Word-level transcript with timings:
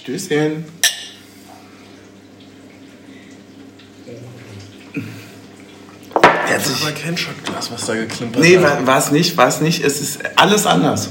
Stößchen. 0.00 0.64
Das 6.48 6.66
ist 6.66 6.82
aber 6.82 6.92
kein 6.92 7.16
Schottglas, 7.16 7.70
was 7.70 7.86
da 7.86 7.94
geklimpert 7.94 8.42
Nee, 8.42 8.58
hat. 8.58 8.86
war 8.86 8.98
es 8.98 9.10
nicht, 9.10 9.36
war 9.36 9.48
es 9.48 9.60
nicht. 9.60 9.84
Es 9.84 10.00
ist 10.00 10.18
alles 10.36 10.66
anders. 10.66 11.10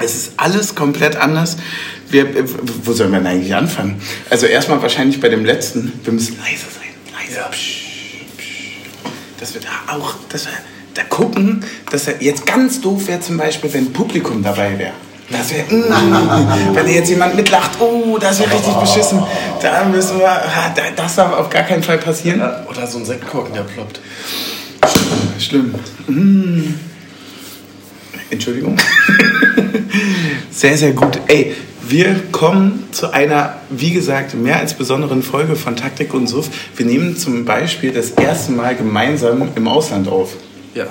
Es 0.00 0.14
ist 0.14 0.32
alles 0.36 0.74
komplett 0.74 1.16
anders. 1.16 1.56
Wir, 2.08 2.24
äh, 2.36 2.44
wo 2.84 2.92
sollen 2.92 3.10
wir 3.12 3.18
denn 3.18 3.26
eigentlich 3.26 3.54
anfangen? 3.54 4.00
Also 4.30 4.46
erstmal 4.46 4.80
wahrscheinlich 4.82 5.20
bei 5.20 5.28
dem 5.28 5.44
letzten. 5.44 5.92
Wir 6.04 6.12
müssen 6.12 6.36
leise 6.38 6.64
sein. 6.64 7.14
Leise. 7.18 7.36
Ja. 7.36 7.48
Psch, 7.48 7.84
psch. 8.38 8.72
Dass 9.40 9.54
wir 9.54 9.60
da 9.62 9.94
auch, 9.94 10.14
dass 10.28 10.46
wir 10.46 10.52
da 10.94 11.02
gucken, 11.04 11.64
dass 11.90 12.06
er 12.06 12.22
jetzt 12.22 12.46
ganz 12.46 12.80
doof 12.80 13.08
wäre 13.08 13.20
zum 13.20 13.36
Beispiel, 13.36 13.72
wenn 13.72 13.92
Publikum 13.92 14.42
dabei 14.42 14.78
wäre. 14.78 14.92
Das 15.30 15.50
wäre, 15.52 15.64
mm, 15.74 16.74
wenn 16.74 16.88
jetzt 16.88 17.08
jemand 17.08 17.34
mitlacht, 17.34 17.72
oh, 17.80 18.18
das 18.18 18.38
wäre 18.40 18.52
richtig 18.52 18.74
beschissen. 18.74 19.22
Da 19.62 19.84
müssen 19.84 20.18
wir, 20.18 20.28
ah, 20.30 20.72
da- 20.74 20.82
das 20.94 21.16
darf 21.16 21.32
auf 21.32 21.48
gar 21.50 21.62
keinen 21.62 21.82
Fall 21.82 21.98
passieren. 21.98 22.42
Oder 22.68 22.86
so 22.86 22.98
ein 22.98 23.04
Sektkorken, 23.06 23.54
der 23.54 23.62
ploppt. 23.62 24.00
Schlimm. 25.38 25.74
Mm. 26.06 26.74
Entschuldigung. 28.30 28.76
sehr, 30.50 30.76
sehr 30.76 30.92
gut. 30.92 31.18
Ey, 31.28 31.54
wir 31.86 32.16
kommen 32.32 32.88
zu 32.92 33.10
einer, 33.12 33.54
wie 33.70 33.92
gesagt, 33.92 34.34
mehr 34.34 34.58
als 34.58 34.74
besonderen 34.74 35.22
Folge 35.22 35.56
von 35.56 35.76
Taktik 35.76 36.12
und 36.14 36.26
Suff. 36.26 36.48
Wir 36.76 36.86
nehmen 36.86 37.16
zum 37.16 37.44
Beispiel 37.44 37.92
das 37.92 38.10
erste 38.10 38.52
Mal 38.52 38.74
gemeinsam 38.76 39.48
im 39.54 39.68
Ausland 39.68 40.08
auf. 40.08 40.34
Ja. 40.74 40.86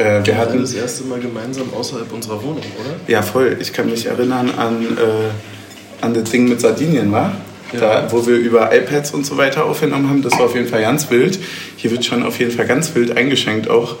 Äh, 0.00 0.24
wir 0.24 0.38
hatten 0.38 0.60
das 0.60 0.72
erste 0.72 1.04
Mal 1.04 1.20
gemeinsam 1.20 1.72
außerhalb 1.74 2.10
unserer 2.12 2.42
Wohnung, 2.42 2.64
oder? 2.80 2.94
Ja, 3.06 3.22
voll. 3.22 3.58
Ich 3.60 3.72
kann 3.72 3.90
mich 3.90 4.06
erinnern 4.06 4.50
an, 4.56 4.82
äh, 4.82 6.04
an 6.04 6.14
das 6.14 6.30
Ding 6.30 6.48
mit 6.48 6.60
Sardinien, 6.60 7.12
war? 7.12 7.32
Ja. 7.72 7.80
Da, 7.80 8.08
wo 8.10 8.26
wir 8.26 8.36
über 8.36 8.74
iPads 8.74 9.12
und 9.12 9.24
so 9.24 9.36
weiter 9.36 9.64
aufgenommen 9.64 10.08
haben. 10.08 10.22
Das 10.22 10.32
war 10.32 10.46
auf 10.46 10.54
jeden 10.54 10.66
Fall 10.66 10.80
ganz 10.80 11.10
wild. 11.10 11.38
Hier 11.76 11.90
wird 11.90 12.04
schon 12.04 12.24
auf 12.24 12.38
jeden 12.40 12.50
Fall 12.50 12.66
ganz 12.66 12.94
wild 12.94 13.16
eingeschenkt 13.16 13.68
auch 13.68 13.96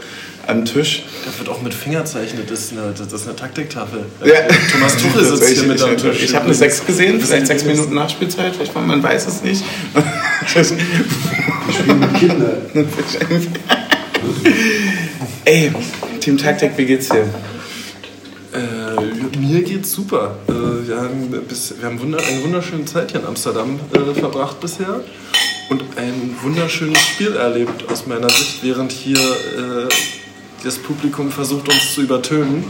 am 0.46 0.64
Tisch. 0.64 1.04
Da 1.24 1.38
wird 1.38 1.48
auch 1.48 1.62
mit 1.62 1.72
Fingerzeichen, 1.74 2.40
das 2.48 2.60
ist 2.60 2.72
eine, 2.72 2.92
das 2.96 3.12
ist 3.12 3.28
eine 3.28 3.36
Taktiktafel. 3.36 4.06
Ja. 4.24 4.32
Thomas 4.72 4.96
Tuchel 4.96 5.24
sitzt 5.24 5.48
hier 5.50 5.68
mit 5.68 5.80
am 5.82 5.94
ich, 5.94 6.02
Tisch. 6.02 6.22
ich 6.24 6.34
habe 6.34 6.46
eine 6.46 6.54
6 6.54 6.86
gesehen, 6.86 7.20
Das 7.20 7.28
vielleicht 7.28 7.46
sind 7.46 7.58
6 7.58 7.62
die 7.62 7.68
Minuten 7.68 7.94
Nachspielzeit, 7.94 8.56
vielleicht 8.56 8.74
man, 8.74 8.88
man 8.88 9.02
weiß 9.02 9.28
es 9.28 9.42
nicht. 9.42 9.62
Wir 10.52 10.64
spielen 10.64 12.00
mit 12.00 12.14
Kindern. 12.14 12.56
Ey, 15.50 15.72
Team 16.20 16.38
Taktik, 16.38 16.78
wie 16.78 16.86
geht's 16.86 17.08
dir? 17.08 17.28
Äh, 18.54 19.36
mir 19.36 19.62
geht's 19.64 19.90
super. 19.90 20.36
Äh, 20.46 20.86
wir 20.86 20.96
haben, 20.96 21.28
bis, 21.48 21.74
wir 21.76 21.86
haben 21.88 22.00
wunder, 22.00 22.18
eine 22.18 22.44
wunderschöne 22.44 22.84
Zeit 22.84 23.10
hier 23.10 23.18
in 23.18 23.26
Amsterdam 23.26 23.80
äh, 23.92 24.14
verbracht 24.14 24.60
bisher 24.60 25.00
und 25.68 25.82
ein 25.96 26.36
wunderschönes 26.40 27.00
Spiel 27.00 27.34
erlebt 27.34 27.90
aus 27.90 28.06
meiner 28.06 28.30
Sicht, 28.30 28.62
während 28.62 28.92
hier 28.92 29.18
äh, 29.18 29.88
das 30.62 30.78
Publikum 30.78 31.32
versucht 31.32 31.68
uns 31.68 31.94
zu 31.94 32.02
übertönen. 32.02 32.64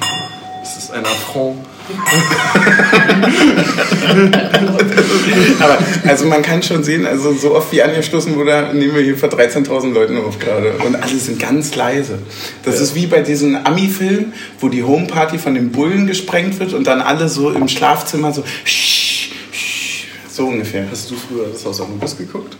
Das 0.62 0.78
ist 0.78 0.90
ein 0.90 1.04
Affront. 1.04 1.58
Aber 5.60 5.78
also 6.06 6.26
man 6.26 6.42
kann 6.42 6.62
schon 6.62 6.84
sehen, 6.84 7.06
also 7.06 7.32
so 7.32 7.54
oft 7.54 7.72
wie 7.72 7.82
angestoßen 7.82 8.34
wurde, 8.36 8.70
nehmen 8.74 8.94
wir 8.94 9.02
hier 9.02 9.16
vor 9.16 9.28
13.000 9.28 9.92
Leuten 9.92 10.16
auf 10.18 10.38
gerade. 10.38 10.72
Und 10.84 10.96
alle 10.96 11.16
sind 11.16 11.38
ganz 11.38 11.74
leise. 11.76 12.18
Das 12.64 12.76
Ja. 12.76 12.82
ist 12.82 12.94
wie 12.94 13.06
bei 13.06 13.20
diesen 13.22 13.64
Ami-Filmen, 13.66 14.32
wo 14.60 14.68
die 14.68 14.82
Homeparty 14.82 15.38
von 15.38 15.54
den 15.54 15.72
Bullen 15.72 16.06
gesprengt 16.06 16.58
wird 16.60 16.72
und 16.74 16.86
dann 16.86 17.00
alle 17.00 17.28
so 17.28 17.50
im 17.50 17.68
Schlafzimmer 17.68 18.32
so 18.32 18.44
"Sch, 18.64 19.30
sch", 19.52 20.04
so 20.30 20.46
ungefähr. 20.46 20.86
Hast 20.90 21.10
du 21.10 21.14
früher 21.16 21.46
das 21.52 21.64
Haus 21.64 21.80
Anubis 21.80 22.16
geguckt? 22.16 22.56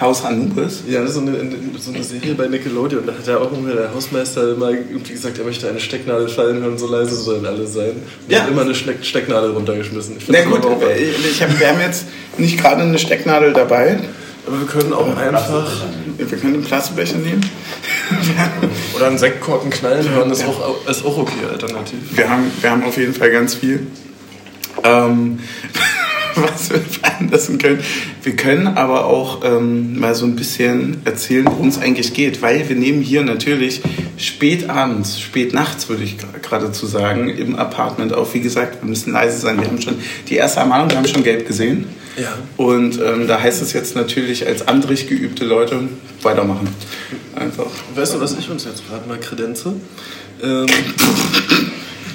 Haus 0.00 0.24
Anubis? 0.24 0.82
Ja, 0.88 1.00
das 1.02 1.10
ist 1.10 1.14
so 1.16 1.20
eine, 1.20 1.32
so 1.78 1.92
eine 1.92 2.02
Serie 2.02 2.34
bei 2.34 2.48
Nickelodeon. 2.48 3.06
Da 3.06 3.12
hat 3.12 3.26
ja 3.26 3.38
auch 3.38 3.52
immer 3.52 3.72
der 3.72 3.94
Hausmeister 3.94 4.52
immer 4.52 4.70
irgendwie 4.70 5.12
gesagt, 5.12 5.38
er 5.38 5.44
möchte 5.44 5.68
eine 5.68 5.78
Stecknadel 5.78 6.28
fallen 6.28 6.60
hören, 6.62 6.76
so 6.78 6.88
leise 6.88 7.14
sollen 7.14 7.46
alle 7.46 7.66
sein. 7.66 7.90
Und 7.92 8.32
Ja. 8.32 8.40
hat 8.42 8.50
immer 8.50 8.62
eine 8.62 8.74
Steck 8.74 9.04
Stecknadel 9.04 9.52
runtergeschmissen. 9.52 10.16
Na 10.28 10.42
gut, 10.44 10.60
ich 11.30 11.40
hab, 11.42 11.58
wir 11.60 11.68
haben 11.68 11.80
jetzt 11.80 12.06
nicht 12.38 12.58
gerade 12.60 12.82
eine 12.82 12.98
Stecknadel 12.98 13.52
dabei. 13.52 13.98
aber 14.46 14.58
wir 14.60 14.66
können 14.66 14.92
auch 14.92 15.16
einfach. 15.16 15.70
Wir 16.18 16.26
können 16.38 16.54
einen 16.54 16.64
Plastikbecher 16.64 17.16
nehmen. 17.18 17.40
Oder 18.96 19.06
einen 19.06 19.18
Sektkorken 19.18 19.70
knallen 19.70 20.08
hören, 20.10 20.30
ist 20.30 20.44
auch, 20.44 20.86
ist 20.88 21.04
auch 21.04 21.18
okay, 21.18 21.32
alternativ. 21.50 21.98
Wir 22.12 22.28
haben, 22.28 22.50
wir 22.60 22.70
haben 22.70 22.82
auf 22.84 22.96
jeden 22.96 23.14
Fall 23.14 23.30
ganz 23.30 23.54
viel, 23.54 23.86
ähm, 24.82 25.38
was 26.36 26.70
wir 26.70 26.80
veranlassen 26.80 27.58
können. 27.58 27.80
Wir 28.22 28.36
können 28.36 28.66
aber 28.66 29.06
auch 29.06 29.44
ähm, 29.44 29.98
mal 29.98 30.14
so 30.14 30.26
ein 30.26 30.36
bisschen 30.36 30.98
erzählen, 31.04 31.46
worum 31.46 31.68
es 31.68 31.78
eigentlich 31.78 32.14
geht, 32.14 32.42
weil 32.42 32.68
wir 32.68 32.76
nehmen 32.76 33.02
hier 33.02 33.22
natürlich 33.22 33.82
spät 34.16 34.68
abends, 34.68 35.20
spät 35.20 35.52
nachts, 35.52 35.88
würde 35.88 36.04
ich 36.04 36.16
geradezu 36.42 36.86
sagen, 36.86 37.28
im 37.28 37.56
Apartment 37.56 38.12
auf. 38.12 38.34
Wie 38.34 38.40
gesagt, 38.40 38.82
wir 38.82 38.88
müssen 38.88 39.12
leise 39.12 39.38
sein. 39.38 39.60
Wir 39.60 39.66
haben 39.66 39.80
schon 39.80 39.96
die 40.28 40.36
erste 40.36 40.60
Ermahnung, 40.60 40.90
wir 40.90 40.96
haben 40.96 41.08
schon 41.08 41.24
gelb 41.24 41.46
gesehen. 41.46 41.86
Ja. 42.16 42.38
Und 42.56 43.00
ähm, 43.00 43.26
da 43.26 43.40
heißt 43.40 43.60
es 43.60 43.72
jetzt 43.72 43.96
natürlich 43.96 44.46
als 44.46 44.68
andrig 44.68 45.08
geübte 45.08 45.44
Leute 45.44 45.80
weitermachen. 46.22 46.68
Einfach. 47.34 47.66
Weißt 47.94 48.14
du, 48.14 48.20
was 48.20 48.38
ich 48.38 48.48
uns 48.48 48.64
jetzt 48.64 48.88
gerade 48.88 49.08
mal 49.08 49.18
kredenze? 49.18 49.74
Ähm, 50.42 50.66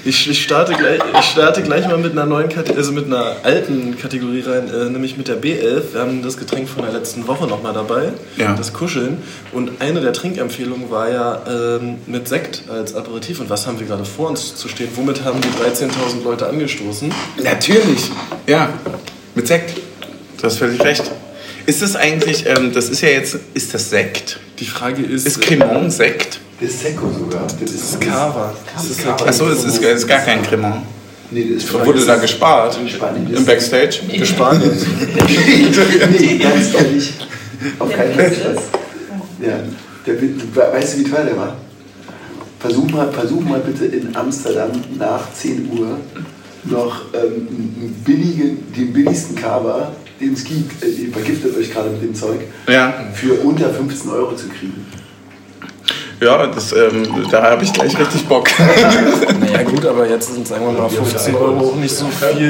ich, 0.06 0.30
ich, 0.30 0.44
starte 0.44 0.74
gleich, 0.74 1.00
ich 1.20 1.26
starte 1.26 1.62
gleich 1.62 1.88
mal 1.88 1.98
mit 1.98 2.14
einer 2.14 2.26
neuen 2.26 2.50
Kate 2.50 2.76
also 2.76 2.92
mit 2.92 3.06
einer 3.06 3.36
alten 3.44 3.98
Kategorie 3.98 4.42
rein, 4.42 4.70
äh, 4.74 4.90
nämlich 4.90 5.18
mit 5.18 5.28
der 5.28 5.42
B11. 5.42 5.94
Wir 5.94 6.02
haben 6.02 6.22
das 6.24 6.38
Getränk 6.38 6.70
von 6.70 6.84
der 6.84 6.92
letzten 6.94 7.28
Woche 7.28 7.48
nochmal 7.48 7.74
dabei, 7.74 8.14
Ja. 8.38 8.56
das 8.56 8.74
Kuscheln. 8.74 9.18
Und 9.52 9.82
eine 9.82 10.02
der 10.02 10.14
Trinkempfehlungen 10.14 10.90
war 10.90 11.10
ja 11.10 11.42
ähm, 11.48 11.98
mit 12.06 12.28
Sekt 12.28 12.64
als 12.70 12.96
Aperitif. 12.96 13.40
Und 13.40 13.50
was 13.50 13.68
haben 13.68 13.80
wir 13.80 13.88
gerade 13.88 14.06
vor 14.06 14.30
uns 14.30 14.56
zu 14.56 14.68
stehen? 14.68 14.90
Womit 14.96 15.24
haben 15.24 15.40
die 15.42 15.48
13.000 15.50 16.24
Leute 16.24 16.48
angestoßen? 16.48 17.12
Natürlich, 17.44 18.10
ja. 18.48 18.70
Mit 19.36 19.48
Sekt. 19.48 19.78
Du 20.38 20.44
hast 20.44 20.58
völlig 20.58 20.82
recht. 20.82 21.04
Ist 21.70 21.84
das 21.84 21.96
eigentlich, 21.96 22.48
ähm, 22.48 22.74
das 22.74 22.90
ist 22.90 23.02
ja 23.02 23.10
jetzt, 23.10 23.38
ist 23.54 23.76
das 23.76 23.92
Sekt? 23.92 24.40
Die 24.58 24.66
Frage 24.66 25.04
ist... 25.04 25.28
Ist 25.28 25.40
Cremant 25.40 25.94
Sekt? 25.94 26.40
Das 26.60 26.72
ist 26.72 26.82
Seco 26.82 27.12
sogar. 27.12 27.46
Das 27.62 27.72
ist 27.72 28.02
Cava. 28.02 28.56
Das 28.74 29.28
Achso, 29.28 29.48
es 29.50 29.64
ist, 29.66 29.78
ist 29.78 30.08
gar 30.08 30.22
kein 30.22 30.42
Cremant. 30.42 30.84
Nee, 31.30 31.54
das 31.54 31.66
ist 31.66 31.72
Wurde 31.72 32.04
da 32.04 32.16
gespart? 32.16 32.76
In 32.82 32.90
Spanien. 32.90 33.32
Im 33.32 33.46
Backstage? 33.46 34.00
Spanien. 34.24 34.72
nee, 36.20 36.38
ganz 36.40 36.74
ehrlich. 36.74 37.14
Auf 37.78 37.96
keinen 37.96 38.16
Fall. 38.16 38.58
Ja. 39.40 39.60
Der, 40.08 40.74
weißt 40.74 40.96
du, 40.96 41.00
wie 41.02 41.04
teuer 41.04 41.26
der 41.26 41.38
war? 41.38 41.56
Versuch 42.60 42.90
mal, 42.90 43.12
versuch 43.12 43.42
mal 43.42 43.60
bitte 43.60 43.86
in 43.86 44.16
Amsterdam 44.16 44.72
nach 44.98 45.32
10 45.34 45.70
Uhr 45.78 46.00
noch 46.64 47.02
ähm, 47.14 47.94
billigen, 48.04 48.74
den 48.74 48.92
billigsten 48.92 49.36
Kava, 49.36 49.92
den 50.20 50.34
es 50.34 50.44
gibt, 50.44 50.84
ihr 50.84 51.12
vergiftet 51.12 51.56
euch 51.58 51.72
gerade 51.72 51.90
mit 51.92 52.02
dem 52.02 52.14
Zeug, 52.16 52.42
Ja. 52.68 52.94
für 53.14 53.34
unter 53.36 53.74
15 53.74 54.10
Euro 54.12 54.36
zu 54.36 54.48
kriegen. 54.50 54.86
Ja, 56.22 56.48
das, 56.48 56.74
ähm, 56.74 57.04
da 57.32 57.42
habe 57.44 57.64
ich 57.64 57.72
gleich 57.72 57.98
richtig 57.98 58.28
Bock. 58.28 58.50
Naja 59.40 59.64
gut, 59.64 59.86
aber 59.86 60.08
jetzt 60.08 60.34
sind 60.34 60.48
sagen 60.48 60.66
wir 60.66 60.74
mal 60.74 60.90
15 60.90 61.34
Euro 61.34 61.70
auch 61.72 61.76
nicht 61.76 61.96
so 61.96 62.06
viel, 62.08 62.44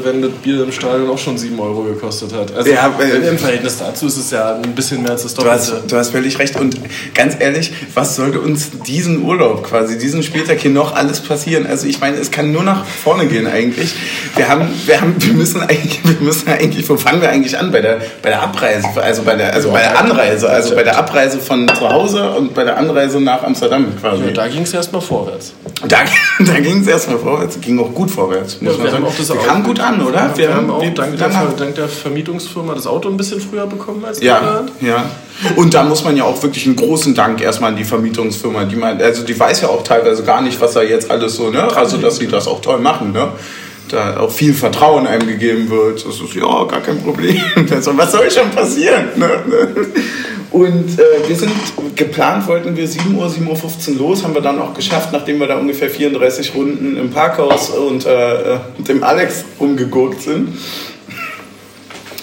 äh, 0.00 0.04
wenn 0.04 0.22
das 0.22 0.30
Bier 0.42 0.62
im 0.62 0.72
Stadion 0.72 1.10
auch 1.10 1.18
schon 1.18 1.36
7 1.36 1.58
Euro 1.58 1.82
gekostet 1.82 2.32
hat. 2.32 2.54
Also 2.56 2.70
Ja, 2.70 2.90
weil- 2.96 3.10
im 3.24 3.36
Verhältnis 3.38 3.78
dazu 3.78 4.06
ist 4.06 4.16
es 4.16 4.30
ja 4.30 4.54
ein 4.54 4.74
bisschen 4.74 5.02
mehr 5.02 5.10
als 5.12 5.24
das 5.24 5.34
Du 5.34 5.44
hast, 5.44 5.68
Doppelte. 5.70 5.88
du 5.88 5.96
hast 5.96 6.10
völlig 6.10 6.38
recht. 6.38 6.58
Und 6.58 6.76
ganz 7.14 7.34
ehrlich, 7.38 7.72
was 7.94 8.16
sollte 8.16 8.40
uns 8.40 8.70
diesen 8.86 9.22
Urlaub 9.24 9.64
quasi, 9.64 9.98
diesen 9.98 10.22
Spieltag 10.22 10.60
hier 10.60 10.70
noch 10.70 10.94
alles 10.94 11.20
passieren? 11.20 11.66
Also 11.66 11.86
ich 11.88 12.00
meine, 12.00 12.16
es 12.16 12.30
kann 12.30 12.52
nur 12.52 12.62
nach 12.62 12.84
vorne 12.86 13.26
gehen 13.26 13.46
eigentlich. 13.46 13.92
Wir 14.36 14.48
haben, 14.48 14.68
wir 14.86 15.00
haben, 15.00 15.16
wir 15.18 15.34
müssen 15.34 15.60
eigentlich, 15.62 16.00
wir 16.04 16.16
müssen 16.20 16.48
eigentlich, 16.48 16.88
wo 16.88 16.96
fangen 16.96 17.20
wir 17.20 17.28
eigentlich 17.28 17.58
an? 17.58 17.70
Bei 17.72 17.80
der, 17.80 17.98
bei 18.22 18.30
der 18.30 18.42
Abreise, 18.42 18.86
also 19.02 19.22
bei 19.22 19.34
der, 19.34 19.52
also 19.52 19.70
bei 19.72 19.80
der 19.80 19.98
Anreise, 19.98 20.48
also 20.48 20.74
bei 20.74 20.84
der 20.84 20.96
Abreise 20.96 21.38
von 21.38 21.68
zu 21.68 21.88
Hause 21.90 22.30
und 22.30 22.54
bei 22.54 22.64
der 22.64 22.76
Anreise 22.78 22.99
nach 23.20 23.42
Amsterdam 23.42 23.86
quasi. 24.00 24.24
Ja, 24.24 24.30
da 24.32 24.48
ging 24.48 24.62
es 24.62 24.74
erstmal 24.74 25.00
vorwärts. 25.00 25.52
Da, 25.88 25.98
da 26.44 26.60
ging 26.60 26.80
es 26.82 26.86
erstmal 26.86 27.18
vorwärts, 27.18 27.60
ging 27.60 27.78
auch 27.78 27.92
gut 27.94 28.10
vorwärts, 28.10 28.60
muss 28.60 28.72
Ja, 28.72 28.76
man 28.78 28.84
wir 28.86 28.90
sagen. 28.92 29.04
auch 29.06 29.14
das 29.16 29.28
wir 29.28 29.36
Auto- 29.36 29.46
kamen 29.46 29.62
gut 29.64 29.80
an, 29.80 30.02
oder? 30.02 30.30
Wir, 30.36 30.54
haben 30.54 30.70
auch 30.70 30.82
wie- 30.82 30.90
dank 30.92 31.16
der, 31.18 31.28
dank 31.28 31.74
der 31.74 31.88
Vermietungsfirma 31.88 32.74
das 32.74 32.86
Auto 32.86 33.08
ein 33.08 33.16
bisschen 33.16 33.40
früher 33.40 33.66
bekommen 33.66 34.04
als 34.04 34.20
Ja, 34.20 34.64
ja. 34.80 35.04
Und 35.56 35.72
da 35.72 35.84
muss 35.84 36.04
man 36.04 36.16
ja 36.16 36.24
auch 36.24 36.42
wirklich 36.42 36.66
einen 36.66 36.76
großen 36.76 37.14
Dank 37.14 37.40
erstmal 37.40 37.70
an 37.70 37.76
die 37.76 37.84
Vermietungsfirma, 37.84 38.64
die 38.64 38.76
man, 38.76 39.00
also 39.00 39.22
die 39.24 39.38
weiß 39.38 39.62
ja 39.62 39.68
auch 39.68 39.82
teilweise 39.82 40.22
gar 40.22 40.42
nicht, 40.42 40.60
was 40.60 40.74
da 40.74 40.82
jetzt 40.82 41.10
alles 41.10 41.36
so, 41.36 41.48
ne? 41.50 41.62
Also 41.74 41.96
dass 41.96 42.16
sie 42.16 42.26
das 42.26 42.46
auch 42.46 42.60
toll 42.60 42.78
machen, 42.78 43.12
ne? 43.12 43.28
Da 43.88 44.18
auch 44.20 44.30
viel 44.30 44.54
Vertrauen 44.54 45.04
einem 45.08 45.26
gegeben 45.26 45.68
wird. 45.68 46.06
Das 46.06 46.14
ist 46.20 46.34
ja 46.34 46.42
gar 46.64 46.80
kein 46.80 47.02
Problem. 47.02 47.40
Also, 47.72 47.96
was 47.98 48.12
soll 48.12 48.30
schon 48.30 48.48
passieren? 48.50 49.06
Ne? 49.16 49.28
Und 50.50 50.98
äh, 50.98 51.28
wir 51.28 51.36
sind 51.36 51.52
geplant, 51.94 52.48
wollten 52.48 52.76
wir 52.76 52.86
7 52.86 53.14
Uhr, 53.14 53.26
7.15 53.26 53.92
Uhr 53.92 53.98
los, 53.98 54.24
haben 54.24 54.34
wir 54.34 54.40
dann 54.40 54.58
auch 54.58 54.74
geschafft, 54.74 55.10
nachdem 55.12 55.38
wir 55.38 55.46
da 55.46 55.58
ungefähr 55.58 55.88
34 55.88 56.54
Runden 56.54 56.96
im 56.96 57.10
Parkhaus 57.10 57.70
und 57.70 58.04
äh, 58.04 58.58
mit 58.76 58.88
dem 58.88 59.04
Alex 59.04 59.44
rumgegurkt 59.60 60.22
sind. 60.22 60.58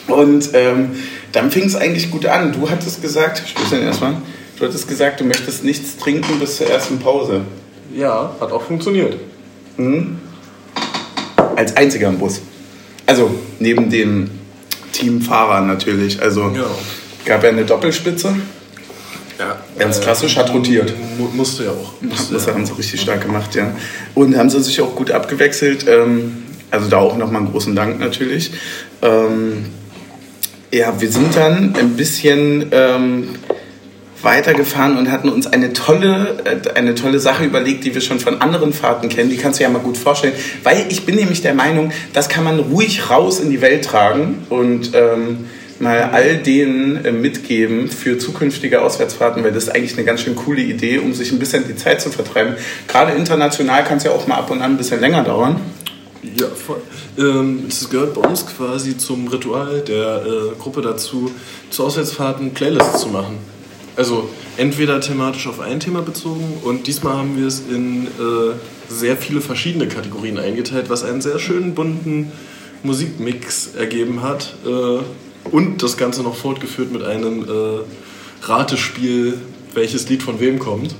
Und 0.07 0.49
ähm, 0.53 0.91
dann 1.31 1.51
fing 1.51 1.65
es 1.65 1.75
eigentlich 1.75 2.11
gut 2.11 2.25
an. 2.25 2.51
Du 2.51 2.69
hattest 2.69 3.01
gesagt, 3.01 3.43
Stößchen 3.47 3.81
erstmal, 3.81 4.15
du 4.57 4.65
hattest 4.65 4.87
gesagt, 4.87 5.21
du 5.21 5.23
möchtest 5.23 5.63
nichts 5.63 5.97
trinken 5.97 6.39
bis 6.39 6.57
zur 6.57 6.67
ersten 6.67 6.99
Pause. 6.99 7.41
Ja, 7.95 8.35
hat 8.41 8.51
auch 8.51 8.63
funktioniert. 8.63 9.15
Mhm. 9.77 10.19
Als 11.55 11.75
einziger 11.77 12.09
im 12.09 12.17
Bus. 12.17 12.41
Also 13.05 13.31
neben 13.59 13.89
dem 13.89 14.29
Teamfahrer 14.91 15.61
natürlich. 15.61 16.21
Also 16.21 16.51
Ja. 16.53 16.65
Gab 17.27 17.43
ja 17.43 17.49
eine 17.49 17.65
Doppelspitze. 17.65 18.35
Ja. 19.37 19.57
Ganz 19.77 20.01
klassisch, 20.01 20.35
hat 20.37 20.51
rotiert. 20.51 20.93
Mu 21.17 21.27
musste 21.33 21.65
ja 21.65 21.71
auch. 21.71 22.01
Musste 22.01 22.33
Das 22.33 22.47
ja. 22.47 22.53
haben 22.53 22.65
sie 22.65 22.75
richtig 22.75 23.01
stark 23.01 23.21
gemacht, 23.21 23.53
ja. 23.53 23.71
Und 24.15 24.35
haben 24.35 24.49
sie 24.49 24.61
sich 24.63 24.81
auch 24.81 24.95
gut 24.95 25.11
abgewechselt. 25.11 25.85
Ähm, 25.87 26.43
also 26.71 26.89
da 26.89 26.97
auch 26.97 27.17
nochmal 27.17 27.43
einen 27.43 27.51
großen 27.51 27.75
Dank 27.75 27.99
natürlich. 27.99 28.51
Ähm, 29.03 29.65
ja, 30.71 30.99
wir 30.99 31.11
sind 31.11 31.35
dann 31.35 31.75
ein 31.75 31.95
bisschen 31.95 32.65
ähm, 32.71 33.29
weitergefahren 34.21 34.97
und 34.97 35.11
hatten 35.11 35.29
uns 35.29 35.45
eine 35.47 35.71
tolle, 35.71 36.37
äh, 36.43 36.73
eine 36.73 36.95
tolle 36.95 37.19
Sache 37.19 37.43
überlegt, 37.45 37.83
die 37.83 37.93
wir 37.93 38.01
schon 38.01 38.19
von 38.19 38.41
anderen 38.41 38.73
Fahrten 38.73 39.07
kennen. 39.07 39.29
Die 39.29 39.37
kannst 39.37 39.59
du 39.59 39.63
ja 39.63 39.69
mal 39.69 39.79
gut 39.79 39.97
vorstellen. 39.97 40.33
Weil 40.63 40.85
ich 40.89 41.05
bin 41.05 41.15
nämlich 41.15 41.41
der 41.41 41.53
Meinung, 41.53 41.91
das 42.13 42.27
kann 42.27 42.43
man 42.43 42.59
ruhig 42.59 43.09
raus 43.09 43.39
in 43.39 43.51
die 43.51 43.61
Welt 43.61 43.85
tragen 43.85 44.45
und 44.49 44.91
ähm, 44.95 45.45
mal 45.79 46.09
all 46.11 46.37
denen 46.37 47.03
äh, 47.05 47.11
mitgeben 47.11 47.89
für 47.89 48.17
zukünftige 48.17 48.81
Auswärtsfahrten, 48.81 49.43
weil 49.43 49.51
das 49.51 49.65
ist 49.65 49.69
eigentlich 49.75 49.93
eine 49.93 50.05
ganz 50.05 50.21
schön 50.21 50.35
coole 50.35 50.61
Idee, 50.61 50.99
um 50.99 51.13
sich 51.13 51.31
ein 51.31 51.39
bisschen 51.39 51.67
die 51.67 51.75
Zeit 51.75 52.01
zu 52.01 52.09
vertreiben. 52.09 52.55
Gerade 52.87 53.13
international 53.13 53.83
kann 53.83 53.97
es 53.97 54.03
ja 54.03 54.11
auch 54.11 54.27
mal 54.27 54.35
ab 54.35 54.51
und 54.51 54.61
an 54.61 54.71
ein 54.71 54.77
bisschen 54.77 54.99
länger 54.99 55.23
dauern. 55.23 55.59
Ja, 56.23 56.47
voll. 56.47 56.81
Ähm, 57.17 57.65
es 57.67 57.89
gehört 57.89 58.13
bei 58.15 58.27
uns 58.27 58.45
quasi 58.45 58.97
zum 58.97 59.27
Ritual 59.27 59.81
der 59.81 60.25
äh, 60.25 60.59
Gruppe 60.59 60.81
dazu, 60.81 61.31
zu 61.69 61.85
Auswärtsfahrten 61.85 62.53
Playlists 62.53 63.01
zu 63.01 63.09
machen. 63.09 63.37
Also 63.95 64.29
entweder 64.57 65.01
thematisch 65.01 65.47
auf 65.47 65.59
ein 65.59 65.79
Thema 65.79 66.01
bezogen 66.01 66.59
und 66.63 66.85
diesmal 66.85 67.17
haben 67.17 67.37
wir 67.37 67.47
es 67.47 67.63
in 67.67 68.05
äh, 68.05 68.53
sehr 68.89 69.17
viele 69.17 69.41
verschiedene 69.41 69.87
Kategorien 69.87 70.37
eingeteilt, 70.37 70.89
was 70.89 71.03
einen 71.03 71.21
sehr 71.21 71.39
schönen 71.39 71.73
bunten 71.73 72.31
Musikmix 72.83 73.75
ergeben 73.75 74.21
hat 74.21 74.53
äh, 74.65 74.99
und 75.51 75.83
das 75.83 75.97
Ganze 75.97 76.23
noch 76.23 76.35
fortgeführt 76.35 76.91
mit 76.91 77.03
einem 77.03 77.43
äh, 77.43 78.45
Ratespiel, 78.45 79.39
welches 79.73 80.09
Lied 80.09 80.23
von 80.23 80.39
wem 80.39 80.59
kommt. 80.59 80.95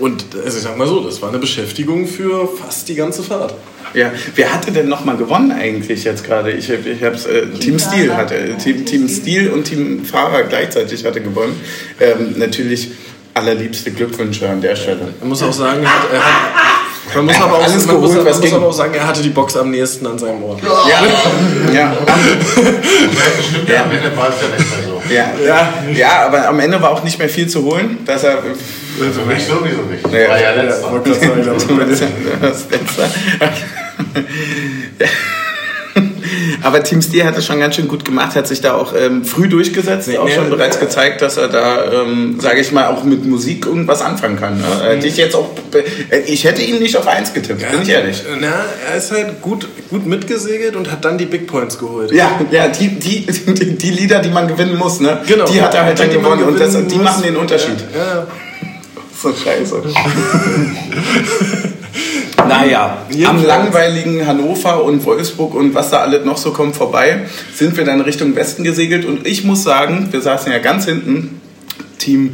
Und 0.00 0.24
also 0.34 0.56
ich 0.56 0.64
sag 0.64 0.78
mal 0.78 0.86
so, 0.86 1.00
das 1.00 1.20
war 1.20 1.28
eine 1.28 1.38
Beschäftigung 1.38 2.06
für 2.06 2.48
fast 2.48 2.88
die 2.88 2.94
ganze 2.94 3.22
Fahrt. 3.22 3.54
Ja, 3.92 4.12
wer 4.34 4.52
hatte 4.52 4.72
denn 4.72 4.88
nochmal 4.88 5.16
gewonnen 5.16 5.52
eigentlich 5.52 6.04
jetzt 6.04 6.24
gerade? 6.24 6.52
Ich, 6.52 6.70
ich 6.70 7.02
hab's, 7.02 7.26
äh, 7.26 7.46
Team 7.58 7.78
Steel 7.78 8.16
hatte, 8.16 8.36
äh, 8.36 8.54
Team, 8.54 8.86
Team 8.86 9.08
Steel 9.08 9.50
und 9.50 9.64
Team 9.64 10.04
Fahrer 10.04 10.44
gleichzeitig 10.44 11.04
hatte 11.04 11.20
gewonnen. 11.20 11.60
Ähm, 12.00 12.38
natürlich 12.38 12.92
allerliebste 13.34 13.90
Glückwünsche 13.90 14.48
an 14.48 14.60
der 14.60 14.76
Stelle. 14.76 15.08
Man 15.20 15.28
muss 15.28 15.42
auch 15.42 15.52
sagen, 15.52 15.82
er 15.82 15.92
hat, 15.92 16.12
er 16.12 16.24
hat, 16.24 16.79
man 17.14 17.24
muss, 17.26 17.40
aber 17.40 17.58
auch, 17.58 17.62
Alles 17.62 17.86
man, 17.86 17.96
muss, 17.96 18.10
geholt, 18.10 18.24
man 18.24 18.26
was 18.26 18.40
muss 18.40 18.52
aber 18.52 18.66
auch 18.66 18.72
sagen, 18.72 18.94
er 18.94 19.06
hatte 19.06 19.22
die 19.22 19.30
Box 19.30 19.56
am 19.56 19.70
nächsten 19.70 20.06
an 20.06 20.18
seinem 20.18 20.42
Ohr. 20.42 20.56
Ja, 20.62 21.02
ja, 21.72 21.92
ja. 23.66 23.82
am 23.82 23.90
Ende 23.90 24.16
war 24.16 24.28
es 24.28 24.34
ja 24.40 24.48
nicht 24.56 24.70
mehr 24.70 24.84
so. 24.86 25.02
ja, 25.12 25.32
ja, 25.44 25.74
ja, 25.92 26.26
aber 26.26 26.48
am 26.48 26.60
Ende 26.60 26.80
war 26.80 26.90
auch 26.90 27.02
nicht 27.02 27.18
mehr 27.18 27.28
viel 27.28 27.48
zu 27.48 27.64
holen. 27.64 27.98
Dass 28.04 28.24
er, 28.24 28.38
Für 28.38 29.26
mich 29.26 29.44
sowieso 29.44 29.82
nicht. 29.82 30.04
Ja. 30.12 30.28
War 30.28 30.40
ja 30.40 30.52
letzter. 30.52 30.90
das 32.40 32.66
Letzte. 32.70 33.10
Aber 36.62 36.82
Team 36.82 37.02
Steel 37.02 37.24
hat 37.24 37.36
es 37.36 37.46
schon 37.46 37.60
ganz 37.60 37.76
schön 37.76 37.88
gut 37.88 38.04
gemacht, 38.04 38.34
hat 38.34 38.46
sich 38.46 38.60
da 38.60 38.74
auch 38.74 38.94
ähm, 38.96 39.24
früh 39.24 39.48
durchgesetzt, 39.48 40.08
auch 40.16 40.24
nee, 40.24 40.34
schon 40.34 40.44
nee. 40.44 40.50
bereits 40.50 40.78
gezeigt, 40.78 41.22
dass 41.22 41.36
er 41.36 41.48
da, 41.48 41.92
ähm, 41.92 42.38
sage 42.40 42.60
ich 42.60 42.72
mal, 42.72 42.88
auch 42.88 43.04
mit 43.04 43.24
Musik 43.24 43.66
irgendwas 43.66 44.02
anfangen 44.02 44.38
kann. 44.38 44.58
Ne? 44.58 44.64
Hätte 44.82 45.06
ich 45.06 45.16
jetzt 45.16 45.34
auch, 45.34 45.50
äh, 46.10 46.18
ich 46.20 46.44
hätte 46.44 46.62
ihn 46.62 46.78
nicht 46.80 46.96
auf 46.96 47.06
eins 47.06 47.32
getippt, 47.32 47.70
bin 47.70 47.82
ich 47.82 47.88
ehrlich. 47.88 48.22
Na, 48.40 48.64
er 48.90 48.96
ist 48.96 49.10
halt 49.10 49.40
gut, 49.40 49.68
gut 49.90 50.06
mitgesegelt 50.06 50.76
und 50.76 50.90
hat 50.90 51.04
dann 51.04 51.18
die 51.18 51.26
Big 51.26 51.46
Points 51.46 51.78
geholt. 51.78 52.12
Ja, 52.12 52.40
ja, 52.50 52.68
die, 52.68 52.88
die, 52.88 53.26
die, 53.26 53.76
die 53.76 53.90
Lieder, 53.90 54.20
die 54.20 54.30
man 54.30 54.48
gewinnen 54.48 54.76
muss, 54.76 55.00
ne? 55.00 55.20
Genau. 55.26 55.44
die 55.46 55.60
hat 55.60 55.74
er 55.74 55.84
halt 55.84 55.98
dann 55.98 56.10
gewonnen 56.10 56.44
und 56.44 56.58
das, 56.58 56.72
die 56.72 56.96
muss. 56.96 57.04
machen 57.04 57.22
den 57.22 57.36
Unterschied. 57.36 57.76
Ja, 57.94 58.14
ja. 58.14 58.26
So 59.22 59.34
scheiße. 59.34 59.82
naja, 62.46 62.98
am 63.24 63.44
langweiligen 63.44 64.26
Hannover 64.26 64.84
und 64.84 65.04
Wolfsburg 65.04 65.54
und 65.54 65.74
was 65.74 65.90
da 65.90 65.98
alles 65.98 66.24
noch 66.24 66.36
so 66.36 66.52
kommt 66.52 66.76
vorbei, 66.76 67.26
sind 67.54 67.76
wir 67.76 67.84
dann 67.84 68.00
Richtung 68.00 68.34
Westen 68.36 68.64
gesegelt. 68.64 69.04
Und 69.04 69.26
ich 69.26 69.44
muss 69.44 69.62
sagen, 69.62 70.08
wir 70.10 70.20
saßen 70.20 70.50
ja 70.50 70.58
ganz 70.58 70.84
hinten, 70.84 71.40
Team 71.98 72.32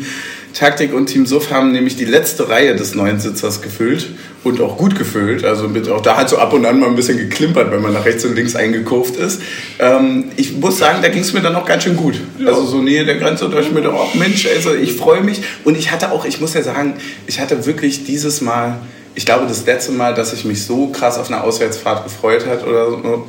Taktik 0.56 0.94
und 0.94 1.06
Team 1.06 1.26
Suff 1.26 1.50
haben 1.50 1.73
nämlich 1.73 1.97
die 1.97 2.06
letzte 2.06 2.49
Reihe 2.49 2.75
des 2.75 2.94
neuen 2.94 3.20
Sitzers 3.20 3.61
gefüllt 3.61 4.08
und 4.43 4.58
auch 4.62 4.79
gut 4.79 4.97
gefüllt. 4.97 5.44
Also 5.44 5.69
mit, 5.69 5.87
auch 5.91 6.00
da 6.00 6.17
hat 6.17 6.31
so 6.31 6.38
ab 6.38 6.55
und 6.55 6.64
an 6.64 6.81
mal 6.81 6.88
ein 6.88 6.97
bisschen 6.97 7.19
geklimpert, 7.19 7.70
wenn 7.70 7.82
man 7.82 7.93
nach 7.93 8.06
rechts 8.06 8.25
und 8.25 8.35
links 8.35 8.56
eingekurft 8.56 9.17
ist. 9.17 9.43
Ähm, 9.79 10.31
ich 10.37 10.56
muss 10.56 10.79
sagen, 10.79 11.00
da 11.02 11.09
ging 11.09 11.20
es 11.20 11.35
mir 11.35 11.43
dann 11.43 11.55
auch 11.56 11.67
ganz 11.67 11.82
schön 11.82 11.97
gut. 11.97 12.19
Also 12.47 12.64
so 12.64 12.81
Nähe 12.81 13.05
der 13.05 13.17
Grenze, 13.17 13.50
da 13.50 13.61
ich 13.61 13.70
mir 13.70 13.82
doch 13.82 13.93
auch, 13.93 14.14
Mensch, 14.14 14.47
also 14.47 14.75
ich 14.75 14.94
freue 14.94 15.23
mich. 15.23 15.43
Und 15.64 15.76
ich 15.76 15.91
hatte 15.91 16.11
auch, 16.11 16.25
ich 16.25 16.41
muss 16.41 16.55
ja 16.55 16.62
sagen, 16.62 16.94
ich 17.26 17.38
hatte 17.38 17.67
wirklich 17.67 18.05
dieses 18.05 18.41
Mal, 18.41 18.79
ich 19.16 19.24
glaube 19.24 19.46
das 19.46 19.64
letzte 19.64 19.92
Mal, 19.92 20.14
dass 20.14 20.32
ich 20.32 20.44
mich 20.44 20.64
so 20.64 20.88
krass 20.88 21.18
auf 21.18 21.28
eine 21.28 21.42
Auswärtsfahrt 21.42 22.04
gefreut 22.04 22.46
hat 22.46 22.64
oder 22.64 22.90
so. 22.90 23.26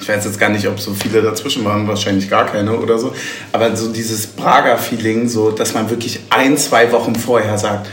Ich 0.00 0.08
weiß 0.08 0.24
jetzt 0.24 0.40
gar 0.40 0.48
nicht, 0.48 0.66
ob 0.66 0.80
so 0.80 0.92
viele 0.94 1.22
dazwischen 1.22 1.64
waren, 1.64 1.86
wahrscheinlich 1.86 2.28
gar 2.28 2.46
keine 2.46 2.76
oder 2.78 2.98
so. 2.98 3.14
Aber 3.52 3.76
so 3.76 3.92
dieses 3.92 4.26
Prager-Feeling, 4.26 5.28
so, 5.28 5.50
dass 5.50 5.74
man 5.74 5.88
wirklich 5.88 6.20
ein, 6.30 6.56
zwei 6.56 6.90
Wochen 6.92 7.14
vorher 7.14 7.56
sagt, 7.56 7.88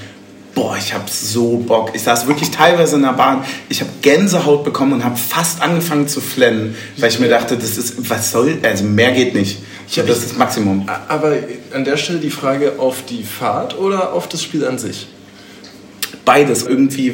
boah, 0.56 0.78
ich 0.78 0.94
habe 0.94 1.06
so 1.10 1.58
Bock. 1.58 1.92
Ich 1.94 2.04
saß 2.04 2.28
wirklich 2.28 2.52
teilweise 2.52 2.96
in 2.96 3.04
der 3.04 3.14
Bahn, 3.14 3.44
ich 3.70 3.82
habe 3.82 3.90
Gänsehaut 4.02 4.64
bekommen 4.64 4.94
und 4.94 5.04
habe 5.04 5.18
fast 5.18 5.62
angefangen 5.62 6.08
zu 6.08 6.22
flennen, 6.22 6.76
weil 6.98 7.10
ich 7.10 7.20
mir 7.20 7.30
dachte, 7.30 7.58
das 7.58 7.78
ist, 7.78 8.10
was 8.10 8.32
soll, 8.32 8.58
also 8.64 8.84
mehr 8.86 9.12
geht 9.12 9.34
nicht. 9.34 9.60
Ich 9.90 9.98
habe 9.98 10.08
das 10.08 10.22
das 10.22 10.38
Maximum. 10.38 10.88
Aber 11.08 11.34
an 11.74 11.84
der 11.84 11.98
Stelle 11.98 12.20
die 12.20 12.30
Frage 12.30 12.74
auf 12.78 13.04
die 13.06 13.24
Fahrt 13.24 13.78
oder 13.78 14.14
auf 14.14 14.30
das 14.30 14.44
Spiel 14.44 14.66
an 14.66 14.78
sich? 14.78 15.08
Beides 16.26 16.64
irgendwie, 16.64 17.08
ja, 17.08 17.14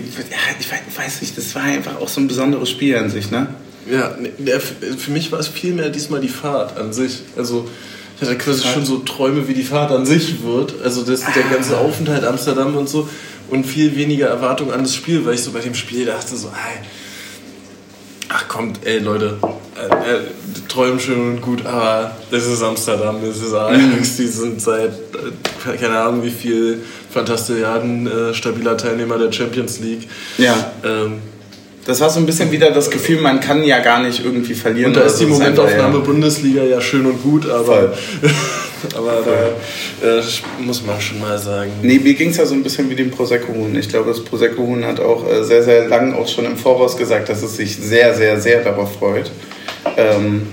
ich 0.60 0.68
weiß- 0.68 1.22
nicht, 1.22 1.38
das 1.38 1.56
war 1.56 1.64
einfach 1.64 2.00
auch 2.00 2.08
so 2.08 2.22
ein 2.22 2.28
besonderes 2.28 2.70
Spiel 2.70 2.96
an 2.96 3.10
sich, 3.10 3.32
ne? 3.32 3.48
Ja, 3.90 4.16
ne, 4.20 4.60
für 4.60 5.12
mich 5.12 5.32
war 5.32 5.40
es 5.40 5.48
vielmehr 5.48 5.90
diesmal 5.90 6.22
die 6.22 6.28
Fahrt 6.30 6.78
an 6.78 6.94
sich. 6.94 7.22
Also 7.36 7.68
ich 8.16 8.28
hatte 8.28 8.38
quasi 8.38 8.68
schon 8.68 8.86
so 8.86 9.00
Träume, 9.00 9.48
wie 9.48 9.54
die 9.56 9.64
Fahrt 9.64 9.92
an 9.92 10.06
sich 10.06 10.44
wird. 10.44 10.76
Also 10.84 11.02
das, 11.04 11.22
der 11.34 11.44
ganze 11.44 11.78
Aufenthalt 11.78 12.24
Amsterdam 12.24 12.76
und 12.76 12.88
so. 12.88 13.10
Und 13.50 13.66
viel 13.66 13.96
weniger 13.96 14.28
Erwartung 14.28 14.72
an 14.72 14.84
das 14.84 14.94
Spiel, 14.94 15.26
weil 15.26 15.34
ich 15.34 15.42
so 15.42 15.50
bei 15.52 15.60
dem 15.62 15.74
Spiel 15.74 16.06
dachte 16.06 16.36
so, 16.36 16.50
ey, 16.50 16.86
ach 18.30 18.48
kommt, 18.48 18.86
ey 18.86 19.00
Leute, 19.00 19.38
äh, 19.76 20.18
äh, 20.18 20.20
träumen 20.68 21.00
schön 21.00 21.20
und 21.20 21.42
gut, 21.42 21.66
aber 21.66 22.16
das 22.30 22.46
ist 22.46 22.62
Amsterdam, 22.62 23.18
das 23.26 23.38
ist 23.38 23.54
Ajax, 23.54 24.18
die 24.18 24.28
sind 24.28 24.62
seit, 24.62 24.92
äh, 24.92 25.78
keine 25.80 25.98
Ahnung 26.00 26.22
wie 26.24 26.30
viel 26.30 26.84
Fantastilliarden 27.12 28.08
äh, 28.08 28.34
stabiler 28.34 28.78
Teilnehmer 28.78 29.18
der 29.18 29.32
Champions 29.32 29.80
League. 29.80 30.08
Ja. 30.38 30.72
Ähm, 30.84 31.20
Das 31.86 32.00
war 32.02 32.10
so 32.10 32.20
ein 32.20 32.26
bisschen 32.26 32.52
wieder 32.52 32.70
das 32.72 32.92
Gefühl, 32.92 33.20
man 33.20 33.40
kann 33.40 33.64
ja 33.64 33.80
gar 33.80 34.04
nicht 34.04 34.24
irgendwie 34.24 34.54
verlieren. 34.54 34.92
Und 34.92 34.98
da 34.98 35.02
ist 35.02 35.18
die 35.18 35.26
Momentaufnahme 35.26 35.98
ja. 35.98 36.04
Bundesliga 36.04 36.64
ja 36.64 36.80
schön 36.82 37.06
und 37.08 37.24
gut, 37.24 37.50
aber, 37.50 37.94
aber 38.96 39.24
da 39.26 40.08
äh, 40.08 40.22
muss 40.60 40.86
man 40.86 41.02
schon 41.02 41.20
mal 41.20 41.40
sagen. 41.40 41.72
Nee, 41.82 42.00
mir 42.00 42.14
ging 42.14 42.30
es 42.30 42.38
ja 42.38 42.46
so 42.46 42.54
ein 42.54 42.62
bisschen 42.62 42.90
wie 42.92 42.96
dem 42.96 43.10
Prosecco-Huhn. 43.10 43.76
Ich 43.76 43.90
glaube, 43.90 44.10
das 44.10 44.24
Prosecco-Huhn 44.24 44.86
hat 44.86 45.00
auch 45.00 45.28
äh, 45.28 45.44
sehr, 45.44 45.64
sehr 45.64 45.88
lang 45.88 46.14
auch 46.14 46.28
schon 46.28 46.46
im 46.46 46.58
Voraus 46.58 46.96
gesagt, 46.96 47.30
dass 47.30 47.42
es 47.42 47.56
sich 47.56 47.76
sehr, 47.78 48.14
sehr, 48.14 48.40
sehr 48.40 48.64
darauf 48.64 48.96
freut. 49.00 49.32
Ähm, 49.98 50.48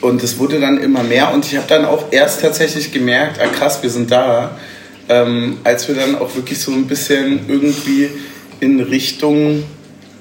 und 0.00 0.22
es 0.22 0.38
wurde 0.38 0.60
dann 0.60 0.78
immer 0.78 1.02
mehr 1.02 1.32
und 1.32 1.44
ich 1.44 1.56
habe 1.56 1.66
dann 1.68 1.84
auch 1.84 2.04
erst 2.10 2.40
tatsächlich 2.40 2.92
gemerkt, 2.92 3.40
ah 3.40 3.48
krass, 3.48 3.82
wir 3.82 3.90
sind 3.90 4.10
da, 4.10 4.56
ähm, 5.08 5.58
als 5.64 5.88
wir 5.88 5.94
dann 5.94 6.16
auch 6.16 6.34
wirklich 6.34 6.58
so 6.58 6.72
ein 6.72 6.86
bisschen 6.86 7.40
irgendwie 7.48 8.10
in 8.60 8.80
Richtung 8.80 9.64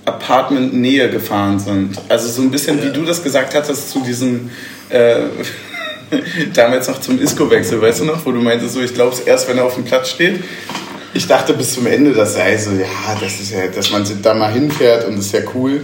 Apartment-Nähe 0.05 1.09
gefahren 1.09 1.59
sind. 1.59 1.97
Also 2.07 2.29
so 2.29 2.41
ein 2.41 2.51
bisschen, 2.51 2.81
wie 2.83 2.91
du 2.91 3.03
das 3.03 3.23
gesagt 3.23 3.55
hattest, 3.55 3.89
zu 3.89 4.01
diesem... 4.01 4.49
Äh, 4.89 5.21
damals 6.53 6.87
noch 6.87 7.01
zum 7.01 7.21
Isco-Wechsel, 7.21 7.81
weißt 7.81 8.01
du 8.01 8.05
noch, 8.05 8.25
wo 8.25 8.31
du 8.31 8.39
meintest, 8.39 8.73
so, 8.73 8.81
ich 8.81 8.93
glaube 8.93 9.13
es 9.13 9.19
erst, 9.21 9.47
wenn 9.47 9.57
er 9.57 9.65
auf 9.65 9.75
dem 9.75 9.83
Platz 9.83 10.09
steht. 10.09 10.41
Ich 11.13 11.27
dachte 11.27 11.53
bis 11.53 11.73
zum 11.73 11.87
Ende, 11.87 12.13
das 12.13 12.33
sei 12.35 12.57
so, 12.57 12.71
ja, 12.71 13.17
das 13.19 13.39
ist 13.39 13.51
ja, 13.51 13.67
dass 13.67 13.91
man 13.91 14.05
da 14.21 14.33
mal 14.33 14.51
hinfährt 14.51 15.07
und 15.07 15.17
das 15.17 15.27
ist 15.27 15.33
ja 15.33 15.41
cool. 15.55 15.83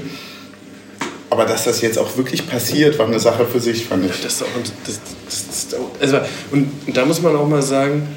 Aber 1.29 1.45
dass 1.45 1.63
das 1.63 1.81
jetzt 1.81 1.97
auch 1.97 2.15
wirklich 2.15 2.47
passiert, 2.47 2.99
war 2.99 3.07
eine 3.07 3.19
Sache 3.19 3.45
für 3.45 3.59
sich, 3.59 3.85
fand 3.85 4.05
ich. 4.05 4.21
Das, 4.21 4.43
das, 4.85 5.01
das, 5.25 5.79
also, 5.99 6.19
und 6.51 6.69
da 6.93 7.05
muss 7.05 7.21
man 7.21 7.35
auch 7.35 7.47
mal 7.47 7.63
sagen, 7.63 8.07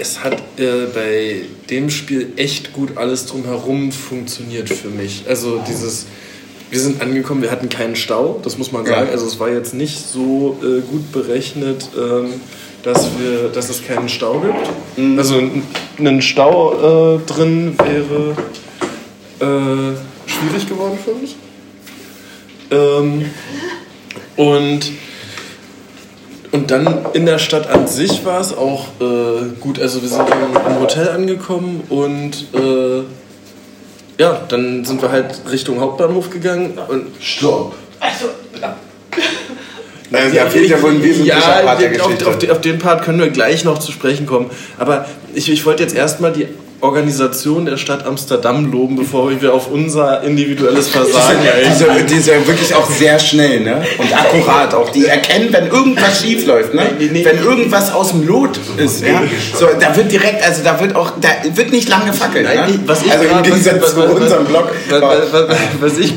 es 0.00 0.24
hat 0.24 0.38
äh, 0.58 0.86
bei 0.94 1.42
dem 1.68 1.90
Spiel 1.90 2.32
echt 2.36 2.72
gut 2.72 2.96
alles 2.96 3.26
drumherum 3.26 3.92
funktioniert 3.92 4.68
für 4.68 4.88
mich. 4.88 5.24
Also 5.28 5.62
dieses 5.68 6.06
wir 6.70 6.78
sind 6.78 7.02
angekommen, 7.02 7.42
wir 7.42 7.50
hatten 7.50 7.68
keinen 7.68 7.96
Stau, 7.96 8.40
das 8.44 8.56
muss 8.56 8.70
man 8.70 8.86
sagen. 8.86 9.08
Ja. 9.08 9.12
Also 9.12 9.26
es 9.26 9.40
war 9.40 9.50
jetzt 9.50 9.74
nicht 9.74 9.98
so 10.08 10.56
äh, 10.62 10.80
gut 10.82 11.10
berechnet, 11.10 11.88
ähm, 11.98 12.34
dass, 12.84 13.08
wir, 13.18 13.48
dass 13.48 13.68
es 13.68 13.84
keinen 13.84 14.08
Stau 14.08 14.40
gibt. 14.40 15.18
Also 15.18 15.38
ein, 15.38 15.62
ein 15.98 16.22
Stau 16.22 17.16
äh, 17.16 17.18
drin 17.26 17.76
wäre 17.76 18.36
äh, 19.40 20.30
schwierig 20.30 20.68
geworden 20.68 20.96
für 21.04 21.10
uns. 21.10 21.34
Ähm, 22.70 23.24
und, 24.36 24.92
und 26.52 26.70
dann 26.70 27.06
in 27.12 27.26
der 27.26 27.38
Stadt 27.38 27.68
an 27.70 27.86
sich 27.86 28.24
war 28.24 28.40
es 28.40 28.56
auch 28.56 28.86
äh, 29.00 29.48
gut. 29.60 29.80
Also 29.80 30.02
wir 30.02 30.08
sind 30.08 30.22
im, 30.28 30.72
im 30.72 30.80
Hotel 30.80 31.08
angekommen 31.08 31.82
und 31.88 32.46
äh, 32.54 33.02
ja, 34.20 34.40
dann 34.48 34.84
sind 34.84 35.00
wir 35.00 35.10
halt 35.10 35.40
Richtung 35.50 35.80
Hauptbahnhof 35.80 36.28
gegangen 36.30 36.78
und 36.88 37.06
Stopp. 37.20 37.74
Also, 38.00 38.26
da 40.10 40.46
fehlt 40.50 40.68
ja 40.68 40.82
wohl 40.82 40.90
ein 40.90 41.02
wesentlicher 41.02 41.38
ja, 41.38 41.62
Part 41.62 41.80
der 41.80 41.90
auf, 41.90 41.96
Geschichte. 42.08 42.26
auf, 42.28 42.38
den- 42.38 42.50
auf 42.50 42.60
den 42.60 42.78
Part 42.78 43.04
können 43.04 43.20
wir 43.20 43.30
gleich 43.30 43.64
noch 43.64 43.78
zu 43.78 43.92
sprechen 43.92 44.26
kommen. 44.26 44.50
Aber 44.78 45.06
ich, 45.34 45.48
ich 45.50 45.64
wollte 45.64 45.82
jetzt 45.82 45.94
erstmal 45.94 46.32
die 46.32 46.48
Organisation 46.80 47.66
der 47.66 47.76
Stadt 47.76 48.06
Amsterdam 48.06 48.70
loben, 48.70 48.96
bevor 48.96 49.30
wir 49.40 49.52
auf 49.52 49.70
unser 49.70 50.22
individuelles 50.22 50.88
Versagen 50.88 51.38
Diese, 51.68 51.86
diese 52.04 52.46
wirklich 52.46 52.74
auch 52.74 52.88
sehr 52.90 53.18
schnell 53.18 53.60
ne? 53.60 53.82
und 53.98 54.16
akkurat 54.16 54.72
auch. 54.74 54.90
Die 54.90 55.06
erkennen, 55.06 55.48
wenn 55.52 55.66
irgendwas 55.68 56.20
schief 56.22 56.46
läuft, 56.46 56.74
ne? 56.74 56.82
Nee, 56.98 57.10
nee. 57.12 57.24
wenn 57.24 57.38
irgendwas 57.38 57.92
aus 57.92 58.10
dem 58.10 58.26
Lot 58.26 58.58
ist. 58.78 59.04
Ja? 59.04 59.22
So, 59.54 59.66
da 59.78 59.94
wird 59.94 60.10
direkt, 60.10 60.42
also 60.44 60.62
da 60.64 60.80
wird 60.80 60.96
auch, 60.96 61.12
da 61.20 61.28
wird 61.54 61.70
nicht 61.70 61.88
lang 61.88 62.06
gefackelt. 62.06 62.46
Ne? 62.46 62.80
was 62.86 63.02
ich 63.02 63.12
also 63.12 63.24
im 63.24 63.42
Gegensatz 63.42 63.82
was- 63.82 63.94
zu 63.94 64.02
unserem 64.02 64.44
Blog. 64.46 64.70
Was, 64.88 65.02
was, 65.32 65.56
was, 65.80 65.98
ich, 65.98 66.14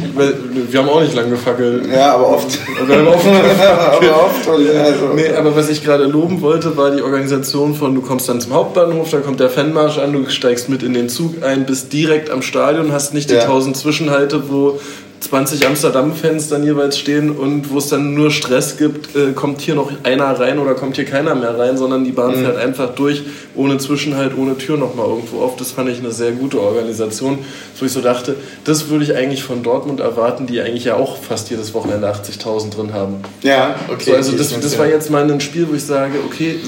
wir 0.70 0.80
haben 0.80 0.90
auch 0.90 1.02
nicht 1.02 1.14
lange 1.14 1.32
gefackelt. 1.32 1.88
Ja, 1.94 2.14
aber 2.14 2.30
oft. 2.30 2.58
Wir 2.88 2.98
haben 2.98 3.08
oft 3.08 3.26
aber 3.28 4.26
oft. 4.26 4.48
Und, 4.48 4.70
also. 4.70 5.08
Nee, 5.14 5.30
aber 5.38 5.56
was 5.56 5.70
ich 5.70 5.84
gerade 5.84 6.06
loben 6.06 6.42
wollte, 6.42 6.78
war 6.78 6.92
die 6.92 7.02
Organisation 7.02 7.76
von, 7.76 7.94
du 7.96 8.02
kommst 8.02 8.30
dann 8.30 8.40
zum 8.40 8.54
Hauptbahnhof, 8.54 9.10
da 9.10 9.18
kommt 9.20 9.40
der 9.40 9.50
Fanmarsch 9.50 9.98
an, 9.98 10.14
du 10.14 10.30
steigst 10.30 10.53
mit 10.70 10.84
in 10.84 10.94
den 10.94 11.10
Zug 11.10 11.44
ein, 11.44 11.66
bist 11.66 11.92
direkt 11.94 12.30
am 12.30 12.42
Stadion, 12.42 12.92
hast 12.92 13.14
nicht 13.14 13.30
die 13.30 13.36
Ja. 13.36 13.42
1000 13.42 13.76
Zwischenhalte, 13.76 14.50
wo 14.50 14.80
20 15.24 15.66
Amsterdam-Fans 15.66 16.50
dann 16.50 16.64
jeweils 16.64 17.00
stehen 17.00 17.32
und 17.32 17.72
wo 17.72 17.78
es 17.78 17.88
dann 17.88 18.14
nur 18.14 18.30
Stress 18.30 18.78
gibt, 18.78 19.16
äh, 19.16 19.32
kommt 19.32 19.62
hier 19.62 19.74
noch 19.74 19.90
einer 20.04 20.38
rein 20.38 20.60
oder 20.60 20.74
kommt 20.74 20.98
hier 20.98 21.06
keiner 21.06 21.34
mehr 21.34 21.58
rein, 21.58 21.78
sondern 21.78 22.04
die 22.04 22.12
Bahn 22.12 22.36
fährt 22.36 22.58
einfach 22.58 22.94
durch, 22.94 23.24
ohne 23.56 23.78
Zwischenhalt, 23.78 24.38
ohne 24.38 24.58
Tür 24.58 24.78
nochmal 24.78 25.08
irgendwo 25.08 25.40
auf. 25.40 25.56
Das 25.56 25.72
fand 25.72 25.90
ich 25.90 26.00
eine 26.00 26.12
sehr 26.12 26.34
gute 26.34 26.60
Organisation, 26.60 27.40
wo 27.80 27.86
ich 27.86 27.92
so 27.92 28.02
dachte, 28.02 28.36
das 28.66 28.90
würde 28.90 29.06
ich 29.06 29.16
eigentlich 29.16 29.44
von 29.44 29.64
Dortmund 29.64 30.02
erwarten, 30.02 30.46
die 30.46 30.60
eigentlich 30.60 30.84
ja 30.84 30.96
auch 30.96 31.18
fast 31.18 31.50
jedes 31.50 31.74
Wochenende 31.74 32.12
80.000 32.12 32.76
drin 32.76 32.94
haben. 32.94 33.16
Ja, 33.44 33.76
okay. 33.90 34.12
So, 34.12 34.16
also 34.16 34.38
das, 34.38 34.60
das 34.60 34.78
war 34.78 34.88
jetzt 34.88 35.10
mal 35.10 35.30
ein 35.30 35.40
Spiel, 35.40 35.70
wo 35.70 35.74
ich 35.74 35.86
sage, 35.86 36.16
okay, 36.26 36.60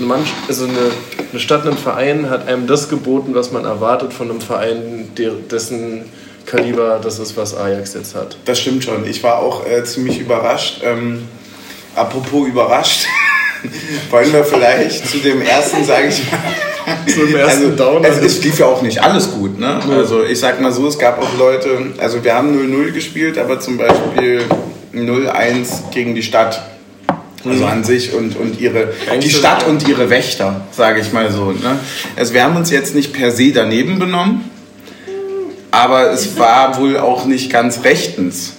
also 0.47 0.63
eine, 0.63 0.73
eine 1.31 1.39
Stadt, 1.41 1.67
ein 1.67 1.77
Verein 1.77 2.29
hat 2.29 2.47
einem 2.47 2.67
das 2.67 2.87
geboten, 2.87 3.35
was 3.35 3.51
man 3.51 3.65
erwartet 3.65 4.13
von 4.13 4.29
einem 4.29 4.39
Verein, 4.39 5.09
der, 5.17 5.31
dessen 5.51 6.05
Kaliber 6.45 6.99
das 7.01 7.19
ist, 7.19 7.35
was 7.37 7.55
Ajax 7.55 7.93
jetzt 7.93 8.15
hat. 8.15 8.37
Das 8.45 8.59
stimmt 8.59 8.83
schon. 8.83 9.07
Ich 9.07 9.23
war 9.23 9.39
auch 9.39 9.65
äh, 9.65 9.83
ziemlich 9.83 10.19
überrascht. 10.19 10.81
Ähm, 10.83 11.27
apropos 11.95 12.47
überrascht, 12.47 13.07
wollen 14.09 14.31
wir 14.31 14.43
vielleicht 14.43 15.07
zu 15.09 15.17
dem 15.17 15.41
ersten, 15.41 15.83
sage 15.83 16.07
ich 16.09 16.31
mal. 16.31 16.39
Zu 17.07 17.25
dem 17.25 17.35
ersten 17.35 17.71
also, 17.71 17.75
Downer. 17.75 18.07
Es, 18.07 18.19
es 18.19 18.43
lief 18.43 18.59
ja 18.59 18.67
auch 18.67 18.83
nicht 18.83 19.01
alles 19.01 19.31
gut. 19.31 19.59
Ne? 19.59 19.81
Also 19.89 20.23
ich 20.23 20.39
sag 20.39 20.61
mal 20.61 20.71
so, 20.71 20.87
es 20.87 20.99
gab 20.99 21.19
auch 21.19 21.35
Leute, 21.35 21.93
also 21.97 22.23
wir 22.23 22.35
haben 22.35 22.55
0-0 22.55 22.91
gespielt, 22.91 23.39
aber 23.39 23.59
zum 23.59 23.77
Beispiel 23.77 24.43
0-1 24.93 25.89
gegen 25.91 26.13
die 26.13 26.21
Stadt. 26.21 26.61
Also 27.43 27.65
an 27.65 27.83
sich 27.83 28.13
und, 28.13 28.35
und 28.37 28.59
ihre, 28.59 28.93
die 29.21 29.29
Stadt 29.29 29.67
und 29.67 29.87
ihre 29.87 30.09
Wächter, 30.09 30.61
sage 30.71 31.01
ich 31.01 31.13
mal 31.13 31.31
so. 31.31 31.51
Ne? 31.51 31.79
Also 32.15 32.33
wir 32.33 32.43
haben 32.43 32.55
uns 32.55 32.71
jetzt 32.71 32.95
nicht 32.95 33.13
per 33.13 33.31
se 33.31 33.51
daneben 33.51 33.99
benommen, 33.99 34.49
aber 35.75 36.11
es 36.11 36.37
war 36.39 36.79
wohl 36.79 36.97
auch 36.97 37.25
nicht 37.25 37.51
ganz 37.51 37.83
rechtens. 37.83 38.53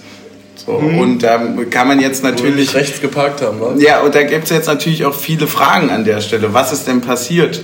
So, 0.55 0.73
Und 0.73 1.19
da 1.19 1.41
kann 1.69 1.87
man 1.87 1.99
jetzt 1.99 2.23
natürlich. 2.23 2.75
rechts 2.75 3.01
geparkt 3.01 3.41
haben, 3.41 3.59
wa? 3.59 3.73
Ja, 3.77 4.01
und 4.01 4.13
da 4.13 4.23
gibt 4.23 4.43
es 4.45 4.49
jetzt 4.51 4.67
natürlich 4.67 5.05
auch 5.05 5.15
viele 5.15 5.47
Fragen 5.47 5.89
an 5.89 6.03
der 6.05 6.21
Stelle. 6.21 6.53
Was 6.53 6.71
ist 6.73 6.87
denn 6.87 7.01
passiert? 7.01 7.61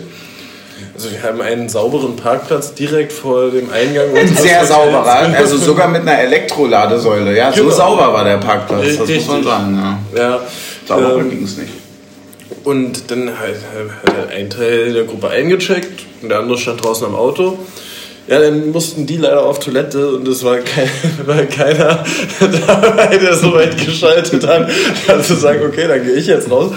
Also 0.96 1.12
wir 1.12 1.22
haben 1.24 1.42
einen 1.42 1.70
sauberen 1.70 2.16
Parkplatz 2.16 2.74
direkt 2.76 3.12
vor 3.12 3.50
dem 3.52 3.70
Eingang. 3.72 4.16
Ein 4.16 4.36
sehr 4.36 4.66
sauberer, 4.66 5.28
also 5.38 5.58
sogar 5.58 5.88
mit 5.88 6.02
einer 6.04 6.18
Elektroladesäule. 6.20 7.36
Ja, 7.36 7.52
so 7.52 7.64
Genau. 7.64 7.76
sauber 7.76 8.14
war 8.14 8.24
der 8.24 8.38
Parkplatz, 8.38 8.82
das 8.98 9.00
Richtig. 9.08 9.18
muss 9.18 9.28
man 9.28 9.44
sagen. 9.44 10.00
Ja. 10.16 10.22
Ja, 10.22 10.40
Sauber 10.88 11.18
ähm, 11.18 11.30
ging 11.30 11.44
es 11.44 11.58
nicht. 11.58 11.74
Und 12.64 13.10
dann 13.12 13.32
halt, 13.40 13.58
hat 14.06 14.16
halt 14.16 14.32
ein 14.32 14.50
Teil 14.50 14.94
der 14.94 15.04
Gruppe 15.04 15.30
eingecheckt 15.30 16.06
und 16.22 16.30
der 16.30 16.40
andere 16.40 16.58
stand 16.58 16.84
draußen 16.84 17.06
am 17.08 17.16
Auto. 17.16 17.58
Ja, 18.28 18.40
dann 18.40 18.72
mussten 18.72 19.06
die 19.06 19.18
leider 19.18 19.44
auf 19.44 19.60
Toilette 19.60 20.16
und 20.16 20.26
es 20.28 20.44
war, 20.44 20.58
kein, 20.58 20.90
war 21.26 21.44
keiner 21.44 22.04
dabei, 22.40 23.18
der 23.18 23.36
so 23.36 23.54
weit 23.54 23.78
geschaltet 23.78 24.48
hat, 24.48 24.70
dass 25.08 25.28
zu 25.28 25.36
sagen, 25.36 25.62
okay, 25.68 25.88
dann 25.88 26.04
gehe 26.04 26.14
ich 26.14 26.28
jetzt 26.28 26.50
raus. 26.50 26.72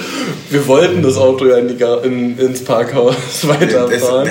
Wir 0.50 0.66
wollten 0.66 1.02
das 1.02 1.16
Auto 1.16 1.46
ja 1.46 1.58
in 1.58 1.68
die, 1.68 1.84
in, 2.04 2.38
ins 2.38 2.64
Parkhaus 2.64 3.14
Das, 3.42 3.48
weiterfahren. 3.48 4.28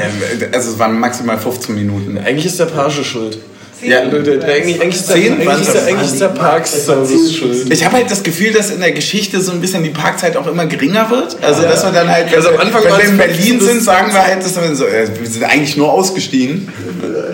also 0.51 0.71
es 0.71 0.79
waren 0.79 0.99
maximal 0.99 1.37
15 1.37 1.73
Minuten. 1.75 2.17
Eigentlich 2.17 2.47
ist 2.47 2.59
der 2.59 2.65
Page 2.65 3.03
schuld. 3.03 3.37
Ja, 3.81 4.05
Der, 4.05 4.19
der, 4.19 4.37
der, 4.37 4.55
eigentlich, 4.55 4.81
eigentlich, 4.81 4.95
ist 4.95 5.09
der, 5.09 5.15
Zehn? 5.15 5.33
eigentlich, 5.33 5.61
ist 5.67 5.73
der, 5.73 5.85
eigentlich 5.85 6.11
ist 6.11 6.21
der 6.21 6.27
Parkservice 6.29 7.33
schuld. 7.35 7.71
Ich 7.73 7.83
habe 7.85 7.97
halt 7.97 8.09
das 8.09 8.23
Gefühl, 8.23 8.51
dass 8.53 8.69
in 8.71 8.79
der 8.79 8.91
Geschichte 8.91 9.41
so 9.41 9.51
ein 9.51 9.61
bisschen 9.61 9.83
die 9.83 9.89
Parkzeit 9.89 10.37
auch 10.37 10.47
immer 10.47 10.65
geringer 10.65 11.09
wird. 11.09 11.37
Also 11.41 11.61
dass 11.63 11.83
wir 11.83 11.91
dann 11.91 12.09
halt, 12.09 12.33
Also 12.35 12.49
am 12.49 12.57
Anfang 12.59 12.83
wenn 12.85 12.97
wir 12.97 13.03
in 13.09 13.17
Berlin 13.17 13.37
15 13.37 13.57
bis 13.59 13.67
sind, 13.67 13.83
sagen 13.83 14.13
wir 14.13 14.25
halt, 14.25 14.43
dass 14.43 14.55
wir, 14.55 14.75
so, 14.75 14.85
äh, 14.85 15.07
wir 15.19 15.27
sind 15.27 15.43
eigentlich 15.43 15.75
nur 15.77 15.91
ausgestiegen. 15.91 16.69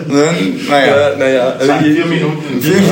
Ne? 0.08 0.24
Naja. 0.68 1.10
Ja, 1.10 1.16
naja, 1.16 1.56
also 1.58 1.72
Vier 1.82 2.06
Minuten. 2.06 2.60
Vier, 2.60 2.74
vier, 2.74 2.82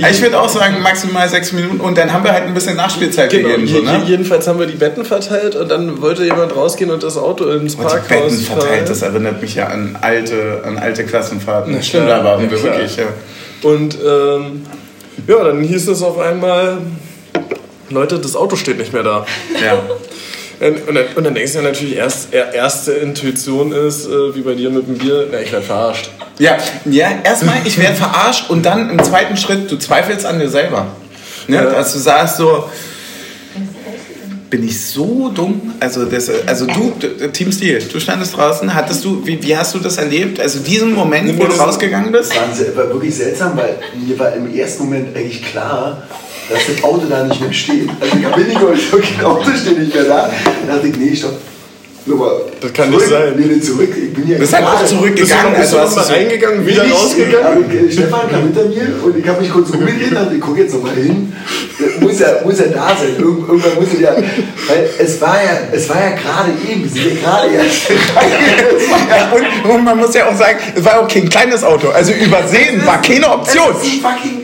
vier. 0.00 0.10
Ich 0.10 0.22
würde 0.22 0.40
auch 0.40 0.48
sagen, 0.48 0.80
maximal 0.82 1.28
sechs 1.28 1.52
Minuten 1.52 1.78
und 1.80 1.96
dann 1.98 2.12
haben 2.12 2.24
wir 2.24 2.32
halt 2.32 2.44
ein 2.44 2.54
bisschen 2.54 2.76
Nachspielzeit 2.76 3.30
Genau, 3.30 3.48
gegeben. 3.50 3.66
So, 3.68 3.80
ne? 3.82 4.02
jedenfalls 4.06 4.48
haben 4.48 4.58
wir 4.58 4.66
die 4.66 4.76
Betten 4.76 5.04
verteilt 5.04 5.54
und 5.56 5.70
dann 5.70 6.00
wollte 6.00 6.24
jemand 6.24 6.56
rausgehen 6.56 6.90
und 6.90 7.02
das 7.02 7.16
Auto 7.16 7.44
ins 7.50 7.76
die 7.76 7.82
Parkhaus 7.82 8.08
Betten 8.08 8.38
verteilt, 8.38 8.88
das 8.88 9.02
erinnert 9.02 9.40
mich 9.42 9.54
ja 9.54 9.66
an 9.68 9.96
alte, 10.00 10.62
an 10.64 10.78
alte 10.78 11.04
Klassenfahrten. 11.04 11.74
Na, 11.76 11.82
stimmt. 11.82 12.08
Da 12.08 12.24
waren 12.24 12.44
Ja, 12.44 12.50
wir 12.50 12.58
wirklich. 12.62 12.96
Ja. 12.96 13.04
Und 13.62 13.96
ähm, 14.04 14.66
ja, 15.26 15.44
dann 15.44 15.60
hieß 15.62 15.88
es 15.88 16.02
auf 16.02 16.18
einmal, 16.18 16.78
Leute, 17.90 18.18
das 18.18 18.34
Auto 18.36 18.56
steht 18.56 18.78
nicht 18.78 18.92
mehr 18.92 19.02
da. 19.02 19.26
Ja. 19.62 19.78
Und, 20.66 20.88
und, 20.88 20.94
dann, 20.94 21.04
und 21.16 21.24
dann 21.24 21.34
denkst 21.34 21.52
du 21.52 21.58
ja 21.58 21.64
natürlich, 21.64 21.96
erst, 21.96 22.32
er- 22.32 22.54
erste 22.54 22.92
Intuition 22.92 23.72
ist, 23.72 24.06
äh, 24.06 24.34
wie 24.34 24.42
bei 24.42 24.54
dir 24.54 24.70
mit 24.70 24.86
dem 24.86 24.96
Bier, 24.96 25.26
na, 25.30 25.40
ich 25.40 25.50
werde 25.50 25.66
verarscht. 25.66 26.10
Ja, 26.38 26.56
ja 26.84 27.08
erstmal, 27.24 27.56
ich 27.64 27.78
werde 27.78 27.96
verarscht 27.96 28.48
und 28.48 28.64
dann 28.64 28.90
im 28.90 29.02
zweiten 29.02 29.36
Schritt, 29.36 29.70
du 29.70 29.76
zweifelst 29.76 30.24
an 30.24 30.38
dir 30.38 30.48
selber. 30.48 30.86
Ne? 31.48 31.56
Ja. 31.56 31.64
Dass 31.64 31.92
du 31.92 31.98
sagst 31.98 32.36
so, 32.36 32.64
bin 34.52 34.64
ich 34.68 34.78
so 34.78 35.30
dumm? 35.34 35.72
Also, 35.80 36.04
das, 36.04 36.30
also 36.46 36.66
du, 36.66 36.92
Team 37.32 37.50
Steel, 37.50 37.82
du 37.90 37.98
standest 37.98 38.36
draußen, 38.36 38.72
hattest 38.74 39.02
du, 39.02 39.26
wie, 39.26 39.42
wie 39.42 39.56
hast 39.56 39.74
du 39.74 39.78
das 39.78 39.96
erlebt? 39.96 40.38
Also 40.38 40.58
diesen 40.60 40.92
Moment, 40.92 41.38
wo 41.38 41.44
du 41.46 41.52
rausgegangen 41.54 42.12
bist? 42.12 42.32
se- 42.52 42.76
war 42.76 42.86
wirklich 42.90 43.14
seltsam, 43.16 43.56
weil 43.56 43.78
mir 44.06 44.18
war 44.18 44.34
im 44.34 44.54
ersten 44.54 44.84
Moment 44.84 45.16
eigentlich 45.16 45.42
klar, 45.42 46.02
dass 46.50 46.60
das 46.66 46.84
Auto 46.84 47.06
da 47.08 47.24
nicht 47.24 47.40
mehr 47.40 47.52
steht. 47.52 47.88
Also 47.98 48.14
ich 48.18 48.26
bin 48.34 48.46
nicht 48.46 48.60
mehr, 48.60 48.72
das 48.72 49.24
Auto 49.24 49.50
steht 49.58 49.78
nicht 49.78 49.94
mehr 49.94 50.04
da. 50.04 50.30
Da 50.66 50.74
dachte 50.74 50.88
ich, 50.88 50.96
nee, 50.98 51.16
stopp. 51.16 51.38
Nochmal 52.04 52.32
Das 52.60 52.72
kann 52.72 52.88
zurück. 52.90 53.00
nicht 53.02 53.10
sein. 53.12 53.32
Nee, 53.36 53.46
nee, 53.54 53.60
zurück. 53.60 53.90
Ich 53.96 54.12
bin 54.12 54.28
ja 54.28 54.38
Bist 54.38 54.52
halt 54.52 54.64
auch 54.66 54.84
zurückgegangen. 54.84 55.54
Bist 55.56 55.72
du 55.72 55.78
Also 55.78 55.94
mal 55.96 56.02
du 56.02 56.08
so, 56.08 56.12
reingegangen, 56.14 56.66
wieder 56.66 56.84
Ich- 56.84 56.92
rausgegangen? 56.92 57.46
aber, 57.64 57.74
äh, 57.74 57.92
Stefan 57.92 58.28
kam 58.30 58.42
hinter 58.42 58.64
mir 58.64 59.04
und 59.04 59.16
ich 59.18 59.28
habe 59.28 59.40
mich 59.40 59.50
kurz 59.52 59.70
umgedreht 59.70 60.10
und 60.12 60.34
ich 60.34 60.40
gucke 60.40 60.60
jetzt 60.62 60.74
nochmal 60.74 60.94
hin. 60.96 61.32
Muss 62.00 62.20
er, 62.20 62.42
muss 62.44 62.58
er 62.58 62.68
da 62.70 62.88
sein? 62.98 63.14
Irgend- 63.18 63.48
Irgendwann 63.48 63.74
muss 63.76 63.94
er 63.94 64.00
ja. 64.00 64.16
Weil 64.16 64.90
es 64.98 65.20
war 65.20 65.36
ja, 65.36 65.50
es 65.72 65.88
war 65.88 65.96
ja 66.00 66.10
gerade 66.10 66.50
eben, 66.68 66.82
wir 66.82 66.90
sind 66.90 67.04
ja 67.14 67.20
gerade 67.22 67.54
erst 67.54 67.88
ja, 69.10 69.32
und, 69.32 69.70
und 69.70 69.84
man 69.84 69.98
muss 69.98 70.14
ja 70.14 70.28
auch 70.28 70.36
sagen, 70.36 70.58
es 70.74 70.84
war 70.84 71.00
auch 71.00 71.08
kein 71.08 71.28
kleines 71.28 71.62
Auto. 71.62 71.88
Also 71.90 72.12
übersehen 72.12 72.84
war 72.84 73.00
keine 73.00 73.28
Option. 73.30 73.74
Es 73.80 73.86
ist, 73.86 73.94
ein 73.94 74.00
fucking, 74.00 74.41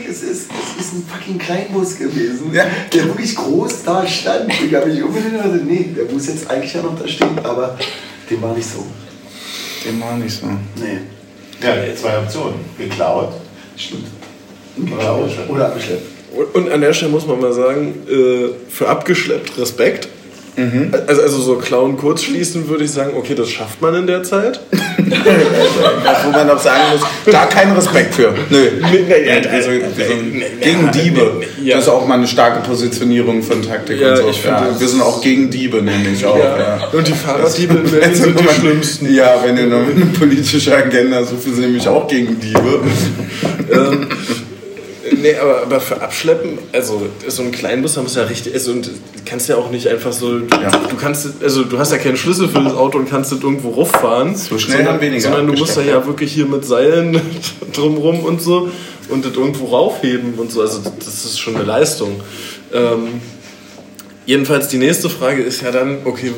fucking 1.11 1.37
Kleinbus 1.37 1.97
gewesen, 1.97 2.53
Ja. 2.53 2.65
der 2.93 3.05
wirklich 3.05 3.35
groß 3.35 3.83
da 3.85 4.05
stand. 4.07 4.51
Ich 4.65 4.73
habe 4.73 4.87
mich 4.87 5.01
umgedreht 5.03 5.31
und 5.33 5.37
dachte, 5.39 5.61
nee, 5.65 5.89
der 5.95 6.05
muss 6.13 6.27
jetzt 6.27 6.49
eigentlich 6.49 6.73
ja 6.73 6.81
noch 6.81 6.97
da 6.99 7.07
stehen, 7.07 7.37
aber 7.43 7.77
dem 8.29 8.41
war 8.41 8.53
nicht 8.55 8.67
so. 8.69 8.85
Dem 9.85 9.99
war 10.01 10.15
nicht 10.17 10.39
so. 10.39 10.47
Nee, 10.47 10.99
Ja, 11.61 11.73
zwei 11.95 12.17
Optionen. 12.19 12.55
Geklaut. 12.77 13.33
stimmt. 13.75 14.05
Oder 14.93 15.09
abgeschleppt. 15.09 15.49
Oder 15.49 15.65
abgeschleppt. 15.67 16.05
Und, 16.35 16.55
und 16.55 16.71
an 16.71 16.81
der 16.81 16.93
Stelle 16.93 17.11
muss 17.11 17.25
man 17.25 17.39
mal 17.41 17.51
sagen, 17.53 17.93
äh, 18.09 18.49
für 18.69 18.87
abgeschleppt 18.87 19.57
Respekt. 19.57 20.07
Mhm. 20.59 20.91
Also, 21.07 21.21
also 21.21 21.41
so 21.41 21.55
Clown 21.55 21.97
kurz 21.97 22.23
schließen 22.23 22.67
würde 22.67 22.83
ich 22.83 22.91
sagen, 22.91 23.13
okay, 23.15 23.35
das 23.35 23.49
schafft 23.49 23.81
man 23.81 23.95
in 23.95 24.07
der 24.07 24.23
Zeit. 24.23 24.59
wo 26.23 26.31
man 26.31 26.49
auch 26.49 26.59
sagen 26.59 26.81
muss, 26.91 27.01
da 27.31 27.45
keinen 27.45 27.75
Respekt 27.75 28.15
für. 28.15 28.33
Nö. 28.49 28.69
wir 28.81 30.05
sind 30.05 30.61
gegen 30.61 30.91
Diebe. 30.91 31.41
Das 31.67 31.83
ist 31.83 31.89
auch 31.89 32.05
mal 32.05 32.15
eine 32.15 32.27
starke 32.27 32.67
Positionierung 32.67 33.41
von 33.41 33.61
Taktik 33.61 33.99
Ja, 33.99 34.11
und 34.11 34.17
so. 34.17 34.29
ich 34.29 34.43
Ja, 34.43 34.67
wir 34.77 34.87
sind 34.87 35.01
auch 35.01 35.21
gegen 35.21 35.49
Diebe, 35.49 35.81
nämlich 35.81 36.25
auch. 36.25 36.37
Und 36.93 37.07
die 37.07 37.13
Fahrraddiebe 37.13 37.75
in 37.75 37.83
Berlin 37.83 38.09
Also, 38.09 38.23
sind 38.23 38.39
die 38.39 38.47
schlimmsten. 38.47 39.13
Ja, 39.13 39.35
wenn 39.43 39.57
ihr 39.57 39.67
noch 39.67 39.87
eine 39.87 40.05
politische 40.17 40.75
Agenda 40.75 41.23
sucht, 41.23 41.45
wir 41.45 41.53
sind 41.53 41.63
nämlich 41.63 41.87
auch 41.87 42.07
gegen 42.07 42.39
Diebe. 42.39 42.81
ähm, 43.71 44.07
nee, 45.17 45.35
aber, 45.35 45.61
aber 45.63 45.79
für 45.79 46.01
Abschleppen, 46.01 46.57
also 46.71 47.01
so 47.27 47.41
ein 47.43 47.51
Kleinbus, 47.51 47.95
da 47.95 48.01
muss 48.01 48.15
ja 48.15 48.23
richtig, 48.23 48.53
also 48.53 48.71
und 48.71 48.87
du 48.87 48.91
kannst 49.25 49.49
ja 49.49 49.57
auch 49.57 49.69
nicht 49.71 49.87
einfach 49.87 50.11
so, 50.11 50.37
Ja. 50.39 50.69
du 50.89 50.95
kannst, 50.99 51.27
also 51.43 51.63
du 51.63 51.77
hast 51.79 51.91
ja 51.91 51.97
keinen 51.97 52.17
Schlüssel 52.17 52.49
für 52.49 52.61
das 52.61 52.73
Auto 52.73 52.97
und 52.97 53.09
kannst 53.09 53.31
das 53.31 53.41
irgendwo 53.41 53.69
rauffahren. 53.71 54.35
So 54.35 54.57
schnell 54.57 54.77
sondern, 54.77 55.01
weniger 55.01 55.21
Sondern 55.21 55.47
du 55.47 55.53
musst 55.53 55.77
da 55.77 55.81
ja 55.81 56.05
wirklich 56.05 56.31
hier 56.33 56.45
mit 56.45 56.65
Seilen 56.65 57.19
drumrum 57.73 58.21
und 58.23 58.41
so 58.41 58.69
und 59.09 59.25
das 59.25 59.33
irgendwo 59.33 59.65
raufheben 59.67 60.35
und 60.35 60.51
so, 60.51 60.61
also 60.61 60.79
das 60.99 61.25
ist 61.25 61.39
schon 61.39 61.55
eine 61.55 61.65
Leistung. 61.65 62.21
Ähm, 62.73 63.21
jedenfalls 64.29 64.67
die 64.67 64.77
nächste 64.77 65.09
Frage 65.09 65.41
ist 65.41 65.61
ja 65.63 65.71
dann, 65.71 65.97
okay, 66.05 66.31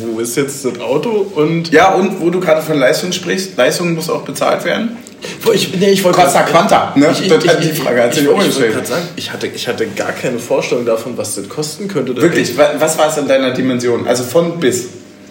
wo 0.00 0.18
ist 0.18 0.36
jetzt 0.36 0.64
das 0.64 0.80
Auto 0.80 1.10
und 1.34 1.70
Ja, 1.72 1.92
und 1.94 2.20
wo 2.20 2.30
du 2.30 2.40
gerade 2.40 2.62
von 2.62 2.78
Leistung 2.78 3.12
sprichst, 3.12 3.56
Leistung 3.56 3.94
muss 3.94 4.08
auch 4.08 4.22
bezahlt 4.22 4.64
werden. 4.64 4.96
Wo 5.42 5.50
ich, 5.52 5.74
nee, 5.78 5.90
ich 5.90 6.02
wollte 6.04 6.20
Costa 6.20 6.42
Quanta, 6.44 6.92
ne? 6.96 7.08
Ich, 7.12 7.22
ich, 7.22 7.28
Das 7.28 7.44
hat 7.46 7.60
ich, 7.64 7.70
die 7.70 7.76
Frage 7.76 8.02
hat 8.04 8.12
ich, 8.16 8.20
sich 8.20 8.28
ich, 8.30 8.46
ich 8.46 8.88
sagen, 8.88 9.02
ich 9.16 9.32
hatte, 9.32 9.46
ich 9.48 9.66
hatte 9.68 9.86
gar 9.88 10.12
keine 10.12 10.38
Vorstellung 10.38 10.86
davon, 10.86 11.18
was 11.18 11.34
das 11.34 11.48
kosten 11.48 11.88
könnte. 11.88 12.16
Wirklich, 12.16 12.56
wa- 12.56 12.70
was 12.78 12.96
war 12.96 13.08
es 13.10 13.16
in 13.18 13.26
deiner 13.28 13.50
Dimension? 13.50 14.06
Also 14.06 14.22
von 14.22 14.58
bis. 14.60 14.86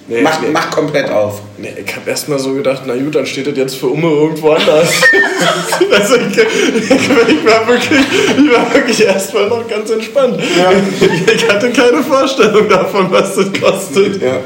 Nee, 0.09 0.21
mach, 0.21 0.39
nee. 0.41 0.47
mach 0.51 0.71
komplett 0.71 1.09
auf. 1.09 1.41
Nee, 1.57 1.73
ich 1.85 1.95
habe 1.95 2.09
erst 2.09 2.29
mal 2.29 2.39
so 2.39 2.53
gedacht, 2.53 2.83
na 2.85 2.95
gut, 2.95 3.13
dann 3.13 3.25
steht 3.25 3.45
das 3.45 3.57
jetzt 3.57 3.75
für 3.75 3.87
Umme 3.87 4.07
irgendwo 4.09 4.51
anders. 4.51 4.89
also 5.91 6.15
ich, 6.15 6.37
ich, 6.37 7.45
war 7.45 7.67
wirklich, 7.67 7.99
ich 8.37 8.51
war 8.51 8.73
wirklich 8.73 9.03
erstmal 9.03 9.49
noch 9.49 9.67
ganz 9.67 9.89
entspannt. 9.89 10.39
Ich, 10.41 11.33
ich 11.33 11.49
hatte 11.49 11.71
keine 11.71 12.01
Vorstellung 12.03 12.69
davon, 12.69 13.11
was 13.11 13.35
das 13.35 13.51
kostet. 13.59 14.21
Ja. 14.21 14.39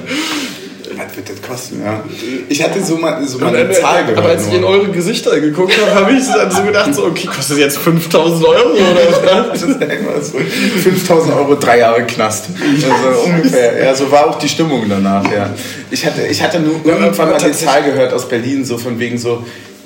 Was 1.08 1.18
wird 1.18 1.30
das 1.30 1.42
kosten? 1.42 1.82
Ja. 1.84 2.04
Ich 2.50 2.64
hatte 2.64 2.84
so 2.84 2.98
mal, 2.98 3.26
so 3.26 3.40
mal 3.40 3.56
eine 3.56 3.72
Zahl 3.72 4.04
gehört. 4.04 4.18
aber 4.18 4.30
als 4.30 4.48
ich 4.48 4.54
in 4.54 4.64
eure 4.64 4.90
Gesichter 4.90 5.40
geguckt 5.40 5.74
habe, 5.82 5.96
habe 5.96 6.12
ich 6.14 6.26
dann 6.26 6.52
so 6.52 6.64
gedacht, 6.64 6.94
so, 6.94 7.06
okay, 7.06 7.28
kostet 7.28 7.58
jetzt 7.58 7.78
5000 7.78 8.46
Euro 8.46 8.70
oder 8.72 9.50
was? 9.52 9.62
Das 9.62 9.70
ist 9.70 9.82
irgendwas 9.82 10.32
so 10.32 10.38
5000 10.38 11.34
Euro, 11.36 11.56
drei 11.56 11.80
Jahre 11.80 12.04
Knast. 12.04 12.46
Also 12.60 13.22
ungefähr. 13.22 13.84
Ja, 13.84 13.96
so 13.96 14.12
war 14.12 14.30
auch 14.30 14.38
die 14.38 14.50
Stimmung 14.50 14.86
danach, 14.88 15.24
ja. 15.32 15.50
Ich 15.90 16.06
hatte, 16.06 16.28
ich 16.28 16.42
hatte 16.42 16.60
nur 16.60 16.76
irgendwann 16.84 17.32
mal 17.32 17.38
die 17.40 17.52
Zahl 17.52 17.84
gehört 17.84 18.14
aus 18.14 18.28
Berlin, 18.28 18.64
so 18.66 18.78
von 18.78 19.00
wegen 19.00 19.18
so 19.18 19.44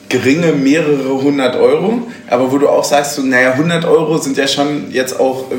geringe 0.10 0.52
mehrere 0.52 1.22
hundert 1.22 1.56
Euro, 1.56 2.04
aber 2.30 2.52
wo 2.52 2.58
du 2.58 2.70
auch 2.70 2.84
sagst, 2.84 3.16
so, 3.16 3.22
naja, 3.22 3.52
100 3.54 3.86
Euro 3.86 4.18
sind 4.18 4.38
ja 4.38 4.48
schon 4.48 4.92
jetzt 4.92 5.20
auch 5.20 5.52
äh, 5.52 5.56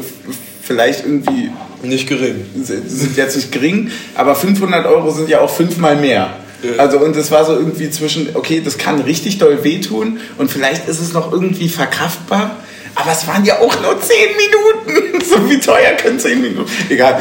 vielleicht 0.62 1.04
irgendwie 1.04 1.50
Nicht 1.88 2.09
gering. 2.09 2.45
sind 2.62 2.90
sind 2.90 3.16
jetzt 3.16 3.37
nicht 3.37 3.52
gering, 3.52 3.90
aber 4.14 4.35
500 4.35 4.87
Euro 4.87 5.11
sind 5.11 5.28
ja 5.28 5.40
auch 5.40 5.50
fünfmal 5.50 5.97
mehr. 5.97 6.37
Also 6.78 6.99
und 6.99 7.14
es 7.16 7.31
war 7.31 7.45
so 7.45 7.52
irgendwie 7.52 7.90
zwischen, 7.90 8.31
okay, 8.35 8.62
das 8.64 8.78
kann 8.78 9.00
richtig 9.00 9.38
doll 9.38 9.62
wehtun 9.62 10.19
und 10.38 10.50
vielleicht 10.50 10.88
ist 10.88 11.00
es 11.00 11.12
noch 11.12 11.33
irgendwie 11.33 11.69
verkraftbar, 11.69 12.57
aber 12.95 13.12
es 13.12 13.26
waren 13.26 13.45
ja 13.45 13.59
auch 13.61 13.81
nur 13.83 14.00
10 14.00 14.16
Minuten. 14.37 15.12
So 15.26 15.50
wie 15.50 15.59
teuer 15.59 15.93
können 16.00 16.21
10 16.21 16.40
Minuten? 16.40 16.71
Egal. 16.88 17.21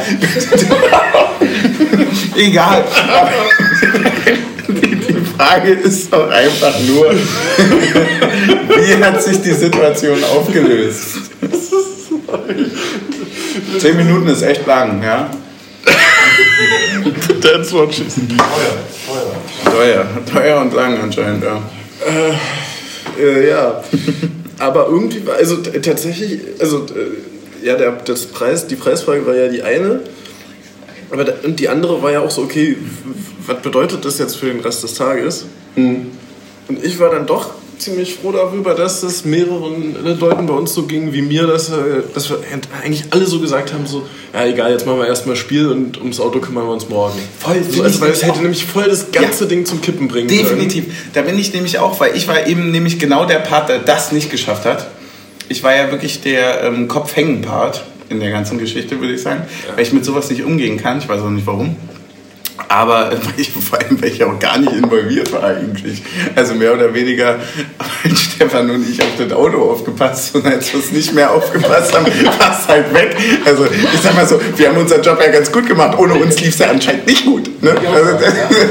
Egal. 2.36 2.84
Aber 3.08 3.32
die, 4.68 4.94
die 4.94 5.24
Frage 5.36 5.72
ist 5.72 6.12
doch 6.12 6.30
einfach 6.30 6.78
nur, 6.86 7.12
wie 8.76 9.04
hat 9.04 9.20
sich 9.24 9.42
die 9.42 9.52
Situation 9.52 10.22
aufgelöst? 10.22 11.16
10 13.78 13.96
Minuten 13.96 14.28
ist 14.28 14.42
echt 14.42 14.66
lang, 14.66 15.02
ja? 15.02 15.30
That's 17.40 17.72
what 17.72 17.94
she 17.94 18.04
said. 18.08 18.32
Teuer, 19.64 20.06
teuer 20.30 20.60
und 20.60 20.74
lang 20.74 20.98
anscheinend, 21.00 21.44
ja. 21.44 21.62
Äh, 23.18 23.48
ja. 23.48 23.82
Aber 24.58 24.86
irgendwie 24.86 25.26
war, 25.26 25.36
also 25.36 25.56
tatsächlich, 25.56 26.40
also 26.58 26.86
äh, 26.86 27.66
ja, 27.66 27.76
der, 27.76 27.92
das 27.92 28.26
Preis, 28.26 28.66
die 28.66 28.76
Preisfrage 28.76 29.26
war 29.26 29.34
ja 29.34 29.48
die 29.48 29.62
eine. 29.62 30.00
Aber 31.10 31.24
da, 31.24 31.34
und 31.42 31.60
die 31.60 31.68
andere 31.68 32.02
war 32.02 32.10
ja 32.10 32.20
auch 32.20 32.30
so, 32.30 32.42
okay, 32.42 32.76
was 33.46 33.60
bedeutet 33.60 34.04
das 34.04 34.18
jetzt 34.18 34.36
für 34.36 34.46
den 34.46 34.60
Rest 34.60 34.82
des 34.82 34.94
Tages? 34.94 35.46
Und 35.76 36.10
ich 36.82 36.98
war 36.98 37.10
dann 37.10 37.26
doch 37.26 37.50
ziemlich 37.78 38.14
froh 38.14 38.32
darüber, 38.32 38.74
dass 38.74 39.02
es 39.02 39.24
mehreren 39.24 39.96
Leuten 40.18 40.46
bei 40.46 40.54
uns 40.54 40.74
so 40.74 40.84
ging 40.84 41.12
wie 41.12 41.22
mir, 41.22 41.46
dass, 41.46 41.70
äh, 41.70 42.02
dass 42.14 42.30
wir 42.30 42.38
eigentlich 42.82 43.04
alle 43.10 43.26
so 43.26 43.40
gesagt 43.40 43.72
haben, 43.72 43.86
so, 43.86 44.06
ja 44.32 44.46
egal, 44.46 44.72
jetzt 44.72 44.86
machen 44.86 44.98
wir 44.98 45.06
erstmal 45.06 45.36
Spiel 45.36 45.68
und 45.68 45.98
ums 45.98 46.20
Auto 46.20 46.40
kümmern 46.40 46.66
wir 46.66 46.72
uns 46.72 46.88
morgen. 46.88 47.18
Voll, 47.38 47.62
so, 47.68 47.82
also, 47.82 48.00
weil 48.00 48.10
es 48.10 48.22
hätte 48.22 48.40
nämlich 48.40 48.64
voll 48.64 48.88
das 48.88 49.10
ganze 49.12 49.46
Ding 49.46 49.66
zum 49.66 49.80
Kippen 49.80 50.08
bringen 50.08 50.28
können. 50.28 50.40
Definitiv. 50.40 50.84
Da 51.12 51.22
bin 51.22 51.38
ich 51.38 51.52
nämlich 51.52 51.78
auch, 51.78 51.98
weil 52.00 52.16
ich 52.16 52.28
war 52.28 52.46
eben 52.46 52.70
nämlich 52.70 52.98
genau 52.98 53.26
der 53.26 53.38
Part, 53.38 53.68
der 53.68 53.78
das 53.78 54.12
nicht 54.12 54.30
geschafft 54.30 54.64
hat. 54.64 54.88
Ich 55.48 55.62
war 55.62 55.74
ja 55.74 55.90
wirklich 55.90 56.22
der 56.22 56.64
ähm, 56.64 56.88
Kopfhängen-Part 56.88 57.84
in 58.08 58.20
der 58.20 58.30
ganzen 58.30 58.58
Geschichte, 58.58 59.00
würde 59.00 59.14
ich 59.14 59.22
sagen. 59.22 59.42
Weil 59.74 59.82
ich 59.82 59.92
mit 59.92 60.04
sowas 60.04 60.30
nicht 60.30 60.42
umgehen 60.42 60.76
kann. 60.76 60.98
Ich 60.98 61.08
weiß 61.08 61.20
auch 61.20 61.30
nicht 61.30 61.46
warum. 61.46 61.76
Aber 62.68 63.10
vor 63.68 63.78
allem, 63.80 64.00
weil 64.02 64.10
ich 64.10 64.22
auch 64.24 64.38
gar 64.38 64.58
nicht 64.58 64.72
involviert 64.72 65.32
war 65.32 65.44
eigentlich. 65.44 66.02
Also 66.34 66.54
mehr 66.54 66.74
oder 66.74 66.92
weniger 66.94 67.38
haben 67.78 68.16
Stefan 68.36 68.70
und 68.70 68.88
ich 68.88 69.00
auf 69.00 69.08
das 69.18 69.32
Auto 69.32 69.58
aufgepasst 69.70 70.34
und 70.34 70.46
als 70.46 70.72
wir 70.72 70.80
es 70.80 70.92
nicht 70.92 71.14
mehr 71.14 71.30
aufgepasst 71.30 71.94
haben, 71.94 72.06
war 72.38 72.58
es 72.60 72.68
halt 72.68 72.92
weg. 72.94 73.16
Also 73.44 73.66
ich 73.66 74.00
sag 74.02 74.14
mal 74.14 74.26
so, 74.26 74.40
wir 74.56 74.68
haben 74.68 74.76
unseren 74.78 75.02
Job 75.02 75.18
ja 75.24 75.30
ganz 75.30 75.50
gut 75.52 75.66
gemacht. 75.66 75.98
Ohne 75.98 76.14
uns 76.14 76.40
lief 76.40 76.50
es 76.54 76.58
ja 76.58 76.70
anscheinend 76.70 77.06
nicht 77.06 77.24
gut. 77.24 77.62
Ne? 77.62 77.70
Also, 77.94 78.10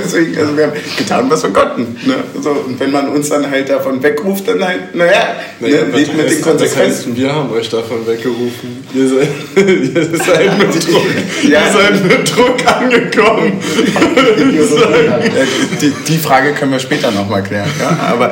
deswegen, 0.03 0.37
also 0.37 0.55
wir 0.57 0.63
haben 0.67 0.73
getan, 0.97 1.29
was 1.29 1.43
wir 1.43 1.49
konnten. 1.51 1.97
Ne? 2.07 2.15
So, 2.41 2.51
und 2.51 2.79
wenn 2.79 2.91
man 2.91 3.09
uns 3.09 3.29
dann 3.29 3.49
halt 3.49 3.67
davon 3.69 4.01
wegruft, 4.03 4.47
dann 4.47 4.63
halt, 4.63 4.93
naja, 4.95 5.35
Naja, 5.59 5.81
ne, 5.81 5.85
mit 5.91 6.07
heißt- 6.09 6.29
den 6.29 6.41
Konsequenzen. 6.41 7.17
Wir 7.17 7.33
haben 7.33 7.51
euch 7.51 7.67
davon 7.69 8.05
weggerufen. 8.05 8.85
Ihr 8.93 9.07
seid, 9.09 9.27
ihr 9.67 10.17
seid, 10.17 10.57
mit, 10.59 10.87
Druck, 10.87 11.03
Ja. 11.49 11.61
ihr 11.65 11.71
seid 11.73 12.03
mit 12.05 12.35
Druck 12.35 12.57
angekommen. 12.67 13.59
Ja, 13.75 15.19
die, 15.81 15.93
die 16.07 16.17
Frage 16.17 16.53
können 16.53 16.71
wir 16.71 16.79
später 16.79 17.11
nochmal 17.11 17.43
klären. 17.43 17.69
Ja? 17.79 17.89
Aber 18.13 18.27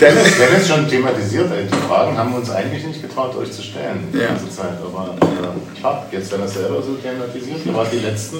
dann, 0.00 0.14
Wir 0.16 0.50
haben 0.50 0.64
schon 0.66 0.88
thematisiert, 0.88 1.50
ey. 1.52 1.64
die 1.70 1.88
Fragen 1.88 2.16
haben 2.16 2.30
wir 2.32 2.38
uns 2.38 2.50
eigentlich 2.50 2.84
nicht 2.86 3.02
getraut, 3.02 3.36
euch 3.36 3.50
zu 3.52 3.62
stellen 3.62 4.08
die 4.12 4.18
Ja. 4.18 4.28
ganze 4.28 4.48
Zeit. 4.50 4.78
Aber 4.82 5.16
äh, 5.20 5.78
klar, 5.80 6.06
jetzt 6.12 6.32
wenn 6.32 6.40
ihr 6.40 6.46
es 6.46 6.54
selber 6.54 6.82
so 6.82 6.94
thematisiert, 6.94 7.58
ihr 7.64 7.74
wart 7.74 7.88
die 7.92 7.98
Letzten, 7.98 8.38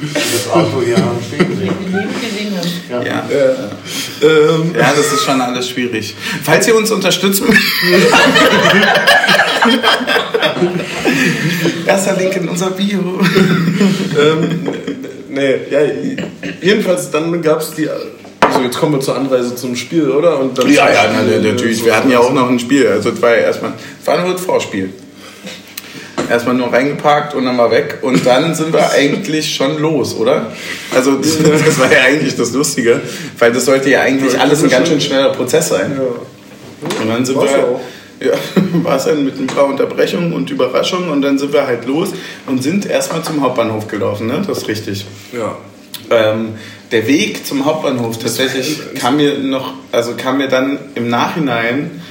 die 0.00 0.08
das 0.12 0.48
Auto 0.52 0.82
hier 0.84 0.96
haben 0.96 1.18
stehen 1.26 1.56
sehen. 1.58 1.74
Haben. 2.92 3.06
ja. 3.06 3.24
Ähm, 4.22 4.74
Ja, 4.78 4.92
das 4.96 5.12
ist 5.12 5.24
schon 5.24 5.40
alles 5.40 5.68
schwierig. 5.70 6.14
Falls 6.42 6.66
ihr 6.68 6.76
uns 6.76 6.90
unterstützen 6.90 7.46
Erster 11.86 12.16
Link 12.16 12.36
in 12.36 12.48
unser 12.48 12.70
Bio. 12.70 12.98
ähm, 14.18 14.68
nee, 15.30 15.54
ja, 15.70 15.80
jedenfalls 16.60 17.10
dann 17.10 17.40
gab 17.42 17.60
es 17.60 17.72
die. 17.72 17.88
Also 17.88 18.60
jetzt 18.62 18.78
kommen 18.78 18.94
wir 18.94 19.00
zur 19.00 19.16
Anreise 19.16 19.54
zum 19.54 19.76
Spiel, 19.76 20.10
oder? 20.10 20.38
Und 20.38 20.58
dann 20.58 20.68
Ja, 20.70 20.88
ja, 20.90 21.04
na, 21.12 21.22
natürlich. 21.22 21.84
Wir 21.84 21.96
hatten 21.96 22.10
ja 22.10 22.18
auch 22.18 22.32
noch 22.32 22.48
ein 22.48 22.58
Spiel. 22.58 22.88
Also 22.88 23.10
das 23.10 23.22
war 23.22 23.30
ja 23.30 23.42
erstmal, 23.42 23.72
das 23.98 24.06
war 24.06 24.24
nur 24.24 24.32
das 24.32 24.42
Vorspiel. 24.42 24.90
Erstmal 26.28 26.54
nur 26.54 26.72
reingeparkt 26.72 27.34
und 27.34 27.44
dann 27.44 27.56
mal 27.56 27.70
weg. 27.70 27.98
Und 28.02 28.24
dann 28.24 28.54
sind 28.54 28.72
wir 28.72 28.90
eigentlich 28.92 29.54
schon 29.54 29.78
los, 29.80 30.16
oder? 30.16 30.52
Also 30.94 31.16
das, 31.16 31.38
das 31.42 31.78
war 31.78 31.92
ja 31.92 32.02
eigentlich 32.06 32.36
das 32.36 32.52
Lustige. 32.52 33.00
Weil 33.38 33.52
das 33.52 33.64
sollte 33.64 33.90
ja 33.90 34.02
eigentlich 34.02 34.38
alles 34.38 34.62
ein 34.62 34.70
ganz 34.70 34.88
schön 34.88 35.00
schneller 35.00 35.30
Prozess 35.30 35.68
sein. 35.68 35.96
Ja. 35.96 37.00
Und 37.02 37.08
dann 37.08 37.24
sind 37.24 37.36
War's 37.36 37.50
wir. 37.50 37.64
auch. 37.64 37.80
Ja, 38.20 38.32
war 38.84 38.96
es 38.96 39.04
dann 39.04 39.24
mit 39.24 39.38
ein 39.40 39.46
paar 39.46 39.64
Unterbrechungen 39.66 40.32
und 40.32 40.50
Überraschungen 40.50 41.08
und 41.08 41.22
dann 41.22 41.38
sind 41.38 41.52
wir 41.52 41.66
halt 41.66 41.86
los 41.86 42.10
und 42.46 42.62
sind 42.62 42.84
erstmal 42.86 43.22
zum 43.22 43.40
Hauptbahnhof 43.42 43.88
gelaufen, 43.88 44.26
ne? 44.26 44.42
Das 44.46 44.58
ist 44.58 44.68
richtig. 44.68 45.06
ja. 45.32 45.56
Ähm, 46.10 46.54
der 46.90 47.06
Weg 47.06 47.46
zum 47.46 47.64
Hauptbahnhof 47.64 48.18
tatsächlich 48.18 48.80
kam 48.98 49.16
mir 49.16 49.38
noch, 49.38 49.74
also 49.92 50.14
kam 50.16 50.38
mir 50.38 50.48
dann 50.48 50.78
im 50.96 51.08
Nachhinein 51.08 52.02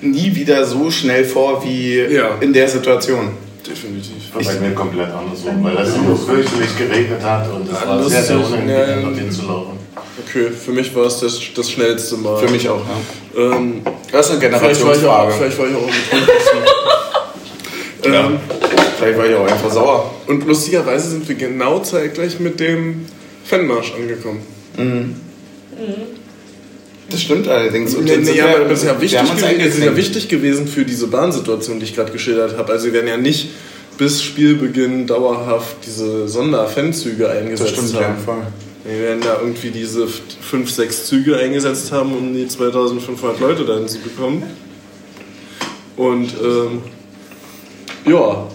nie 0.00 0.34
wieder 0.34 0.64
so 0.64 0.90
schnell 0.90 1.24
vor 1.24 1.62
wie 1.64 1.98
Ja. 1.98 2.36
in 2.40 2.52
der 2.54 2.66
Situation. 2.68 3.32
Definitiv. 3.72 4.34
War 4.34 4.42
bei 4.42 4.60
mir 4.68 4.74
komplett 4.74 5.08
andersrum, 5.10 5.64
weil 5.64 5.76
es 5.78 5.96
nur 5.96 6.16
fürchterlich 6.18 6.76
geregnet 6.76 7.22
hat 7.22 7.50
und 7.50 7.66
es 7.70 7.86
war 7.86 8.02
sehr, 8.04 8.22
sehr 8.22 8.38
ist- 8.40 8.46
unangenehm, 8.48 9.02
dorthin 9.02 9.30
zu 9.30 9.42
laufen. 9.46 9.78
Okay, 10.28 10.50
für 10.50 10.72
mich 10.72 10.94
war 10.94 11.06
es 11.06 11.20
das, 11.20 11.40
das 11.56 11.70
schnellste 11.70 12.16
Mal. 12.16 12.36
Für 12.46 12.50
mich 12.52 12.68
auch, 12.68 12.80
ja. 13.34 13.54
Ähm, 13.56 13.82
Das 14.12 14.26
ist 14.28 14.32
eine 14.32 14.40
vielleicht, 14.58 14.62
war 14.62 14.70
ich 14.70 15.04
auch, 15.06 15.28
Generationsfrage. 15.28 15.32
vielleicht 15.32 15.58
war 15.58 15.66
ich 15.68 15.74
auch 15.74 15.88
ähm, 18.04 18.38
Vielleicht 18.98 19.18
war 19.18 19.26
ich 19.26 19.34
auch 19.34 19.46
einfach 19.46 19.70
sauer. 19.70 20.10
Und 20.26 20.46
lustigerweise 20.46 21.10
sind 21.10 21.26
wir 21.28 21.34
genau 21.34 21.78
zeitgleich 21.80 22.38
mit 22.40 22.60
dem 22.60 23.06
Fanmarsch 23.44 23.92
angekommen. 23.94 24.42
Das 27.12 27.20
stimmt 27.20 27.46
allerdings. 27.48 27.94
Und 27.94 28.04
Nee, 28.04 28.16
nee, 28.16 28.34
wir- 28.34 28.48
aber 28.56 28.64
das 28.64 28.80
ist 28.80 28.86
ja 28.86 29.00
wichtig, 29.00 29.20
gewesen, 29.20 29.58
das 29.58 29.74
ist 29.74 29.84
ja 29.84 29.96
wichtig 29.96 30.28
gewesen 30.28 30.66
für 30.66 30.84
diese 30.84 31.06
Bahnsituation, 31.06 31.78
die 31.78 31.84
ich 31.84 31.94
gerade 31.94 32.10
geschildert 32.10 32.56
habe. 32.56 32.72
Also 32.72 32.86
wir 32.86 32.94
werden 32.94 33.08
ja 33.08 33.16
nicht 33.16 33.50
bis 33.98 34.22
Spielbeginn 34.22 35.06
dauerhaft 35.06 35.76
diese 35.86 36.26
Sonderfanzüge 36.26 37.24
Das 37.24 37.36
eingesetzt 37.36 37.70
stimmt, 37.72 37.92
ja, 37.92 38.00
haben. 38.08 38.16
voll. 38.24 38.42
Wir 38.84 39.00
werden 39.00 39.20
da 39.22 39.38
irgendwie 39.40 39.70
diese 39.70 40.08
fünf, 40.08 40.70
sechs 40.70 41.04
Züge 41.06 41.36
eingesetzt 41.36 41.92
haben, 41.92 42.16
um 42.16 42.34
die 42.34 42.48
2500 42.48 43.38
Leute 43.38 43.64
dahin 43.64 43.86
zu 43.86 43.98
bekommen. 44.00 44.42
Und 45.96 46.32
ähm, 46.42 46.82
ja, 48.06 48.48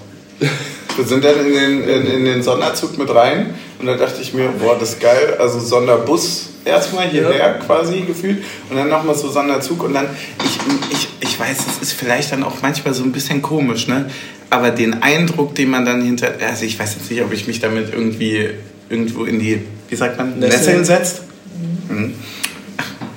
Wir 0.98 1.06
sind 1.06 1.24
dann 1.24 1.46
in 1.46 1.54
den, 1.54 1.84
in, 1.88 2.08
in 2.08 2.26
den 2.26 2.42
Sonderzug 2.44 2.98
mit 2.98 3.14
rein 3.14 3.54
und 3.80 3.86
da 3.86 3.96
dachte 3.96 4.20
ich 4.22 4.34
mir, 4.34 4.50
boah, 4.60 4.76
das 4.80 4.94
ist 4.94 5.00
geil. 5.00 5.36
Also 5.38 5.60
Sonderbus 5.60 6.50
erstmal 6.68 7.08
hierher 7.10 7.38
Ja. 7.38 7.50
quasi 7.54 8.02
gefühlt 8.02 8.44
und 8.70 8.78
dann 8.78 8.90
nochmal 8.90 9.16
so 9.16 9.30
Sonderzug 9.30 9.84
und 9.84 9.94
dann, 9.94 10.08
ich, 10.44 10.58
ich, 10.92 11.08
ich 11.20 11.40
weiß, 11.40 11.58
das 11.66 11.78
ist 11.82 11.94
vielleicht 11.94 12.32
dann 12.32 12.44
auch 12.44 12.62
manchmal 12.62 12.94
so 12.94 13.04
ein 13.04 13.12
bisschen 13.12 13.42
komisch, 13.42 13.88
ne? 13.88 14.10
Aber 14.50 14.72
den 14.72 15.02
Eindruck, 15.04 15.56
den 15.56 15.70
man 15.70 15.86
dann 15.86 16.02
hinter, 16.02 16.32
also 16.48 16.64
ich 16.66 16.80
weiß 16.80 16.96
jetzt 17.00 17.12
nicht, 17.12 17.22
ob 17.22 17.34
ich 17.34 17.48
mich 17.48 17.60
damit 17.60 17.92
irgendwie 17.94 18.50
irgendwo 18.90 19.26
in 19.26 19.40
die, 19.40 19.62
wie 19.90 19.96
sagt 19.96 20.18
man, 20.18 20.40
Nesseln. 20.40 20.60
Nesseln 20.60 20.86
setzt. 20.86 21.22
Mhm. 21.90 22.14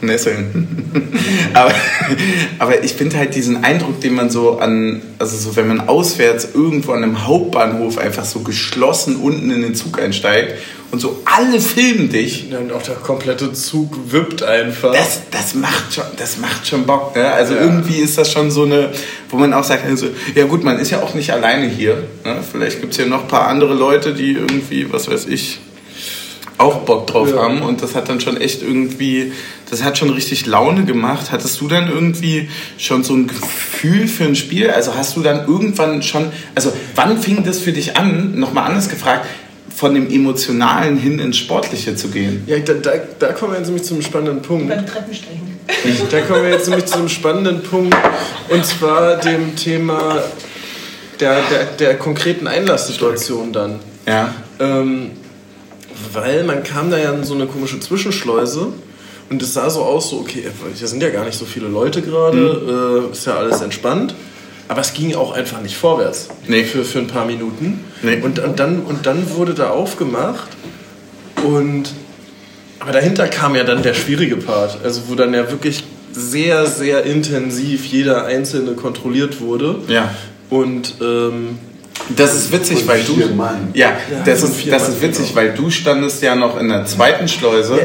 Nesseln. 0.03 0.79
aber, 1.55 1.75
aber 2.59 2.85
ich 2.85 2.93
finde 2.95 3.19
halt 3.19 3.35
diesen 3.35 3.65
Eindruck, 3.65 4.01
den 4.01 4.15
man 4.15 4.31
so 4.31 4.59
an, 4.59 5.03
also 5.19 5.37
so 5.37 5.57
wenn 5.57 5.69
man 5.69 5.89
auswärts 5.89 6.49
irgendwo 6.55 6.93
an 6.93 7.03
einem 7.03 7.27
Hauptbahnhof 7.27 7.99
einfach 7.99 8.25
so 8.25 8.41
geschlossen 8.41 9.17
unten 9.17 9.51
in 9.51 9.63
den 9.63 9.75
Zug 9.75 10.01
einsteigt 10.01 10.55
und 10.91 11.01
so 11.01 11.23
alle 11.25 11.61
filmen 11.61 12.09
dich, 12.09 12.51
dann 12.51 12.71
auch 12.73 12.83
der 12.83 12.97
komplette 12.97 13.53
Zug 13.53 13.97
wippt 14.11 14.43
einfach. 14.43 14.93
das, 14.93 15.21
das, 15.31 15.55
macht 15.55 15.95
schon, 15.95 16.05
das 16.17 16.39
macht 16.39 16.67
schon 16.67 16.85
Bock. 16.85 17.15
Ne? 17.15 17.31
Also 17.31 17.55
Ja. 17.55 17.61
irgendwie 17.61 17.97
ist 18.01 18.19
das 18.19 18.33
schon 18.33 18.51
so 18.51 18.65
eine, 18.65 18.91
wo 19.29 19.37
man 19.37 19.53
auch 19.53 19.65
sagt, 19.65 19.85
also, 19.87 20.07
ja 20.35 20.47
gut, 20.47 20.65
man 20.65 20.79
ist 20.79 20.91
ja 20.91 21.03
auch 21.03 21.15
nicht 21.15 21.31
alleine 21.33 21.69
hier. 21.69 22.05
Ne? 22.25 22.39
Vielleicht 22.51 22.81
gibt 22.81 22.93
es 22.93 22.99
ja 22.99 23.07
noch 23.07 23.23
ein 23.23 23.29
paar 23.29 23.47
andere 23.47 23.75
Leute, 23.75 24.15
die 24.15 24.33
irgendwie, 24.33 24.93
was 24.93 25.09
weiß 25.11 25.27
ich, 25.27 25.61
auch 26.61 26.81
Bock 26.81 27.07
drauf 27.07 27.31
Ja. 27.31 27.43
haben. 27.43 27.63
Und 27.63 27.83
das 27.83 27.95
hat 27.95 28.09
dann 28.09 28.21
schon 28.21 28.37
echt 28.37 28.63
irgendwie, 28.63 29.33
das 29.71 29.83
hat 29.83 29.99
schon 29.99 30.11
richtig 30.11 30.47
Laune 30.47 30.85
gemacht. 30.85 31.33
Hattest 31.33 31.61
du 31.61 31.69
dann 31.69 31.89
irgendwie 31.89 32.49
schon 32.79 33.03
so 33.03 33.15
ein 33.15 33.27
Gefühl 33.27 34.07
für 34.07 34.25
ein 34.25 34.37
Spiel? 34.37 34.71
Also 34.71 34.95
hast 34.95 35.17
du 35.17 35.23
dann 35.23 35.47
irgendwann 35.49 36.03
schon, 36.03 36.27
also 36.55 36.73
wann 36.95 37.19
fing 37.21 37.43
das 37.45 37.59
für 37.59 37.73
dich 37.73 37.97
an, 37.97 38.39
nochmal 38.39 38.67
anders 38.69 38.89
gefragt, 38.89 39.27
von 39.75 39.95
dem 39.95 40.11
Emotionalen 40.11 40.99
hin 40.99 41.19
ins 41.19 41.39
Sportliche 41.39 41.97
zu 41.97 42.09
gehen? 42.09 42.43
ja, 42.47 42.59
da, 42.59 42.75
da, 42.75 42.91
da 43.19 43.33
kommen 43.33 43.53
wir 43.53 43.59
jetzt 43.59 43.69
nämlich 43.69 43.85
zum 43.85 44.03
spannenden 44.03 44.43
Punkt. 44.43 44.69
Beim 44.69 44.85
Treppensteigen. 44.87 45.41
Da 46.11 46.21
kommen 46.23 46.43
wir 46.43 46.51
jetzt 46.51 46.69
nämlich 46.69 46.87
zu 46.87 46.99
einem 46.99 47.09
spannenden 47.09 47.63
Punkt 47.63 47.97
und 48.49 48.67
zwar 48.67 49.17
dem 49.17 49.55
Thema 49.57 50.21
der, 51.21 51.41
der, 51.51 51.65
der 51.79 51.97
konkreten 51.97 52.47
Einlasssituation 52.47 53.53
dann. 53.53 53.79
Ja. 54.07 54.35
Ähm, 54.59 55.13
weil 56.13 56.45
man 56.45 56.63
kam 56.63 56.91
da 56.91 56.99
ja 56.99 57.13
in 57.13 57.25
so 57.25 57.35
eine 57.35 57.47
komische 57.47 57.81
Zwischenschleuse 57.81 58.69
und 59.29 59.43
es 59.43 59.55
sah 59.55 59.71
so 59.71 59.83
aus, 59.83 60.11
so 60.11 60.19
okay, 60.19 60.45
hier 60.75 60.89
sind 60.89 61.03
ja 61.03 61.11
gar 61.11 61.25
nicht 61.25 61.39
so 61.39 61.45
viele 61.45 61.69
Leute 61.69 62.03
gerade, 62.03 63.07
äh, 63.09 63.13
ist 63.13 63.27
ja 63.27 63.37
alles 63.37 63.61
entspannt. 63.61 64.15
Aber 64.69 64.83
es 64.83 64.93
ging 64.93 65.17
auch 65.17 65.33
einfach 65.33 65.61
nicht 65.63 65.77
vorwärts 65.77 66.29
Nee. 66.47 66.63
für, 66.63 66.85
für 66.85 67.01
ein 67.01 67.09
paar 67.09 67.25
Minuten. 67.27 67.85
Nee. 68.03 68.21
Und, 68.23 68.39
und, 68.39 68.61
dann, 68.61 68.83
und 68.83 69.05
dann 69.05 69.31
wurde 69.35 69.53
da 69.55 69.71
aufgemacht 69.71 70.49
und 71.45 71.91
aber 72.79 72.93
dahinter 72.93 73.29
kam 73.29 73.55
ja 73.57 73.65
dann 73.65 73.83
der 73.83 73.95
schwierige 73.95 74.37
Part, 74.37 74.79
also 74.83 75.03
wo 75.09 75.15
dann 75.15 75.35
ja 75.35 75.51
wirklich 75.51 75.85
sehr, 76.13 76.67
sehr 76.67 77.05
intensiv 77.05 77.85
jeder 77.85 78.25
Einzelne 78.25 78.73
kontrolliert 78.73 79.41
wurde. 79.41 79.77
Ja. 79.89 80.15
Und 80.49 80.95
ähm, 81.03 81.59
Das 82.17 82.35
ist 82.35 82.51
witzig, 82.51 82.87
weil 82.89 83.03
du. 83.03 83.15
Mann. 83.35 83.69
Ja, 83.75 83.93
das, 84.25 84.43
ist, 84.43 84.71
das 84.71 84.89
ist 84.89 85.03
witzig, 85.03 85.29
genau. 85.29 85.37
weil 85.37 85.55
du 85.55 85.71
standest 85.71 86.23
ja 86.23 86.35
noch 86.35 86.59
in 86.59 86.69
der 86.69 86.85
zweiten 86.87 87.29
Schleuse, 87.29 87.79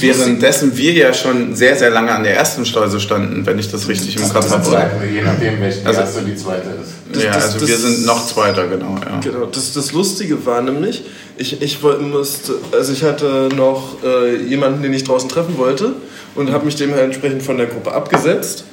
währenddessen 0.00 0.76
wir 0.76 0.92
ja 0.92 1.14
schon 1.14 1.54
sehr, 1.54 1.76
sehr 1.76 1.90
lange 1.90 2.10
an 2.12 2.22
der 2.22 2.36
ersten 2.36 2.66
Schleuse 2.66 3.00
standen, 3.00 3.46
wenn 3.46 3.58
ich 3.58 3.70
das 3.70 3.88
richtig 3.88 4.16
im 4.16 4.28
Kopf 4.28 4.50
habe. 4.50 4.68
oder? 4.68 4.90
Je 5.10 5.22
nachdem, 5.22 5.60
welche 5.60 5.80
die 5.80 5.86
Also- 5.86 6.00
erste 6.00 6.18
und 6.20 6.26
die 6.26 6.36
zweite 6.36 6.68
ist. 6.82 7.22
Ja, 7.22 7.32
also 7.32 7.66
wir 7.66 7.76
sind 7.76 8.06
noch 8.06 8.26
Zweiter, 8.26 8.66
genau. 8.68 8.96
Ja. 9.04 9.20
Genau, 9.20 9.46
das, 9.46 9.72
das 9.74 9.92
Lustige 9.92 10.44
war 10.46 10.62
nämlich, 10.62 11.04
ich, 11.36 11.60
ich 11.60 11.78
musste, 11.82 12.54
also 12.72 12.92
ich 12.92 13.02
hatte 13.02 13.50
noch 13.54 13.96
äh, 14.02 14.36
jemanden, 14.36 14.82
den 14.82 14.94
ich 14.94 15.04
draußen 15.04 15.28
treffen 15.28 15.58
wollte 15.58 15.94
und 16.34 16.52
habe 16.52 16.64
mich 16.64 16.76
dem 16.76 16.92
halt 16.92 17.02
entsprechend 17.04 17.42
von 17.42 17.58
der 17.58 17.66
Gruppe 17.66 17.92
abgesetzt. 17.92 18.64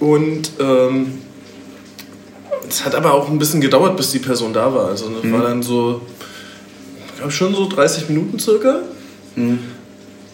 Und 0.00 0.50
ähm, 0.58 1.20
es 2.72 2.84
hat 2.84 2.94
aber 2.94 3.12
auch 3.12 3.28
ein 3.28 3.38
bisschen 3.38 3.60
gedauert, 3.60 3.96
bis 3.96 4.10
die 4.10 4.18
Person 4.18 4.52
da 4.52 4.72
war. 4.74 4.88
Also 4.88 5.08
das 5.10 5.30
war 5.30 5.42
dann 5.42 5.62
so, 5.62 6.00
ich 7.08 7.16
glaube 7.16 7.32
schon 7.32 7.54
so 7.54 7.68
30 7.68 8.08
Minuten 8.08 8.38
circa. 8.38 8.80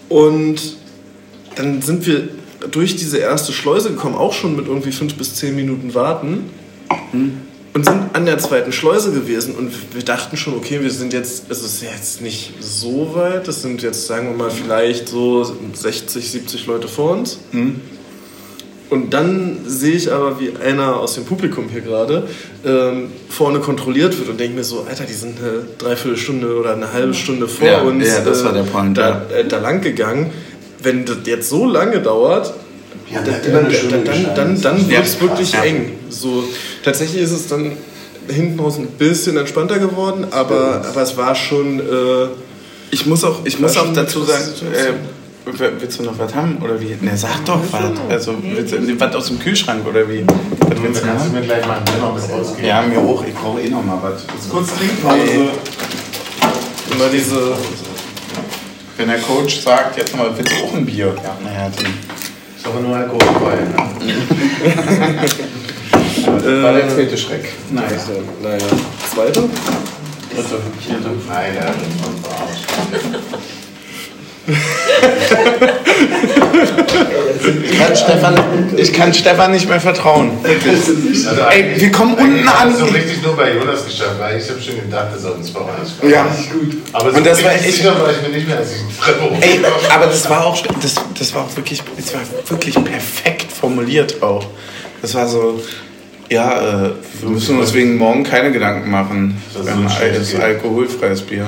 Und 0.09 0.77
dann 1.57 1.83
sind 1.83 2.07
wir 2.07 2.29
durch 2.71 2.97
diese 2.97 3.19
erste 3.19 3.53
Schleuse 3.53 3.91
gekommen, 3.91 4.15
auch 4.15 4.33
schon 4.33 4.57
mit 4.57 4.67
irgendwie 4.67 4.93
fünf 4.93 5.15
bis 5.15 5.35
zehn 5.35 5.55
Minuten 5.57 5.95
warten. 5.95 6.51
Und 7.75 7.85
sind 7.85 8.15
an 8.15 8.25
der 8.27 8.39
zweiten 8.39 8.73
Schleuse 8.73 9.13
gewesen. 9.13 9.55
Und 9.55 9.71
wir 9.95 10.03
dachten 10.03 10.37
schon, 10.37 10.55
okay, 10.55 10.81
wir 10.81 10.91
sind 10.91 11.13
jetzt, 11.13 11.45
es 11.51 11.63
ist 11.63 11.83
jetzt 11.83 12.23
nicht 12.23 12.55
so 12.61 13.15
weit, 13.15 13.47
das 13.47 13.63
sind 13.63 13.83
jetzt, 13.83 14.07
sagen 14.07 14.31
wir 14.31 14.37
mal, 14.37 14.51
vielleicht 14.51 15.09
so 15.09 15.45
60, 15.75 16.31
70 16.31 16.67
Leute 16.67 16.89
vor 16.89 17.13
uns. 17.13 17.39
Und 18.91 19.13
dann 19.13 19.59
sehe 19.67 19.95
ich 19.95 20.11
aber, 20.11 20.41
wie 20.41 20.53
einer 20.65 20.97
aus 20.97 21.15
dem 21.15 21.25
Publikum 21.27 21.69
hier 21.71 21.83
gerade 21.83 22.27
ähm, 22.65 23.11
vorne 23.29 23.59
kontrolliert 23.61 24.19
wird 24.19 24.31
und 24.31 24.41
denke 24.41 24.57
mir 24.57 24.65
so, 24.65 24.87
Alter, 24.89 25.05
die 25.05 25.13
sind 25.13 25.39
eine 25.41 25.65
Dreiviertelstunde 25.77 26.57
oder 26.59 26.73
eine 26.73 26.91
halbe 26.93 27.13
Stunde 27.13 27.49
vor 27.49 27.67
Ja, 27.69 27.83
uns 27.83 28.07
ja, 28.09 28.21
das 28.21 28.43
war 28.45 28.53
der 28.55 28.63
Point, 28.63 28.97
da, 28.97 29.27
äh, 29.35 29.45
da 29.47 29.59
lang 29.59 29.83
gegangen. 29.83 30.31
Wenn 30.83 31.05
das 31.05 31.19
jetzt 31.27 31.51
so 31.51 31.67
lange 31.67 32.01
dauert, 32.01 32.55
haben 33.15 33.25
da- 33.27 33.51
dann, 33.53 34.05
dann, 34.05 34.35
dann, 34.35 34.63
dann 34.63 34.79
Ja, 34.83 34.97
wird 34.97 35.05
es 35.07 35.21
wirklich 35.21 35.53
ja. 35.53 35.65
eng. 35.65 35.93
So, 36.09 36.45
tatsächlich 36.83 37.23
ist 37.23 37.33
es 37.33 37.47
dann 37.49 37.73
hinten 38.27 38.59
raus 38.61 38.79
ein 38.79 38.87
bisschen 38.87 39.37
entspannter 39.37 39.79
geworden, 39.79 40.27
aber, 40.31 40.85
aber 40.89 41.03
es 41.03 41.17
war 41.17 41.35
schon. 41.35 41.81
Äh, 41.81 42.29
Ich 42.91 43.05
muss 43.07 43.23
auch, 43.25 43.41
ich 43.45 43.59
muss 43.61 43.77
auch 43.77 43.93
dazu 43.93 44.23
sagen, 44.25 44.45
äh, 44.73 44.93
willst 45.57 45.99
du 45.99 46.03
noch 46.05 46.19
was 46.19 46.35
haben 46.35 46.59
oder 46.63 46.81
wie? 46.81 46.97
Ne, 47.01 47.17
sag 47.17 47.45
doch 47.45 47.61
was. 47.71 47.83
Also, 48.09 48.35
willst 48.43 48.73
du, 48.73 49.01
was 49.01 49.15
aus 49.15 49.27
dem 49.29 49.39
Kühlschrank 49.39 49.87
oder 49.87 50.09
wie? 50.09 50.25
Was 50.27 50.69
Du 50.71 50.83
willst 50.83 51.03
du 51.03 51.07
kannst 51.07 51.25
haben? 51.27 51.33
mir 51.35 51.43
gleich 51.43 51.67
mal 51.67 51.79
ein 51.79 52.01
noch 52.01 52.15
was 52.15 52.31
ausgeben. 52.31 52.67
Ja, 52.69 52.83
mir 52.83 53.01
hoch, 53.03 53.25
ich 53.27 53.35
brauche 53.35 53.61
eh 53.61 53.69
noch 53.69 53.85
mal 53.85 53.99
was. 54.03 54.25
Kurz 54.51 54.69
Trinkpause. 54.77 55.51
immer 56.93 57.09
diese. 57.13 57.57
Wenn 58.97 59.09
der 59.09 59.19
Coach 59.21 59.61
sagt, 59.61 59.97
jetzt 59.97 60.17
mal, 60.17 60.31
willst 60.37 60.53
du 60.53 60.65
auch 60.65 60.75
ein 60.75 60.85
Bier? 60.85 61.15
Ja, 61.23 61.37
naja, 61.43 61.71
dann. 61.77 61.87
Ist 62.57 62.67
aber 62.67 62.81
nur 62.81 62.97
alkoholfrei. 62.97 63.57
Ne? 64.05 64.15
Das 66.25 66.63
war 66.63 66.73
der 66.73 66.89
zweite 66.89 67.17
Schreck. 67.17 67.53
Naja. 67.71 67.89
Also, 67.89 68.13
naja, 68.43 68.59
zweite? 69.15 69.41
Dritte, 69.41 70.61
vierte. 70.81 71.11
Nein, 71.29 71.53
der 71.55 71.65
hat 71.69 71.75
uns 71.77 72.05
schon 72.05 72.17
verarscht. 72.23 72.65
Ich 77.71 77.79
kann 77.79 77.97
Stefan, 77.97 78.35
ich 78.77 78.93
kann 78.93 79.15
Stefan 79.15 79.53
nicht 79.53 79.69
mehr 79.69 79.81
vertrauen. 79.81 80.31
Also 80.45 81.43
Ey, 81.51 81.81
wir 81.81 81.93
kommen 81.93 82.17
eigentlich 82.19 82.37
unten 82.41 82.49
hat 82.51 82.69
es 82.71 82.79
so 82.79 82.85
an. 82.87 82.91
richtig 82.93 83.23
nur 83.23 83.37
bei 83.37 83.55
Jonas 83.55 83.85
geschafft, 83.85 84.19
weil 84.19 84.39
ich 84.41 84.49
habe 84.51 84.61
schon 84.61 84.77
gedacht, 84.77 85.09
dass 85.15 85.25
er 85.25 85.35
uns 85.35 85.51
verarscht. 85.51 85.95
Ja. 86.09 86.25
gut. 86.53 86.77
Aber 86.93 87.11
so 87.11 87.17
Und 87.19 87.27
das 87.27 87.43
war 87.45 87.53
echt- 87.55 87.65
sicher 87.65 87.99
war 88.01 88.11
ich 88.11 88.23
mir 88.23 88.35
nicht 88.35 88.49
mehr, 88.49 88.59
als 88.59 88.69
ich 88.73 89.43
Ey, 89.49 89.61
aber 89.95 90.07
das 90.07 90.29
war 90.29 90.47
auch, 90.47 90.61
das, 90.81 90.95
das 91.19 91.35
war 91.35 91.43
auch 91.45 91.57
wirklich, 91.57 91.83
das 91.97 92.15
war 92.15 92.21
wirklich 92.49 92.75
perfekt 92.75 93.53
formuliert 93.53 94.23
auch. 94.23 94.47
Das 95.03 95.15
war 95.15 95.29
so, 95.29 95.63
ja, 96.31 96.87
äh, 96.87 96.91
wir 97.21 97.29
müssen 97.31 97.59
uns 97.59 97.73
wegen 97.73 97.97
morgen 97.97 98.25
keine 98.25 98.51
Gedanken 98.53 98.91
machen. 98.91 99.41
Das 99.55 99.67
ist 99.67 99.73
so 99.73 100.01
altes 100.01 100.31
geht. 100.33 100.41
alkoholfreies 100.41 101.23
Bier. 101.23 101.47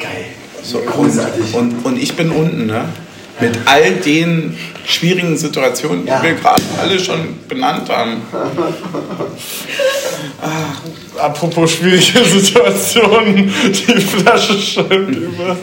Geil. 0.00 0.26
So, 0.68 0.78
und, 0.78 0.86
Großartig. 0.86 1.54
und, 1.54 1.84
und 1.86 2.02
ich 2.02 2.14
bin 2.14 2.30
unten, 2.30 2.66
ne? 2.66 2.84
Mit 3.40 3.56
all 3.66 3.92
den 3.92 4.56
schwierigen 4.84 5.36
Situationen, 5.38 6.02
die 6.04 6.10
Ja. 6.10 6.22
wir 6.22 6.34
gerade 6.34 6.60
alle 6.78 6.98
schon 6.98 7.36
benannt 7.48 7.88
haben. 7.88 8.16
Apropos 11.18 11.70
schwierige 11.72 12.24
Situationen, 12.24 13.52
die 13.64 14.00
Flasche 14.00 14.58
schäumt 14.60 15.16
über. 15.16 15.56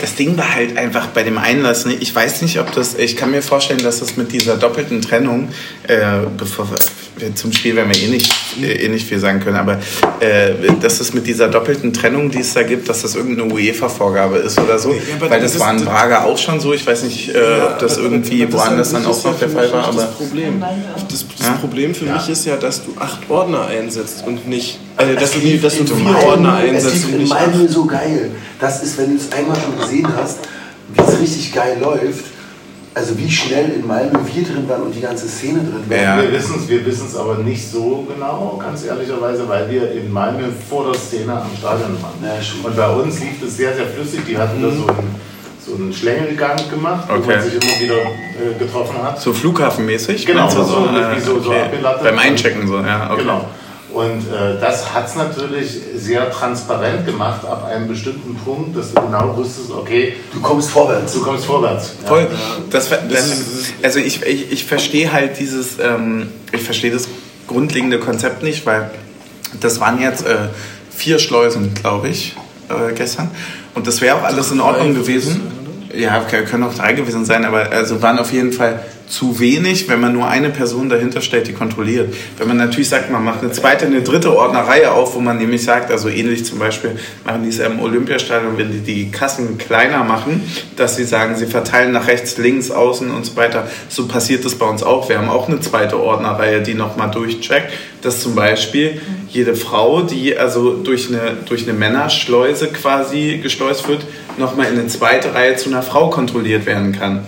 Das 0.00 0.14
Ding 0.14 0.36
war 0.36 0.54
halt 0.54 0.76
einfach 0.76 1.06
bei 1.08 1.22
dem 1.22 1.38
Einlass, 1.38 1.86
ne? 1.86 1.94
ich 1.94 2.14
weiß 2.14 2.42
nicht, 2.42 2.58
ob 2.60 2.70
das, 2.72 2.94
ich 2.96 3.16
kann 3.16 3.30
mir 3.30 3.42
vorstellen, 3.42 3.82
dass 3.82 4.00
das 4.00 4.16
mit 4.16 4.30
dieser 4.32 4.56
doppelten 4.56 5.00
Trennung, 5.00 5.48
äh, 5.88 6.18
bevor 6.36 6.68
wir 6.70 6.76
zum 7.34 7.52
Spiel 7.52 7.74
werden 7.76 7.90
wir 7.94 8.02
eh 8.02 8.08
nicht, 8.08 8.30
äh, 8.62 8.84
eh 8.84 8.88
nicht 8.88 9.06
viel 9.08 9.18
sagen 9.18 9.40
können, 9.40 9.56
aber 9.56 9.78
äh, 10.20 10.50
dass 10.80 11.00
es 11.00 11.14
mit 11.14 11.26
dieser 11.26 11.48
doppelten 11.48 11.92
Trennung, 11.92 12.30
die 12.30 12.40
es 12.40 12.52
da 12.52 12.62
gibt, 12.62 12.88
dass 12.88 13.02
das 13.02 13.14
irgendeine 13.14 13.52
UEFA-Vorgabe 13.52 14.36
ist 14.36 14.58
oder 14.60 14.78
so, 14.78 14.92
Ja, 14.92 14.98
weil 15.20 15.40
das, 15.40 15.52
das- 15.52 15.60
war 15.60 15.70
in 15.72 15.78
das- 15.78 15.86
Braga 15.86 16.24
auch 16.24 16.36
schon 16.36 16.60
so, 16.60 16.72
ich 16.74 16.86
weiß 16.86 17.04
nicht, 17.04 17.34
äh, 17.34 17.58
Ja, 17.58 17.66
ob 17.72 17.78
das 17.78 17.96
irgendwie 17.96 18.44
das 18.44 18.52
woanders 18.52 18.86
ist 18.88 18.92
dann 18.94 19.02
auch 19.06 19.08
das 19.08 19.18
ist 19.18 19.24
noch 19.24 19.38
der 19.38 19.48
Fall 19.48 19.72
war, 19.72 19.84
aber... 19.88 20.02
Das 20.02 20.10
Problem, 20.14 20.60
das, 21.08 21.26
das 21.38 21.46
Ja? 21.46 21.52
Problem 21.54 21.94
für 21.94 22.04
Ja. 22.06 22.14
mich 22.16 22.28
ist 22.28 22.44
ja, 22.44 22.56
dass 22.56 22.84
du 22.84 22.92
acht 22.98 23.20
Ordner 23.30 23.66
einsetzt 23.66 24.24
und 24.26 24.46
nicht, 24.48 24.78
äh, 24.98 25.14
dass, 25.14 25.32
du, 25.32 25.38
dass 25.58 25.78
du 25.78 25.84
vier 25.86 25.96
Malmö- 25.96 26.24
Ordner 26.24 26.54
einsetzt 26.56 26.94
lief 26.96 27.04
und 27.06 27.12
in 27.14 27.18
nicht 27.20 27.32
acht. 27.32 27.52
Malmö 27.52 27.68
so 27.68 27.84
geil. 27.86 28.30
Das 28.60 28.82
ist, 28.82 28.98
wenn 28.98 29.10
du 29.10 29.16
es 29.16 29.32
einmal 29.32 29.56
schon 29.58 29.78
gesehen 29.80 30.08
hast, 30.16 30.38
wie 30.94 31.00
es 31.02 31.18
richtig 31.20 31.52
geil 31.54 31.78
läuft. 31.80 32.24
Also 32.96 33.12
wie 33.18 33.30
schnell 33.30 33.72
in 33.78 33.86
Malmö 33.86 34.18
wir 34.32 34.42
drin 34.42 34.66
waren 34.66 34.84
und 34.84 34.94
die 34.94 35.02
ganze 35.02 35.28
Szene 35.28 35.58
drin 35.58 35.84
war. 35.86 35.96
Ja. 35.98 36.22
Wir 36.22 36.32
wissen 36.32 36.54
es 36.58 36.66
wir 36.66 36.86
wissen's 36.86 37.14
aber 37.14 37.34
nicht 37.36 37.70
so 37.70 38.06
genau, 38.10 38.58
ganz 38.58 38.86
ehrlicherweise, 38.86 39.46
weil 39.46 39.70
wir 39.70 39.92
in 39.92 40.10
Malmö 40.10 40.44
vor 40.70 40.86
der 40.90 40.94
Szene 40.98 41.32
am 41.34 41.50
Stadion 41.58 41.94
waren. 42.02 42.14
Ja. 42.24 42.38
Und 42.66 42.74
bei 42.74 42.88
uns 42.88 43.20
lief 43.20 43.42
es 43.46 43.54
sehr, 43.58 43.74
sehr 43.76 43.84
flüssig. 43.86 44.20
Die 44.26 44.38
hatten 44.38 44.62
da 44.62 44.70
so 44.70 44.86
einen, 44.86 45.14
so 45.62 45.74
einen 45.74 45.92
Schlängelgang 45.92 46.56
gemacht, 46.70 47.04
wo 47.08 47.16
Okay. 47.16 47.32
man 47.36 47.40
sich 47.42 47.52
immer 47.52 47.80
wieder 47.82 48.00
äh, 48.00 48.58
getroffen 48.58 48.96
hat. 49.02 49.20
So 49.20 49.34
flughafenmäßig? 49.34 50.24
Genau, 50.24 50.44
meinst 50.44 50.56
du 50.56 50.64
so, 50.64 50.88
wie 51.14 51.20
so- 51.20 51.40
so 51.42 51.52
abgelattet. 51.52 52.02
Beim 52.02 52.18
Einchecken 52.18 52.66
so, 52.66 52.78
ja, 52.78 53.10
okay. 53.12 53.20
Genau. 53.20 53.44
Und 53.96 54.30
äh, 54.30 54.60
das 54.60 54.92
hat 54.92 55.08
es 55.08 55.14
natürlich 55.14 55.70
sehr 55.96 56.30
transparent 56.30 57.06
gemacht 57.06 57.46
ab 57.46 57.64
einem 57.64 57.88
bestimmten 57.88 58.34
Punkt, 58.34 58.76
dass 58.76 58.92
du 58.92 59.00
genau 59.00 59.34
wusstest, 59.34 59.70
okay, 59.70 60.16
Du 60.34 60.40
kommst 60.42 60.68
vorwärts. 60.68 61.14
du 61.14 61.22
kommst 61.22 61.46
vorwärts. 61.46 61.94
Ja. 62.02 62.08
Voll. 62.08 62.26
Das, 62.68 62.90
das, 62.90 63.32
also 63.82 63.98
ich, 63.98 64.22
ich, 64.22 64.52
ich 64.52 64.66
verstehe 64.66 65.10
halt 65.14 65.38
dieses, 65.38 65.78
ähm, 65.80 66.28
ich 66.52 66.60
verstehe 66.60 66.90
das 66.90 67.08
grundlegende 67.46 67.98
Konzept 67.98 68.42
nicht, 68.42 68.66
weil 68.66 68.90
das 69.60 69.80
waren 69.80 69.98
jetzt 69.98 70.26
äh, 70.26 70.48
vier 70.94 71.18
Schleusen, 71.18 71.72
glaube 71.72 72.08
ich, 72.08 72.36
äh, 72.68 72.92
gestern. 72.92 73.30
Und 73.74 73.86
das 73.86 74.02
wäre 74.02 74.16
auch 74.16 74.24
alles 74.24 74.50
in 74.50 74.60
Ordnung 74.60 74.92
gewesen. 74.92 75.40
Ja, 75.96 76.20
können 76.20 76.64
auch 76.64 76.74
drei 76.74 76.92
gewesen 76.92 77.24
sein, 77.24 77.46
aber 77.46 77.72
also 77.72 78.02
waren 78.02 78.18
auf 78.18 78.30
jeden 78.30 78.52
Fall 78.52 78.84
zu 79.08 79.38
wenig, 79.38 79.88
wenn 79.88 80.00
man 80.00 80.12
nur 80.12 80.28
eine 80.28 80.50
Person 80.50 80.88
dahinter 80.88 81.20
stellt, 81.20 81.46
die 81.46 81.52
kontrolliert. 81.52 82.12
Wenn 82.38 82.48
man 82.48 82.56
natürlich 82.56 82.88
sagt, 82.88 83.10
man 83.10 83.24
macht 83.24 83.42
eine 83.42 83.52
zweite, 83.52 83.86
eine 83.86 84.02
dritte 84.02 84.36
Ordnerreihe 84.36 84.92
auf, 84.92 85.14
wo 85.14 85.20
man 85.20 85.38
nämlich 85.38 85.64
sagt, 85.64 85.90
also 85.90 86.08
ähnlich 86.08 86.44
zum 86.44 86.58
Beispiel 86.58 86.96
machen 87.24 87.42
die 87.44 87.50
es 87.50 87.58
im 87.58 87.80
Olympiastadion, 87.80 88.58
wenn 88.58 88.72
die 88.72 88.80
die 88.80 89.10
Kassen 89.10 89.58
kleiner 89.58 90.04
machen, 90.04 90.42
dass 90.76 90.96
sie 90.96 91.04
sagen, 91.04 91.36
sie 91.36 91.46
verteilen 91.46 91.92
nach 91.92 92.08
rechts, 92.08 92.38
links, 92.38 92.70
außen 92.70 93.10
und 93.10 93.24
so 93.24 93.36
weiter. 93.36 93.68
So 93.88 94.06
passiert 94.08 94.44
das 94.44 94.54
bei 94.56 94.66
uns 94.66 94.82
auch. 94.82 95.08
Wir 95.08 95.18
haben 95.18 95.28
auch 95.28 95.48
eine 95.48 95.60
zweite 95.60 96.00
Ordnerreihe, 96.00 96.62
die 96.62 96.74
nochmal 96.74 97.10
durchcheckt, 97.10 97.72
dass 98.02 98.20
zum 98.20 98.34
Beispiel 98.34 99.00
jede 99.28 99.54
Frau, 99.54 100.02
die 100.02 100.36
also 100.36 100.76
durch 100.76 101.08
eine, 101.08 101.36
durch 101.46 101.64
eine 101.64 101.78
Männerschleuse 101.78 102.68
quasi 102.68 103.40
geschleust 103.42 103.88
wird, 103.88 104.06
nochmal 104.38 104.66
in 104.66 104.78
eine 104.78 104.88
zweite 104.88 105.34
Reihe 105.34 105.56
zu 105.56 105.68
einer 105.68 105.82
Frau 105.82 106.10
kontrolliert 106.10 106.66
werden 106.66 106.92
kann. 106.92 107.26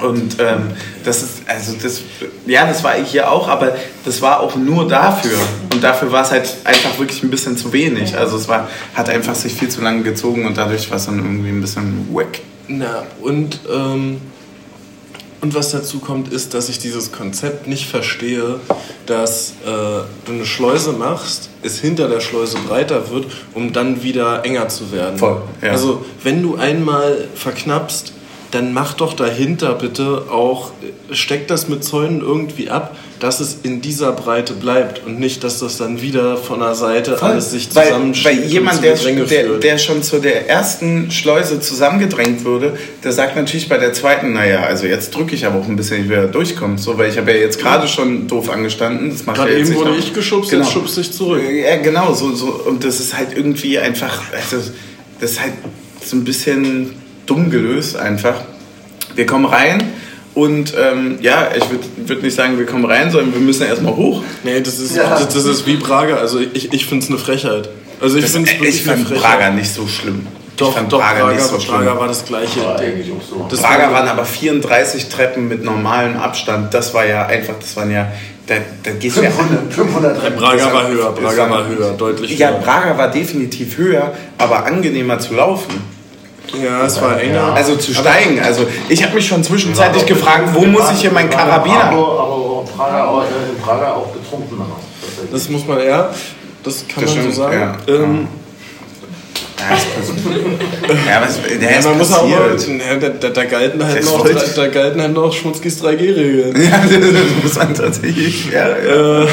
Und 0.00 0.36
ähm, 0.40 0.70
das 1.04 1.22
ist, 1.22 1.42
also 1.46 1.74
das, 1.80 2.00
ja, 2.46 2.66
das 2.66 2.82
war 2.82 2.94
hier 2.94 3.30
auch, 3.30 3.48
aber 3.48 3.76
das 4.04 4.20
war 4.20 4.40
auch 4.40 4.56
nur 4.56 4.88
dafür. 4.88 5.38
Und 5.72 5.82
dafür 5.82 6.10
war 6.12 6.22
es 6.22 6.30
halt 6.30 6.56
einfach 6.64 6.98
wirklich 6.98 7.22
ein 7.22 7.30
bisschen 7.30 7.56
zu 7.56 7.72
wenig. 7.72 8.16
Also 8.16 8.36
es 8.36 8.48
war, 8.48 8.68
hat 8.94 9.08
einfach 9.08 9.34
sich 9.34 9.54
viel 9.54 9.68
zu 9.68 9.80
lange 9.80 10.02
gezogen 10.02 10.46
und 10.46 10.56
dadurch 10.56 10.90
war 10.90 10.96
es 10.96 11.06
dann 11.06 11.18
irgendwie 11.18 11.50
ein 11.50 11.60
bisschen 11.60 12.08
wack. 12.12 12.40
Na, 12.66 13.04
und, 13.20 13.60
ähm, 13.72 14.20
und 15.40 15.54
was 15.54 15.72
dazu 15.72 15.98
kommt, 15.98 16.32
ist, 16.32 16.54
dass 16.54 16.70
ich 16.70 16.78
dieses 16.78 17.12
Konzept 17.12 17.66
nicht 17.66 17.86
verstehe, 17.86 18.60
dass 19.04 19.50
äh, 19.64 19.66
du 20.24 20.32
eine 20.32 20.46
Schleuse 20.46 20.92
machst, 20.92 21.50
es 21.62 21.78
hinter 21.78 22.08
der 22.08 22.20
Schleuse 22.20 22.56
breiter 22.66 23.10
wird, 23.10 23.26
um 23.52 23.72
dann 23.72 24.02
wieder 24.02 24.44
enger 24.44 24.68
zu 24.68 24.90
werden. 24.90 25.18
Voll, 25.18 25.42
ja. 25.60 25.72
Also, 25.72 26.04
wenn 26.22 26.42
du 26.42 26.56
einmal 26.56 27.28
verknappst, 27.34 28.14
dann 28.54 28.72
mach 28.72 28.94
doch 28.94 29.14
dahinter 29.14 29.74
bitte 29.74 30.26
auch, 30.30 30.70
äh, 31.10 31.14
steck 31.14 31.48
das 31.48 31.68
mit 31.68 31.82
Zäunen 31.82 32.20
irgendwie 32.20 32.70
ab, 32.70 32.96
dass 33.18 33.40
es 33.40 33.58
in 33.64 33.80
dieser 33.80 34.12
Breite 34.12 34.52
bleibt 34.52 35.04
und 35.04 35.18
nicht, 35.18 35.42
dass 35.42 35.58
das 35.58 35.76
dann 35.78 36.00
wieder 36.00 36.36
von 36.36 36.60
der 36.60 36.74
Seite 36.74 37.20
alles 37.20 37.50
sich 37.50 37.74
weil, 37.74 37.86
zusammenschiebt 37.86 38.36
weil 38.36 38.44
und 38.44 38.50
jemand, 38.50 38.84
der, 38.84 38.94
der, 38.94 39.48
der 39.58 39.78
schon 39.78 40.02
zu 40.04 40.20
der 40.20 40.48
ersten 40.48 41.10
Schleuse 41.10 41.58
zusammengedrängt 41.60 42.44
wurde, 42.44 42.76
der 43.02 43.12
sagt 43.12 43.34
natürlich 43.36 43.68
bei 43.68 43.78
der 43.78 43.92
zweiten, 43.92 44.32
naja, 44.34 44.60
also 44.62 44.86
jetzt 44.86 45.14
drücke 45.14 45.34
ich 45.34 45.46
aber 45.46 45.58
auch 45.60 45.68
ein 45.68 45.76
bisschen, 45.76 46.08
wie 46.08 46.14
er 46.14 46.28
durchkommt, 46.28 46.78
so, 46.80 46.96
weil 46.96 47.10
ich 47.10 47.18
habe 47.18 47.32
ja 47.32 47.38
jetzt 47.38 47.58
gerade 47.58 47.88
schon 47.88 48.28
doof 48.28 48.50
angestanden. 48.50 49.10
Das 49.10 49.26
macht 49.26 49.36
Gerade 49.38 49.52
ja 49.52 49.58
eben 49.58 49.74
wurde 49.74 49.90
noch- 49.90 49.98
ich 49.98 50.12
geschubst, 50.14 50.50
Genau. 50.50 50.62
jetzt 50.62 50.72
schubst 50.72 50.96
dich 50.96 51.10
zurück. 51.12 51.42
Ja, 51.50 51.76
genau, 51.76 52.12
so, 52.14 52.32
so. 52.34 52.46
Und 52.66 52.84
das 52.84 53.00
ist 53.00 53.16
halt 53.16 53.36
irgendwie 53.36 53.78
einfach, 53.78 54.22
also, 54.32 54.70
das 55.20 55.32
ist 55.32 55.40
halt 55.40 55.52
so 56.04 56.16
ein 56.16 56.24
bisschen 56.24 56.90
dumm 57.26 57.50
gelöst 57.50 57.96
einfach. 57.96 58.34
Wir 59.14 59.26
kommen 59.26 59.44
rein 59.46 59.82
und 60.34 60.74
ähm, 60.76 61.18
ja, 61.20 61.48
ich 61.56 61.68
würde 61.70 61.84
würd 62.08 62.22
nicht 62.22 62.34
sagen, 62.34 62.58
wir 62.58 62.66
kommen 62.66 62.84
rein, 62.84 63.10
sondern 63.10 63.32
wir 63.32 63.40
müssen 63.40 63.66
erstmal 63.66 63.94
hoch. 63.94 64.22
Nee, 64.42 64.60
das 64.60 64.78
ist, 64.80 64.96
Ja. 64.96 65.10
das, 65.10 65.28
das 65.28 65.44
ist 65.44 65.66
wie 65.66 65.76
Prager. 65.76 66.18
Also 66.18 66.40
ich, 66.40 66.72
ich 66.72 66.86
finde 66.86 67.04
es 67.04 67.10
eine 67.10 67.18
Frechheit. 67.18 67.68
Also 68.00 68.18
ich 68.18 68.26
finde 68.26 68.50
es 68.50 68.58
wirklich 68.58 68.74
ich 68.76 68.84
fand. 68.84 69.14
Prager 69.14 69.50
nicht 69.50 69.72
so 69.72 69.86
schlimm. 69.86 70.26
Doch, 70.56 70.68
ich 70.70 70.74
fand 70.74 70.92
doch, 70.92 71.00
Prager, 71.00 71.20
Prager, 71.20 71.34
nicht 71.34 71.44
so 71.46 71.60
schlimm. 71.60 71.76
Prager 71.78 71.98
war 72.00 72.08
das 72.08 72.24
gleiche. 72.24 72.60
War 72.64 72.78
eigentlich 72.78 73.10
auch 73.12 73.22
so. 73.22 73.46
Das 73.50 73.60
Prager 73.60 73.84
war- 73.84 73.92
waren 73.94 74.08
aber 74.08 74.24
34 74.24 75.08
Treppen 75.08 75.48
mit 75.48 75.64
normalem 75.64 76.16
Abstand. 76.16 76.74
Das 76.74 76.92
war 76.94 77.06
ja 77.06 77.26
einfach, 77.26 77.54
das 77.60 77.76
waren 77.76 77.90
ja, 77.90 78.12
da, 78.46 78.54
da 78.82 78.90
gehst 78.92 79.16
du 79.16 79.22
ja 79.22 79.30
500, 79.30 79.72
500 79.72 80.22
Nein, 80.22 80.36
Prager 80.36 80.72
war 80.72 80.88
höher, 80.88 81.12
Prager 81.12 81.50
war 81.50 81.66
höher, 81.66 81.92
deutlich 81.96 82.38
Ja, 82.38 82.50
höher. 82.50 82.58
Prager 82.58 82.98
war 82.98 83.10
definitiv 83.10 83.78
höher, 83.78 84.12
aber 84.38 84.64
angenehmer 84.66 85.18
zu 85.18 85.34
laufen. 85.34 85.93
Ja, 86.52 86.84
es 86.86 87.00
war 87.00 87.20
enger. 87.20 87.52
Also 87.54 87.76
zu 87.76 87.92
steigen. 87.94 88.38
Also 88.40 88.66
ich 88.88 89.02
habe 89.02 89.14
mich 89.14 89.26
schon 89.26 89.42
zwischenzeitlich 89.42 90.06
gefragt, 90.06 90.50
wo 90.52 90.64
muss 90.66 90.90
ich 90.92 91.00
hier 91.00 91.10
meinen 91.12 91.30
Karabiner? 91.30 91.84
Aber, 91.84 92.20
aber 92.20 92.64
Prager 92.76 93.08
auch, 93.10 93.22
äh, 93.22 93.50
in 93.56 93.60
Prager 93.62 93.96
auch 93.96 94.12
getrunken 94.12 94.58
haben. 94.60 94.72
tatsächlich. 95.00 95.30
Das 95.32 95.48
muss 95.48 95.66
man, 95.66 95.78
ja, 95.84 96.10
das 96.62 96.84
kann 96.88 97.02
Das 97.04 97.14
man 97.14 97.22
stimmt, 97.22 97.34
so 97.34 97.42
sagen. 97.42 97.60
ja. 97.88 97.94
Ähm, 97.94 98.28
Ja, 99.58 101.20
passiert. 101.20 101.22
Was, 101.22 101.58
der 101.60 101.70
ja, 101.72 101.78
ist 101.78 101.84
man 101.86 101.98
muss 101.98 102.12
auch 102.12 102.28
mal, 102.28 102.50
passiert. 102.50 102.80
ja, 102.80 102.96
da, 102.96 103.08
da, 103.08 103.28
da 103.30 103.44
galten 103.44 103.84
halt 103.84 103.98
Das 103.98 104.04
noch, 104.04 104.24
da, 104.28 104.40
da 104.56 104.66
galten 104.68 105.00
halt 105.00 105.12
noch 105.14 105.32
Schmutzkis 105.32 105.82
3G-Regeln. 105.82 106.62
Ja, 106.62 106.78
das 106.82 107.42
muss 107.42 107.54
man 107.56 107.74
tatsächlich. 107.74 108.46
Ja, 108.52 108.68
ja. 108.68 109.22
Äh, 109.22 109.26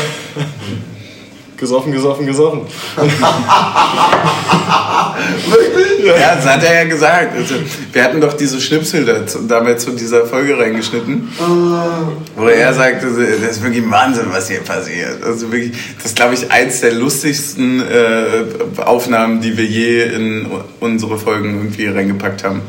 gesoffen, 1.58 1.91
gesoffen, 1.91 2.26
gesoffen. 2.26 2.62
ja, 6.19 6.36
das 6.36 6.45
hat 6.45 6.63
er 6.63 6.84
ja 6.84 6.89
gesagt. 6.89 7.36
Also, 7.36 7.56
wir 7.91 8.04
hatten 8.04 8.21
doch 8.21 8.34
diese 8.34 8.60
Schnipsel 8.60 9.06
dazu, 9.06 9.39
damals 9.47 9.84
zu 9.84 9.91
dieser 9.91 10.26
Folge 10.26 10.58
reingeschnitten, 10.58 11.30
wo 12.36 12.47
er 12.47 12.74
sagte, 12.74 13.08
das 13.08 13.58
ist 13.58 13.63
wirklich 13.63 13.89
Wahnsinn, 13.89 14.28
was 14.32 14.50
hier 14.50 14.62
passiert. 14.62 15.24
Also 15.24 15.52
wirklich, 15.52 15.74
das 15.97 16.08
ist, 16.08 16.15
glaube 16.15 16.34
ich, 16.34 16.52
eins 16.52 16.82
der 16.82 16.93
lustigsten 16.93 17.82
äh, 17.82 18.82
Aufnahmen, 18.82 19.41
die 19.41 19.58
wir 19.58 19.65
je 19.65 20.04
in 20.04 20.47
unsere 20.80 21.17
Folgen 21.17 21.58
irgendwie 21.58 21.88
reingepackt 21.88 22.43
haben. 22.43 22.62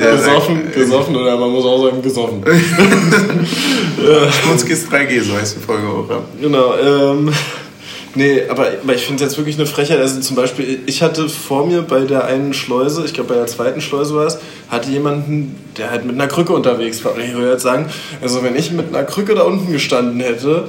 Der 0.00 0.12
Gesoffen, 0.12 0.62
sagt, 0.64 0.74
gesoffen 0.74 1.16
oder 1.16 1.36
man 1.36 1.50
muss 1.50 1.64
auch 1.64 1.84
sagen 1.84 2.02
gesoffen. 2.02 2.42
Schmutzkiss 4.42 4.88
3G, 4.88 5.22
so 5.22 5.36
heißt 5.36 5.56
die 5.56 5.60
Folge 5.64 5.86
auch. 5.86 6.08
Ja. 6.10 6.22
Genau, 6.40 6.74
ähm, 6.76 7.32
nee, 8.14 8.42
aber, 8.48 8.68
aber 8.82 8.94
ich 8.94 9.04
finde 9.04 9.22
es 9.22 9.30
jetzt 9.30 9.38
wirklich 9.38 9.56
eine 9.56 9.66
Frechheit. 9.66 9.98
Also 9.98 10.20
zum 10.20 10.36
Beispiel, 10.36 10.80
ich 10.86 11.02
hatte 11.02 11.28
vor 11.28 11.66
mir 11.66 11.82
bei 11.82 12.00
der 12.00 12.24
einen 12.24 12.54
Schleuse, 12.54 13.04
ich 13.04 13.14
glaube 13.14 13.30
bei 13.30 13.36
der 13.36 13.46
zweiten 13.46 13.80
Schleuse 13.80 14.14
war 14.14 14.26
es, 14.26 14.38
hatte 14.68 14.90
jemanden, 14.90 15.56
der 15.76 15.90
halt 15.90 16.04
mit 16.04 16.14
einer 16.14 16.28
Krücke 16.28 16.52
unterwegs 16.52 17.04
war. 17.04 17.14
Und 17.14 17.20
ich 17.20 17.32
würde 17.34 17.52
jetzt 17.52 17.62
sagen, 17.62 17.86
also 18.20 18.42
wenn 18.42 18.56
ich 18.56 18.70
mit 18.72 18.88
einer 18.88 19.04
Krücke 19.04 19.34
da 19.34 19.42
unten 19.42 19.72
gestanden 19.72 20.20
hätte, 20.20 20.68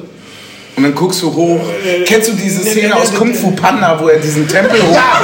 Und 0.75 0.83
dann 0.83 0.95
guckst 0.95 1.21
du 1.21 1.33
hoch. 1.33 1.59
Kennst 2.05 2.29
du 2.29 2.33
diese 2.33 2.61
Szene 2.61 2.87
nee, 2.87 2.93
aus 2.93 3.11
nee, 3.11 3.17
Kung. 3.17 3.33
Fu 3.33 3.51
Panda, 3.51 3.99
wo 3.99 4.07
er 4.07 4.19
diesen 4.19 4.47
Tempel 4.47 4.81
hoch... 4.81 4.93
Ja, 4.93 5.21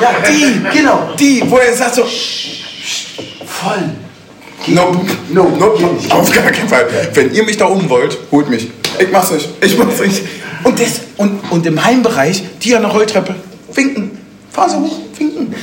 ja, 0.00 0.10
ja, 0.10 0.28
die, 0.28 0.76
genau. 0.76 1.10
Die, 1.18 1.42
wo 1.46 1.56
er 1.56 1.72
sagt 1.72 1.94
so... 1.94 2.02
Voll. 2.02 3.90
Nope. 4.66 4.98
No, 5.30 5.48
Nope. 5.58 5.84
nicht. 5.94 6.10
Auf 6.12 6.30
gar 6.32 6.50
keinen 6.50 6.68
Fall. 6.68 6.86
Wenn 7.14 7.32
ihr 7.32 7.44
mich 7.44 7.56
da 7.56 7.66
oben 7.66 7.88
wollt, 7.88 8.18
holt 8.30 8.48
mich. 8.48 8.68
Ich 8.98 9.10
mach's 9.10 9.30
nicht. 9.30 9.48
Ich 9.60 9.78
mach's 9.78 10.00
nicht. 10.00 10.22
Und, 10.64 10.80
das, 10.80 11.00
und, 11.16 11.40
und 11.50 11.66
im 11.66 11.82
Heimbereich, 11.84 12.42
die 12.62 12.74
an 12.74 12.82
der 12.82 12.90
Rolltreppe, 12.90 13.34
winken. 13.74 14.12
Fahr 14.50 14.68
so 14.68 14.80
hoch, 14.80 14.98
winken. 15.18 15.54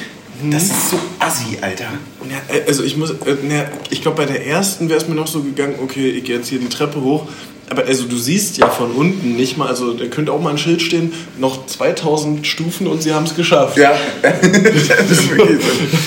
Das 0.52 0.64
ist 0.64 0.92
so 0.92 1.00
assi, 1.20 1.58
Alter. 1.62 1.86
Ja, 2.30 2.56
äh, 2.56 2.64
also 2.68 2.84
ich 2.84 2.96
muss, 2.96 3.12
äh, 3.12 3.36
na, 3.44 3.66
ich 3.90 4.02
glaube 4.02 4.18
bei 4.18 4.26
der 4.26 4.46
ersten 4.46 4.88
wäre 4.90 5.00
es 5.00 5.08
mir 5.08 5.16
noch 5.16 5.28
so 5.28 5.42
gegangen, 5.42 5.76
okay, 5.84 6.10
ich 6.10 6.24
gehe 6.24 6.38
jetzt 6.38 6.48
hier 6.48 6.60
die 6.60 6.70
Treppe 6.70 7.02
hoch, 7.02 7.28
Aber 7.70 7.86
also 7.86 8.06
du 8.06 8.18
siehst 8.18 8.58
ja 8.58 8.68
von 8.68 8.92
unten 8.92 9.36
nicht 9.36 9.58
mal, 9.58 9.68
also 9.68 9.94
da 9.94 10.06
könnte 10.06 10.32
auch 10.32 10.42
mal 10.42 10.52
ein 10.52 10.58
Schild 10.58 10.82
stehen, 10.82 11.14
noch 11.38 11.68
2000 11.68 12.48
Stufen 12.48 12.88
und 12.88 13.04
sie 13.04 13.14
haben 13.14 13.26
es 13.26 13.36
geschafft. 13.36 13.78
Ja, 13.78 13.94
das 14.22 15.12
ist 15.12 15.30
wirklich 15.30 15.60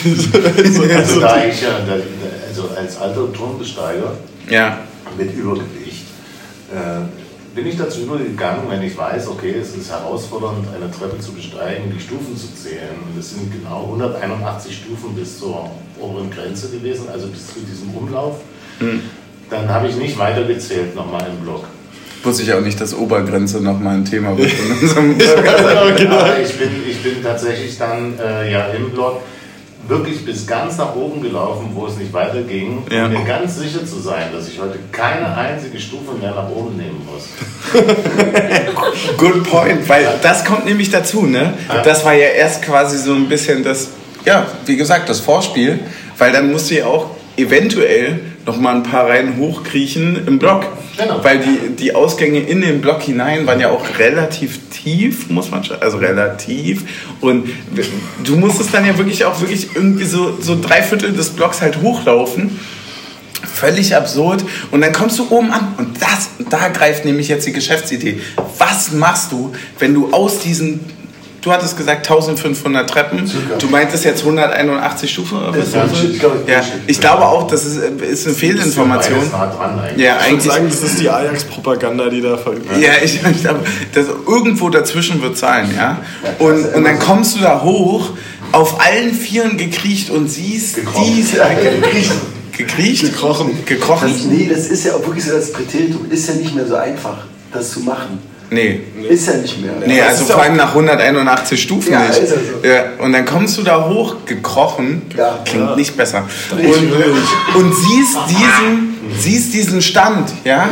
so. 0.05 0.38
also, 0.38 0.83
Also 0.83 0.92
also, 0.92 1.20
da 1.20 1.44
ich 1.44 1.61
ja, 1.62 1.68
also 2.48 2.68
als 2.76 2.96
alter 2.96 3.33
Turmbesteiger 3.33 4.16
Ja, 4.48 4.78
mit 5.16 5.35
Übergewicht, 5.37 6.05
äh, 6.72 7.21
bin 7.54 7.66
ich 7.66 7.76
dazu 7.76 8.00
übergegangen, 8.02 8.62
wenn 8.68 8.82
ich 8.82 8.96
weiß, 8.96 9.28
okay, 9.28 9.54
es 9.60 9.74
ist 9.76 9.90
herausfordernd, 9.90 10.66
eine 10.74 10.90
Treppe 10.90 11.18
zu 11.18 11.32
besteigen, 11.32 11.92
die 11.94 12.00
Stufen 12.00 12.36
zu 12.36 12.54
zählen. 12.54 12.96
Und 13.06 13.18
es 13.18 13.30
sind 13.30 13.52
genau 13.52 13.82
181 13.84 14.76
Stufen 14.76 15.14
bis 15.14 15.38
zur 15.38 15.70
oberen 16.00 16.30
Grenze 16.30 16.70
gewesen, 16.70 17.08
also 17.12 17.26
bis 17.28 17.48
zu 17.48 17.60
diesem 17.60 17.94
Umlauf. 17.94 18.40
Dann 19.50 19.68
habe 19.68 19.88
ich 19.88 19.96
nicht 19.96 20.18
weitergezählt 20.18 20.94
nochmal 20.94 21.26
im 21.30 21.44
Block. 21.44 21.64
wusste 22.24 22.42
ich 22.42 22.52
auch 22.52 22.60
nicht, 22.60 22.80
dass 22.80 22.94
Obergrenze 22.94 23.60
nochmal 23.60 23.96
ein 23.96 24.04
Thema 24.04 24.36
wird 24.36 24.50
in 24.52 24.72
unserem 24.80 25.10
Aber 26.10 26.40
ich 26.40 26.58
bin, 26.58 26.70
ich 26.88 27.02
bin 27.02 27.22
tatsächlich 27.22 27.76
dann 27.78 28.18
äh, 28.18 28.50
ja 28.50 28.66
im 28.68 28.90
Block 28.90 29.20
wirklich 29.92 30.24
bis 30.24 30.46
ganz 30.46 30.78
nach 30.78 30.94
oben 30.96 31.20
gelaufen, 31.22 31.70
wo 31.74 31.87
es 31.87 31.96
nicht 31.96 32.12
weiterging, 32.12 32.83
Ja. 32.90 33.07
um 33.07 33.12
mir 33.12 33.24
ganz 33.24 33.59
sicher 33.59 33.85
zu 33.85 34.00
sein, 34.00 34.28
dass 34.35 34.48
ich 34.48 34.59
heute 34.61 34.78
keine 34.90 35.37
einzige 35.37 35.78
Stufe 35.78 36.14
mehr 36.20 36.31
nach 36.35 36.48
oben 36.48 36.76
nehmen 36.76 37.00
muss. 37.07 37.28
Good 39.18 39.44
point, 39.48 39.88
weil 39.88 40.07
das 40.22 40.44
kommt 40.44 40.64
nämlich 40.64 40.90
dazu, 40.90 41.26
ne? 41.26 41.55
Das 41.85 42.05
war 42.05 42.14
ja 42.14 42.28
erst 42.28 42.62
quasi 42.62 42.98
so 42.98 43.12
ein 43.14 43.28
bisschen 43.28 43.62
das, 43.62 43.88
ja, 44.24 44.46
wie 44.66 44.76
gesagt, 44.76 45.09
das 45.09 45.20
Vorspiel, 45.20 45.81
weil 46.18 46.33
dann 46.33 46.50
musst 46.50 46.70
du 46.70 46.74
ja 46.76 46.87
auch 46.87 47.11
eventuell 47.37 48.20
noch 48.46 48.59
mal 48.59 48.74
ein 48.74 48.83
paar 48.83 49.09
Reihen 49.09 49.37
hochkriechen 49.37 50.26
im 50.26 50.38
Block. 50.38 50.64
Genau. 50.96 51.22
Weil 51.22 51.38
die, 51.38 51.70
die 51.76 51.94
Ausgänge 51.94 52.40
in 52.40 52.61
den 52.61 52.81
Block 52.81 53.02
hinein 53.02 53.46
waren 53.46 53.61
ja 53.61 53.70
auch 53.70 53.98
relativ 53.98 54.59
tief, 54.70 55.31
muss 55.31 55.50
man 55.50 55.64
schon, 55.64 55.81
also 55.81 55.98
relativ. 55.98 56.85
Und 57.20 57.48
du 58.24 58.37
musstest 58.37 58.74
dann 58.74 58.85
ja 58.85 58.96
wirklich 58.98 59.24
auch 59.24 59.40
wirklich 59.40 59.68
irgendwie 59.74 60.05
so, 60.05 60.37
so 60.40 60.61
drei 60.61 60.83
Viertel 60.83 61.12
des 61.12 61.31
Blocks 61.31 61.61
halt 61.61 61.81
hochlaufen. 61.81 62.59
Völlig 63.55 63.94
absurd. 63.94 64.44
Und 64.70 64.81
dann 64.81 64.92
kommst 64.92 65.18
du 65.18 65.26
oben 65.31 65.50
an 65.50 65.74
und 65.78 66.00
das, 66.00 66.31
da 66.50 66.68
greift 66.68 67.05
nämlich 67.05 67.28
jetzt 67.28 67.46
die 67.46 67.52
Geschäftsidee. 67.52 68.20
Was 68.59 68.92
machst 68.92 69.33
du, 69.33 69.52
wenn 69.78 69.94
du 69.94 70.12
aus 70.12 70.40
diesen, 70.40 70.81
du 71.42 71.52
hattest 71.52 71.76
gesagt 71.76 72.07
1500 72.09 72.88
Treppen, 72.88 73.31
du 73.59 73.66
meintest 73.66 74.05
jetzt 74.05 74.20
181 74.20 75.11
Stufen 75.11 75.38
oder 75.38 75.59
was? 75.59 75.70
Bullshit. 75.70 76.11
Ich 76.12 76.18
glaube, 76.20 76.42
ja, 76.46 76.62
ich 76.87 77.00
glaube 77.00 77.26
auch, 77.26 77.46
das 77.46 77.66
ist, 77.66 77.76
ist 77.76 78.26
eine 78.26 78.35
Fehlinformation. 78.35 79.28
Dran 79.31 79.78
eigentlich. 79.81 80.05
Ja, 80.07 80.16
ich 80.16 80.31
würde 80.33 80.33
eigentlich. 80.33 80.44
sagen, 80.44 80.68
das 80.70 80.83
ist 80.83 81.00
die 81.00 81.11
Ajax-Propaganda, 81.11 82.09
die 82.09 82.22
da 82.22 82.37
verübt 82.38 82.70
wird. 82.70 82.81
Ja, 82.81 82.92
ich, 83.02 83.20
ich 83.31 83.42
glaube, 83.42 83.61
das 83.92 84.07
irgendwo 84.26 84.70
dazwischen 84.70 85.20
wird 85.20 85.37
sein, 85.37 85.68
ja. 85.76 85.98
Und, 86.38 86.74
und 86.74 86.85
dann 86.85 86.98
kommst 86.98 87.37
du 87.37 87.40
da 87.40 87.61
hoch, 87.62 88.11
auf 88.52 88.81
allen 88.81 89.12
Vieren 89.12 89.57
gekriecht 89.57 90.11
und 90.11 90.28
siehst 90.28 90.76
Gekrochen. 90.76 91.14
diese 91.16 91.38
Ja, 91.38 91.48
gekriecht. 91.48 92.12
gekriecht, 92.57 93.02
Gekrochen. 93.02 93.64
gekrochen. 93.64 94.12
Das, 94.12 94.24
nee, 94.26 94.48
das 94.52 94.66
ist 94.66 94.85
ja 94.85 94.94
auch 94.94 95.05
wirklich 95.07 95.24
so 95.24 95.33
das 95.33 95.52
Präteritum. 95.52 96.11
Ist 96.11 96.28
ja 96.28 96.35
nicht 96.35 96.55
mehr 96.55 96.66
so 96.66 96.76
einfach, 96.76 97.16
das 97.52 97.70
zu 97.72 97.81
machen. 97.81 98.18
Nee. 98.52 98.80
Ist 99.08 99.26
ja 99.28 99.34
nicht 99.36 99.60
mehr. 99.62 99.72
Nee, 99.86 99.98
Das 99.98 100.20
also 100.20 100.24
vor 100.34 100.42
allem 100.42 100.56
nach 100.56 100.68
181 100.74 101.60
Stufen 101.62 101.92
Ja, 101.92 102.00
nicht. 102.00 102.18
ist 102.20 102.30
ja 102.30 102.36
so. 102.36 102.66
Ja, 102.68 102.84
und 103.04 103.12
dann 103.12 103.24
kommst 103.24 103.56
du 103.58 103.62
da 103.62 103.88
hoch, 103.88 104.16
gekrochen, 104.26 105.02
Ja. 105.16 105.38
klingt 105.44 105.70
Ja. 105.70 105.76
nicht 105.76 105.96
besser. 105.96 106.24
Und, 106.50 106.58
Richtig. 106.58 106.92
und 107.54 107.74
siehst 107.74 108.18
diesen, 108.28 108.94
siehst 109.18 109.54
diesen 109.54 109.80
Stand, 109.82 110.30
ja, 110.44 110.68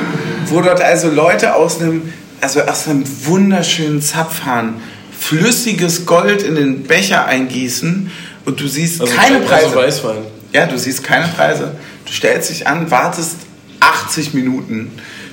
wo 0.46 0.60
dort 0.60 0.80
also 0.82 1.08
Leute 1.10 1.54
aus 1.54 1.80
einem, 1.80 2.12
also 2.40 2.60
aus 2.62 2.86
einem 2.86 3.04
wunderschönen 3.24 4.02
Zapfhahn 4.02 4.74
flüssiges 5.18 6.06
Gold 6.06 6.42
in 6.42 6.54
den 6.54 6.82
Becher 6.84 7.26
eingießen 7.26 8.10
und 8.46 8.60
du 8.60 8.66
siehst 8.68 9.00
Also, 9.00 9.14
keine 9.14 9.40
Preise. 9.40 9.66
Also 9.66 9.76
Weißwein. 9.78 10.16
Ja, 10.52 10.66
du 10.66 10.78
siehst 10.78 11.02
keine 11.04 11.28
Preise. 11.28 11.72
Du 12.04 12.12
stellst 12.12 12.50
dich 12.50 12.66
an, 12.66 12.90
wartest 12.90 13.36
80 13.80 14.34
Minuten, 14.34 14.90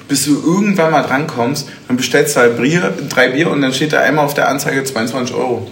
bis 0.07 0.25
du 0.25 0.41
irgendwann 0.45 0.91
mal 0.91 1.03
drankommst. 1.03 1.67
Dann 1.87 1.97
bestellst 1.97 2.35
du 2.35 2.41
halt 2.41 2.61
Bier, 2.61 2.93
drei 3.09 3.29
Bier 3.29 3.49
und 3.49 3.61
dann 3.61 3.73
steht 3.73 3.93
da 3.93 4.01
einmal 4.01 4.25
auf 4.25 4.33
der 4.33 4.49
Anzeige 4.49 4.83
22 4.83 5.35
Euro. 5.35 5.69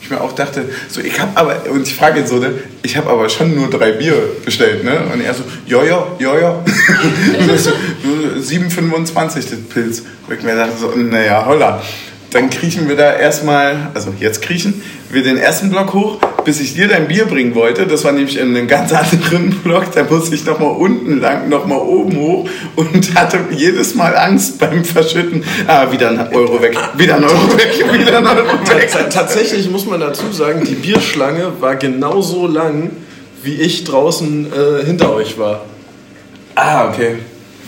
Ich 0.00 0.10
mir 0.10 0.20
auch 0.20 0.32
dachte, 0.32 0.66
so 0.88 1.00
ich 1.00 1.18
habe 1.18 1.32
aber, 1.36 1.68
und 1.68 1.82
ich 1.82 1.94
frage 1.96 2.20
jetzt 2.20 2.30
so, 2.30 2.36
ne, 2.36 2.54
ich 2.82 2.96
habe 2.96 3.10
aber 3.10 3.28
schon 3.28 3.56
nur 3.56 3.68
drei 3.68 3.90
Bier 3.90 4.14
bestellt, 4.44 4.84
ne? 4.84 5.00
Und 5.12 5.20
er 5.20 5.34
so. 5.34 5.42
Und 7.40 7.50
ich 7.52 7.60
so, 7.60 7.70
7,25 8.38 9.34
das 9.34 9.60
Pilz. 9.68 10.02
Wo 10.26 10.32
ich 10.32 10.42
mir 10.42 10.54
dachte 10.54 10.76
so, 10.78 10.90
naja, 10.90 11.44
holla. 11.44 11.82
Dann 12.32 12.50
kriechen 12.50 12.88
wir 12.88 12.96
da 12.96 13.14
erstmal, 13.14 13.90
also 13.94 14.12
jetzt 14.18 14.42
kriechen 14.42 14.82
wir 15.10 15.22
den 15.22 15.36
ersten 15.36 15.70
Block 15.70 15.94
hoch, 15.94 16.18
bis 16.44 16.60
ich 16.60 16.74
dir 16.74 16.88
dein 16.88 17.06
Bier 17.06 17.24
bringen 17.26 17.54
wollte. 17.54 17.86
Das 17.86 18.02
war 18.04 18.10
nämlich 18.12 18.36
in 18.38 18.48
einem 18.56 18.66
ganz 18.66 18.92
anderen 18.92 19.52
Block. 19.62 19.92
Da 19.94 20.02
musste 20.04 20.34
ich 20.34 20.44
nochmal 20.44 20.72
unten 20.76 21.20
lang, 21.20 21.48
nochmal 21.48 21.78
oben 21.78 22.16
hoch 22.16 22.48
und 22.74 23.14
hatte 23.18 23.38
jedes 23.52 23.94
Mal 23.94 24.16
Angst 24.16 24.58
beim 24.58 24.84
Verschütten. 24.84 25.44
Ah, 25.68 25.90
wieder 25.92 26.10
ein 26.10 26.34
Euro 26.34 26.60
weg, 26.60 26.76
wieder 26.96 27.16
ein 27.16 27.24
Euro 27.24 27.56
weg, 27.56 27.68
wieder 27.92 28.18
ein 28.18 28.26
Euro 28.26 28.58
weg. 28.68 28.90
Ta- 28.90 29.04
Tatsächlich 29.04 29.70
muss 29.70 29.86
man 29.86 30.00
dazu 30.00 30.30
sagen, 30.32 30.64
die 30.64 30.74
Bierschlange 30.74 31.52
war 31.60 31.76
genauso 31.76 32.48
lang, 32.48 32.90
wie 33.44 33.54
ich 33.54 33.84
draußen 33.84 34.46
äh, 34.52 34.84
hinter 34.84 35.14
euch 35.14 35.38
war. 35.38 35.64
Ah, 36.56 36.88
okay. 36.88 37.18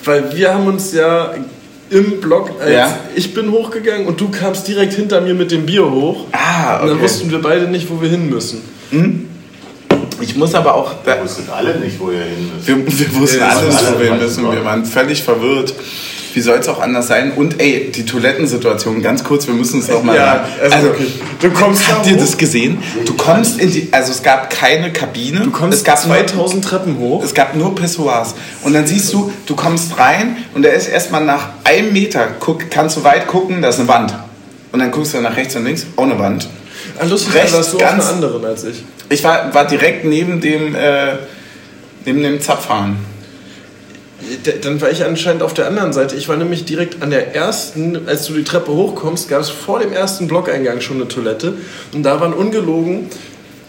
Weil 0.04 0.34
wir 0.36 0.52
haben 0.52 0.66
uns 0.66 0.92
ja 0.92 1.32
im 1.90 2.20
Block, 2.20 2.50
als 2.60 2.70
Ja. 2.70 2.98
ich 3.14 3.32
bin 3.34 3.50
hochgegangen 3.50 4.06
und 4.06 4.20
du 4.20 4.28
kamst 4.28 4.68
direkt 4.68 4.92
hinter 4.94 5.20
mir 5.20 5.34
mit 5.34 5.50
dem 5.50 5.64
Bier 5.66 5.90
hoch. 5.90 6.26
Ah, 6.32 6.80
Und 6.80 6.88
dann 6.88 6.96
okay. 6.96 7.04
wussten 7.04 7.30
wir 7.30 7.40
beide 7.40 7.66
nicht, 7.68 7.88
wo 7.90 8.00
wir 8.00 8.08
hin 8.10 8.28
müssen. 8.28 8.62
Ich 10.20 10.36
muss 10.36 10.54
aber 10.54 10.74
auch, 10.74 10.92
da, 11.04 11.16
Ihr 11.16 11.22
wusstet 11.24 11.48
alle 11.50 11.78
nicht, 11.78 11.98
wo 12.00 12.10
ihr 12.10 12.22
hin 12.24 12.50
müsst. 12.54 12.66
Wir, 12.68 12.76
wir 13.08 13.14
wussten 13.20 13.38
Ja, 13.38 13.48
alle 13.48 13.66
wo 13.68 14.00
wir 14.00 14.10
weiß 14.12 14.20
müssen. 14.22 14.50
Wir 14.52 14.64
waren 14.64 14.84
völlig 14.84 15.22
verwirrt. 15.22 15.72
Wie 16.34 16.40
soll 16.40 16.58
es 16.58 16.68
auch 16.68 16.80
anders 16.80 17.08
sein? 17.08 17.32
Und 17.32 17.60
ey, 17.60 17.90
die 17.94 18.04
Toilettensituation, 18.04 19.02
ganz 19.02 19.24
kurz, 19.24 19.46
wir 19.46 19.54
müssen 19.54 19.80
es 19.80 19.88
noch 19.88 20.02
mal 20.02 20.14
Ja, 20.16 20.26
sagen. 20.60 20.72
also 20.74 20.82
wirklich. 20.88 21.20
Du 21.40 21.50
kommst 21.50 21.88
habt 21.90 22.04
da 22.06 22.10
ihr 22.10 22.16
hoch. 22.16 22.20
das 22.20 22.36
gesehen? 22.36 22.82
Du 23.06 23.14
kommst 23.14 23.58
in 23.60 23.70
die, 23.72 23.88
also 23.92 24.12
es 24.12 24.22
gab 24.22 24.50
keine 24.50 24.92
Kabine. 24.92 25.40
Du 25.40 25.50
kommst 25.50 25.78
es 25.78 25.84
gab 25.84 26.04
nur- 26.06 26.16
2000 26.16 26.64
Treppen 26.64 26.98
hoch. 26.98 27.24
es 27.24 27.34
gab 27.34 27.54
nur 27.56 27.74
Pissoirs. 27.74 28.34
Und 28.62 28.74
dann 28.74 28.86
siehst 28.86 29.12
du, 29.12 29.32
du 29.46 29.56
kommst 29.56 29.98
rein 29.98 30.36
und 30.54 30.62
da 30.64 30.68
ist 30.70 30.88
erstmal 30.88 31.24
nach 31.24 31.48
einem 31.64 31.92
Meter, 31.92 32.28
guck, 32.40 32.70
kannst 32.70 32.96
du 32.98 33.04
weit 33.04 33.26
gucken, 33.26 33.62
da 33.62 33.68
ist 33.68 33.78
eine 33.80 33.88
Wand. 33.88 34.14
Und 34.72 34.80
dann 34.80 34.90
guckst 34.90 35.14
du 35.14 35.20
nach 35.20 35.36
rechts 35.36 35.56
und 35.56 35.64
links, 35.64 35.86
auch 35.96 36.02
eine 36.04 36.18
Wand. 36.18 36.48
Ah, 36.98 37.04
lustig, 37.04 37.34
rechts 37.34 37.52
warst 37.54 37.72
du 37.72 37.76
auf 37.76 37.82
ganz- 37.82 38.04
einer 38.04 38.14
anderen 38.14 38.44
als 38.44 38.64
ich. 38.64 38.84
Ich 39.08 39.24
war, 39.24 39.52
war 39.54 39.66
direkt 39.66 40.04
neben 40.04 40.40
dem, 40.40 40.74
äh, 40.74 41.14
neben 42.04 42.22
dem 42.22 42.40
Zapfhahn. 42.40 42.96
Dann 44.62 44.80
war 44.80 44.90
ich 44.90 45.04
anscheinend 45.04 45.42
auf 45.42 45.54
der 45.54 45.68
anderen 45.68 45.92
Seite. 45.92 46.16
Ich 46.16 46.28
war 46.28 46.36
nämlich 46.36 46.64
direkt 46.64 47.02
an 47.02 47.10
der 47.10 47.36
ersten, 47.36 48.08
als 48.08 48.26
du 48.26 48.34
die 48.34 48.42
Treppe 48.42 48.72
hochkommst, 48.72 49.28
gab 49.28 49.40
es 49.40 49.48
vor 49.48 49.78
dem 49.78 49.92
ersten 49.92 50.26
Blockeingang 50.26 50.80
schon 50.80 50.96
eine 50.96 51.06
Toilette. 51.06 51.54
Und 51.92 52.02
da 52.02 52.20
waren 52.20 52.32
ungelogen, 52.32 53.08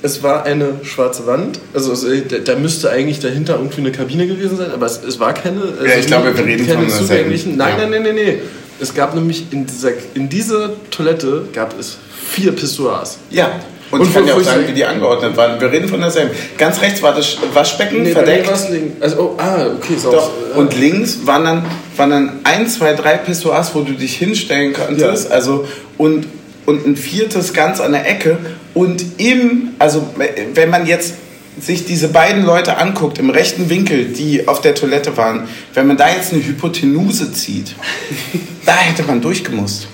es 0.02 0.24
war 0.24 0.46
eine 0.46 0.80
schwarze 0.84 1.28
Wand. 1.28 1.60
Also 1.74 1.92
es, 1.92 2.04
äh, 2.04 2.24
da, 2.44 2.56
müsste 2.56 2.90
eigentlich 2.90 3.20
dahinter 3.20 3.58
irgendwie 3.58 3.82
eine 3.82 3.92
Kabine 3.92 4.28
gewesen 4.28 4.58
sein, 4.58 4.72
aber 4.72 4.86
es, 4.86 5.04
es 5.04 5.20
war 5.20 5.34
keine. 5.34 5.62
Also 5.62 5.86
Ja, 5.86 5.98
ich 6.00 6.08
glaube, 6.08 6.36
wir 6.36 6.46
reden 6.46 6.66
keine 6.66 6.90
von 6.90 7.06
zugänglichen. 7.08 7.58
Nein, 7.58 7.74
Ja. 7.78 7.88
nein, 7.88 8.04
nein, 8.04 8.16
nein, 8.16 8.16
nein. 8.16 8.40
Es 8.80 8.94
gab 8.96 9.14
nämlich 9.14 9.46
in 9.52 9.66
dieser, 9.68 9.92
in 10.14 10.30
dieser 10.30 10.72
Toilette 10.90 11.44
gab 11.54 11.78
es 11.78 11.98
vier 12.32 12.54
Pissoirs. 12.54 13.18
Ja. 13.30 13.60
Und, 13.92 14.02
Und 14.02 14.08
ich 14.08 14.14
kann 14.14 14.26
dir 14.26 14.36
auch 14.36 14.42
sagen, 14.42 14.68
wie 14.68 14.74
die 14.74 14.86
angeordnet 14.86 15.36
waren. 15.36 15.60
Wir 15.60 15.72
reden 15.72 15.88
von 15.88 16.00
derselben. 16.00 16.32
Ganz 16.58 16.80
rechts 16.82 17.02
war 17.02 17.16
das 17.16 17.38
Waschbecken 17.54 17.98
bei 17.98 18.04
mir 18.04 18.12
verdeckt. 18.12 18.48
war's 18.48 18.70
links. 18.70 19.02
Also, 19.02 19.20
oh, 19.20 19.42
ah, 19.42 19.66
okay, 19.78 19.96
so. 19.98 20.12
Doch. 20.12 20.32
Und 20.56 20.80
links 20.80 21.20
waren 21.26 21.44
dann, 21.44 21.66
waren 21.98 22.10
dann 22.12 22.32
ein, 22.44 22.68
zwei, 22.68 22.94
drei 22.94 23.18
Pissoirs, 23.18 23.74
wo 23.74 23.82
du 23.82 23.94
dich 23.94 24.16
hinstellen 24.18 24.74
konntest. 24.74 25.30
Ja. 25.30 25.36
Also, 25.36 25.68
und, 25.98 26.28
und 26.68 26.86
ein 26.86 26.96
viertes 26.96 27.54
ganz 27.54 27.80
an 27.80 27.94
der 27.94 28.08
Ecke. 28.08 28.38
Und 28.76 29.04
im, 29.18 29.70
also 29.80 30.08
wenn 30.54 30.70
man 30.70 30.86
jetzt 30.86 31.16
sich 31.60 31.86
diese 31.86 32.10
beiden 32.10 32.46
Leute 32.46 32.78
anguckt, 32.78 33.18
im 33.18 33.30
rechten 33.30 33.70
Winkel, 33.70 34.06
die 34.06 34.48
auf 34.48 34.62
der 34.62 34.76
Toilette 34.76 35.18
waren, 35.18 35.48
wenn 35.74 35.88
man 35.88 35.98
da 35.98 36.10
jetzt 36.10 36.32
eine 36.32 36.46
Hypotenuse 36.46 37.34
zieht, 37.34 37.76
da 38.66 38.76
hätte 38.78 39.04
man 39.04 39.20
durchgemusst. 39.20 39.88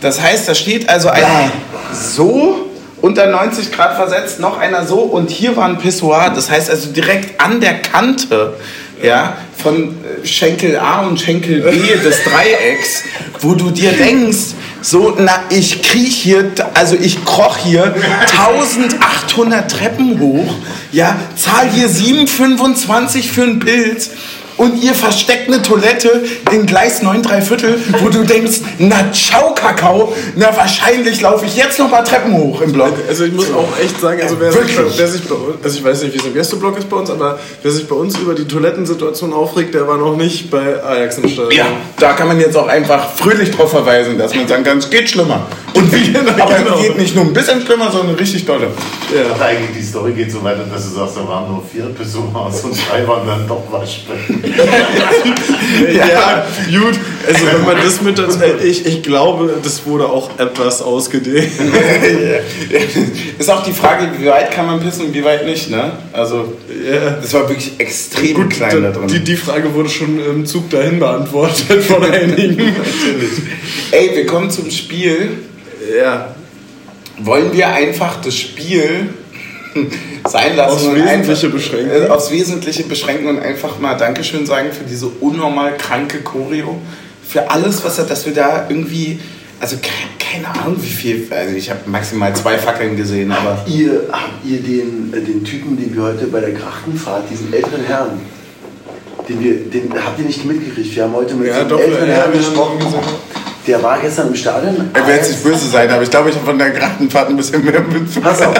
Das 0.00 0.20
heißt, 0.20 0.48
da 0.48 0.54
steht 0.54 0.88
also 0.88 1.08
einer 1.08 1.50
so 1.92 2.65
unter 3.06 3.28
90 3.28 3.70
Grad 3.70 3.94
versetzt, 3.94 4.40
noch 4.40 4.58
einer 4.58 4.84
so 4.84 4.98
und 4.98 5.30
hier 5.30 5.56
war 5.56 5.66
ein 5.66 5.78
Pissoir. 5.78 6.32
Das 6.34 6.50
heißt 6.50 6.68
also 6.68 6.90
direkt 6.90 7.40
an 7.40 7.60
der 7.60 7.80
Kante 7.80 8.54
ja, 9.02 9.36
von 9.56 9.90
äh, 10.04 10.26
Schenkel 10.26 10.76
A 10.76 11.02
und 11.02 11.20
Schenkel 11.20 11.60
B 11.60 11.78
des 12.02 12.24
Dreiecks, 12.24 13.04
wo 13.40 13.54
du 13.54 13.70
dir 13.70 13.92
denkst, 13.92 14.54
so, 14.80 15.14
na, 15.18 15.44
ich 15.50 15.82
kriech 15.82 16.16
hier, 16.16 16.50
also 16.74 16.96
ich 17.00 17.24
kroch 17.24 17.56
hier 17.58 17.94
1800 18.20 19.70
Treppen 19.70 20.20
hoch, 20.20 20.54
ja, 20.92 21.16
zahl 21.36 21.68
hier 21.70 21.88
7,25 21.88 23.22
für 23.24 23.42
ein 23.42 23.58
Pilz 23.58 24.10
und 24.56 24.82
ihr 24.82 24.94
versteckt 24.94 25.48
eine 25.48 25.62
Toilette 25.62 26.24
in 26.50 26.66
Gleis 26.66 27.02
9 27.02 27.22
3 27.22 27.42
Viertel, 27.42 27.78
wo 28.00 28.08
du 28.08 28.24
denkst, 28.24 28.60
na 28.78 29.12
ciao 29.12 29.54
Kakao, 29.54 30.12
na 30.34 30.56
wahrscheinlich 30.56 31.20
laufe 31.20 31.46
ich 31.46 31.56
jetzt 31.56 31.78
noch 31.78 31.90
mal 31.90 32.02
Treppen 32.02 32.32
hoch 32.34 32.60
im 32.62 32.72
Block. 32.72 32.94
Also 33.08 33.24
ich 33.24 33.32
muss 33.32 33.52
auch 33.52 33.68
echt 33.82 34.00
sagen, 34.00 34.20
also 34.22 34.36
wer, 34.40 34.52
sich, 34.52 34.76
wer 34.96 35.08
sich 35.08 35.22
bei 35.24 35.34
uns, 35.34 35.56
also 35.64 35.78
ich 35.78 35.84
weiß 35.84 36.02
nicht, 36.02 36.14
wie 36.14 36.18
es 36.18 36.24
im 36.24 36.34
Gästeblock 36.34 36.78
ist 36.78 36.88
bei 36.88 36.96
uns, 36.96 37.10
aber 37.10 37.38
wer 37.62 37.70
sich 37.70 37.86
bei 37.86 37.96
uns 37.96 38.16
über 38.18 38.34
die 38.34 38.44
Toilettensituation 38.46 39.32
aufregt, 39.32 39.74
der 39.74 39.86
war 39.86 39.96
noch 39.98 40.16
nicht 40.16 40.50
bei 40.50 40.82
Ajax 40.82 41.18
im 41.18 41.28
Stadion. 41.28 41.52
Ja, 41.52 41.66
da 41.98 42.12
kann 42.14 42.28
man 42.28 42.40
jetzt 42.40 42.56
auch 42.56 42.68
einfach 42.68 43.10
fröhlich 43.14 43.50
drauf 43.50 43.70
verweisen, 43.70 44.18
dass 44.18 44.34
man 44.34 44.46
sagen 44.48 44.64
kann, 44.64 44.78
es 44.78 44.88
geht 44.90 45.08
schlimmer. 45.10 45.46
Und 45.74 45.92
wie, 45.92 46.16
aber 46.40 46.54
Genau. 46.56 46.76
es 46.76 46.82
geht 46.82 46.98
nicht 46.98 47.14
nur 47.14 47.24
ein 47.24 47.32
bisschen 47.32 47.60
schlimmer, 47.64 47.90
sondern 47.90 48.14
richtig 48.16 48.46
dolle. 48.46 48.68
Ja. 49.14 49.34
Aber 49.34 49.44
eigentlich 49.44 49.76
die 49.78 49.82
Story 49.84 50.12
geht 50.12 50.32
so 50.32 50.42
weiter, 50.42 50.64
dass 50.72 50.84
du 50.88 50.94
sagst, 50.98 51.16
da 51.16 51.28
waren 51.28 51.48
nur 51.50 51.62
vier 51.70 51.84
Besucher 51.86 52.36
aus 52.36 52.62
und 52.62 52.74
drei 52.90 53.06
waren 53.06 53.26
dann 53.26 53.46
doch 53.46 53.62
waschbecken. 53.70 54.42
Ja, 55.92 56.46
gut. 56.70 56.98
Also 57.26 57.46
wenn 57.46 57.64
man 57.64 57.76
das 57.82 58.00
mit 58.02 58.18
dazu, 58.18 58.38
ich, 58.64 58.86
ich 58.86 59.02
glaube, 59.02 59.54
das 59.62 59.84
wurde 59.84 60.06
auch 60.08 60.38
etwas 60.38 60.80
ausgedehnt. 60.82 61.50
Ist 63.38 63.50
auch 63.50 63.64
die 63.64 63.72
Frage, 63.72 64.08
wie 64.18 64.26
weit 64.26 64.50
kann 64.52 64.66
man 64.66 64.80
pissen 64.80 65.06
und 65.06 65.14
wie 65.14 65.24
weit 65.24 65.44
nicht, 65.44 65.70
ne? 65.70 65.92
Also, 66.12 66.52
Ja. 66.90 67.10
das 67.20 67.32
war 67.34 67.48
wirklich 67.48 67.72
extrem 67.78 68.48
klein 68.48 68.82
da 68.82 68.90
drin. 68.90 69.08
Die, 69.08 69.20
die 69.20 69.36
Frage 69.36 69.74
wurde 69.74 69.88
schon 69.88 70.18
im 70.24 70.46
Zug 70.46 70.70
dahin 70.70 70.98
beantwortet 71.00 71.82
von 71.84 72.02
einigen. 72.12 72.74
Ey, 73.90 74.10
wir 74.14 74.26
kommen 74.26 74.50
zum 74.50 74.70
Spiel. 74.70 75.30
Ja. 76.00 76.34
Wollen 77.18 77.52
wir 77.52 77.68
einfach 77.68 78.20
das 78.20 78.36
Spiel 78.36 79.08
sein 80.28 80.56
lassen 80.56 80.72
Aufs 80.72 80.84
Wesentliche 80.94 81.46
einfach, 81.46 81.50
beschränken? 81.58 81.90
Äh, 82.04 82.08
aufs 82.08 82.30
Wesentliche 82.30 82.82
beschränken 82.84 83.28
und 83.28 83.38
einfach 83.40 83.78
mal 83.78 83.94
Dankeschön 83.94 84.46
sagen 84.46 84.68
für 84.72 84.84
diese 84.84 85.06
unnormal 85.20 85.76
kranke 85.76 86.18
Choreo. 86.22 86.78
Für 87.26 87.50
alles, 87.50 87.84
was 87.84 87.98
er, 87.98 88.04
dass 88.04 88.24
wir 88.26 88.34
da 88.34 88.66
irgendwie, 88.68 89.18
also 89.60 89.76
ke- 89.76 89.88
keine 90.18 90.48
Ahnung 90.60 90.76
wie 90.80 90.86
viel, 90.88 91.26
also 91.30 91.54
ich 91.56 91.70
habe 91.70 91.80
maximal 91.86 92.34
zwei 92.34 92.56
Fackeln 92.58 92.96
gesehen, 92.96 93.30
aber 93.32 93.64
Ihr, 93.66 94.04
habt 94.12 94.44
ihr 94.44 94.58
den, 94.60 95.12
äh, 95.12 95.20
den 95.20 95.42
Typen, 95.44 95.76
den 95.76 95.94
wir 95.96 96.02
heute 96.04 96.26
bei 96.26 96.40
der 96.40 96.54
Krachtenfahrt, 96.54 97.24
diesen 97.30 97.52
älteren 97.52 97.84
Herrn, 97.84 98.20
den, 99.28 99.42
wir, 99.42 99.54
den 99.70 99.92
habt 100.04 100.18
ihr 100.20 100.24
nicht 100.26 100.44
mitgekriegt? 100.44 100.94
Wir 100.94 101.02
haben 101.04 101.14
heute 101.14 101.34
mit 101.34 101.48
Ja, 101.48 101.64
doch, 101.64 101.80
älteren 101.80 102.08
Herrn 102.08 102.32
gesprochen. 102.32 102.78
Der 103.66 103.82
war 103.82 103.98
gestern 103.98 104.28
im 104.28 104.34
Stadion. 104.36 104.76
er 104.94 105.06
will 105.06 105.14
jetzt 105.16 105.30
nicht 105.30 105.42
böse 105.42 105.66
sein, 105.68 105.90
aber 105.90 106.02
ich 106.04 106.10
glaube, 106.10 106.30
ich 106.30 106.36
habe 106.36 106.46
von 106.46 106.56
der 106.58 106.70
Grachtenfahrt 106.70 107.30
ein 107.30 107.36
bisschen 107.36 107.64
mehr 107.64 107.80
mit. 107.80 108.22
Pass 108.22 108.40
auf. 108.42 108.54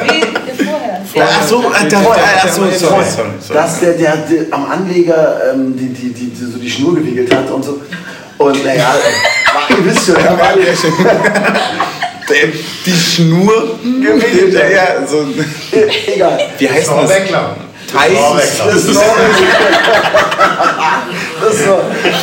Vorher. 1.13 1.31
Ach 1.41 1.47
so, 1.47 1.61
äh, 1.63 1.89
da, 1.89 2.01
Vorher, 2.01 2.25
ach 2.37 2.49
so, 2.49 2.63
vorher, 2.63 2.79
sorry. 2.79 3.31
Dass 3.53 3.81
der, 3.81 3.93
der, 3.93 4.17
der 4.17 4.47
am 4.51 4.71
Anleger 4.71 5.41
ähm, 5.53 5.77
die, 5.77 5.89
die, 5.89 6.13
die, 6.13 6.31
die, 6.31 6.45
so 6.53 6.59
die 6.59 6.71
Schnur 6.71 6.95
gewickelt 6.97 7.35
hat 7.35 7.51
und 7.51 7.65
so. 7.65 7.81
Und 8.39 8.65
naja, 8.65 8.95
war, 9.55 9.71
ihr 9.79 9.85
wisst 9.87 10.07
schon, 10.07 10.17
er 10.17 10.39
war 10.39 10.55
Der- 10.55 12.49
Die 12.85 12.93
Schnur 12.93 13.79
gewickelt, 13.83 14.53
ja, 14.55 14.67
ja, 14.69 15.07
so. 15.07 15.27
egal. 16.13 16.39
Wie 16.59 16.69
heißt 16.69 16.89
das? 16.89 16.95
Norweckler. 16.97 17.57
Thais. 17.93 18.13
Norweckler. 18.13 18.67
Das 18.67 18.75
ist. 18.85 18.97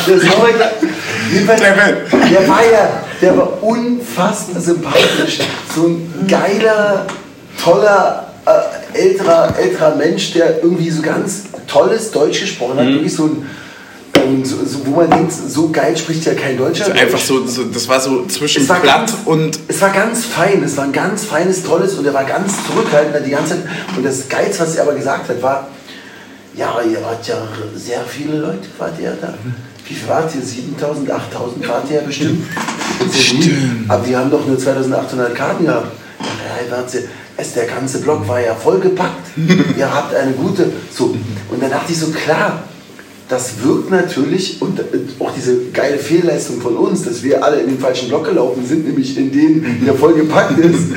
Das. 0.06 0.22
Jedenfalls. 1.32 1.60
Der 1.60 2.48
war 2.48 2.64
ja, 2.70 2.88
der 3.20 3.36
war 3.38 3.62
unfassbar 3.62 4.60
sympathisch. 4.60 5.38
So 5.74 5.86
ein 5.86 6.26
geiler, 6.28 7.06
toller, 7.62 8.26
äh, 8.46 8.98
älterer, 8.98 9.54
älterer 9.58 9.96
Mensch, 9.96 10.32
der 10.32 10.62
irgendwie 10.62 10.90
so 10.90 11.02
ganz 11.02 11.44
tolles 11.66 12.10
Deutsch 12.10 12.40
gesprochen 12.40 12.74
Mhm. 12.76 12.80
hat. 12.80 12.86
Wirklich 12.88 13.14
so 13.14 13.24
ein, 13.24 13.46
ähm, 14.22 14.44
so, 14.44 14.56
so, 14.64 14.86
wo 14.86 14.90
man 14.96 15.10
denkt, 15.10 15.32
so 15.32 15.70
geil 15.70 15.96
spricht 15.96 16.24
ja 16.26 16.34
kein 16.34 16.56
Deutscher. 16.56 16.84
Deutsch. 16.86 17.00
Einfach 17.00 17.18
so, 17.18 17.46
so, 17.46 17.64
das 17.64 17.88
war 17.88 18.00
so 18.00 18.26
zwischen 18.26 18.62
Es 18.62 18.68
war 18.68 18.80
platt 18.80 19.06
ganz- 19.06 19.16
und 19.24 19.58
Es 19.68 19.80
war 19.80 19.90
ganz 19.90 20.24
fein, 20.26 20.62
es 20.62 20.76
war 20.76 20.84
ein 20.84 20.92
ganz 20.92 21.24
feines, 21.24 21.62
tolles 21.62 21.94
und 21.94 22.06
er 22.06 22.14
war 22.14 22.24
ganz 22.24 22.52
zurückhaltend 22.66 23.26
die 23.26 23.30
ganze 23.30 23.50
Zeit. 23.54 23.62
Und 23.96 24.04
das 24.04 24.28
Geilste, 24.28 24.62
was 24.62 24.76
er 24.76 24.82
aber 24.82 24.94
gesagt 24.94 25.28
hat, 25.28 25.42
war, 25.42 25.68
ja, 26.56 26.72
ihr 26.88 27.02
wart 27.02 27.26
ja 27.26 27.36
sehr 27.74 28.00
viele 28.06 28.38
Leute, 28.38 28.68
wart 28.78 28.92
ihr 29.00 29.16
da. 29.20 29.34
Wie 29.86 29.94
viel 29.94 30.08
wart 30.08 30.34
ihr? 30.34 30.40
7000, 30.40 31.10
8000 31.10 31.68
wart 31.68 31.90
ihr 31.90 31.96
ja 31.96 32.02
bestimmt. 32.06 32.46
Stimmt. 33.12 33.90
Aber 33.90 34.06
wir 34.06 34.18
haben 34.18 34.30
doch 34.30 34.46
nur 34.46 34.58
2800 34.58 35.34
Karten 35.34 35.66
gehabt. 35.66 35.88
Ja, 36.20 36.76
wart 36.76 36.94
ihr, 36.94 37.02
es, 37.36 37.54
der 37.54 37.66
ganze 37.66 37.98
Block 38.00 38.26
war 38.28 38.40
ja 38.40 38.54
vollgepackt. 38.54 39.36
ihr 39.78 39.92
habt 39.92 40.14
eine 40.14 40.32
gute. 40.32 40.70
So. 40.92 41.14
Und 41.50 41.62
dann 41.62 41.70
dachte 41.70 41.92
ich 41.92 41.98
so, 41.98 42.06
klar, 42.08 42.62
das 43.28 43.62
wirkt 43.62 43.90
natürlich 43.90 44.60
und 44.60 44.78
äh, 44.78 44.84
auch 45.18 45.32
diese 45.34 45.70
geile 45.72 45.98
Fehlleistung 45.98 46.60
von 46.60 46.76
uns, 46.76 47.02
dass 47.02 47.22
wir 47.22 47.42
alle 47.42 47.60
in 47.60 47.68
den 47.68 47.78
falschen 47.78 48.08
Block 48.08 48.24
gelaufen 48.26 48.64
sind, 48.66 48.86
nämlich 48.86 49.16
in 49.16 49.32
den, 49.32 49.84
der 49.84 49.94
voll 49.94 50.14
gepackt 50.14 50.58
ist. 50.58 50.88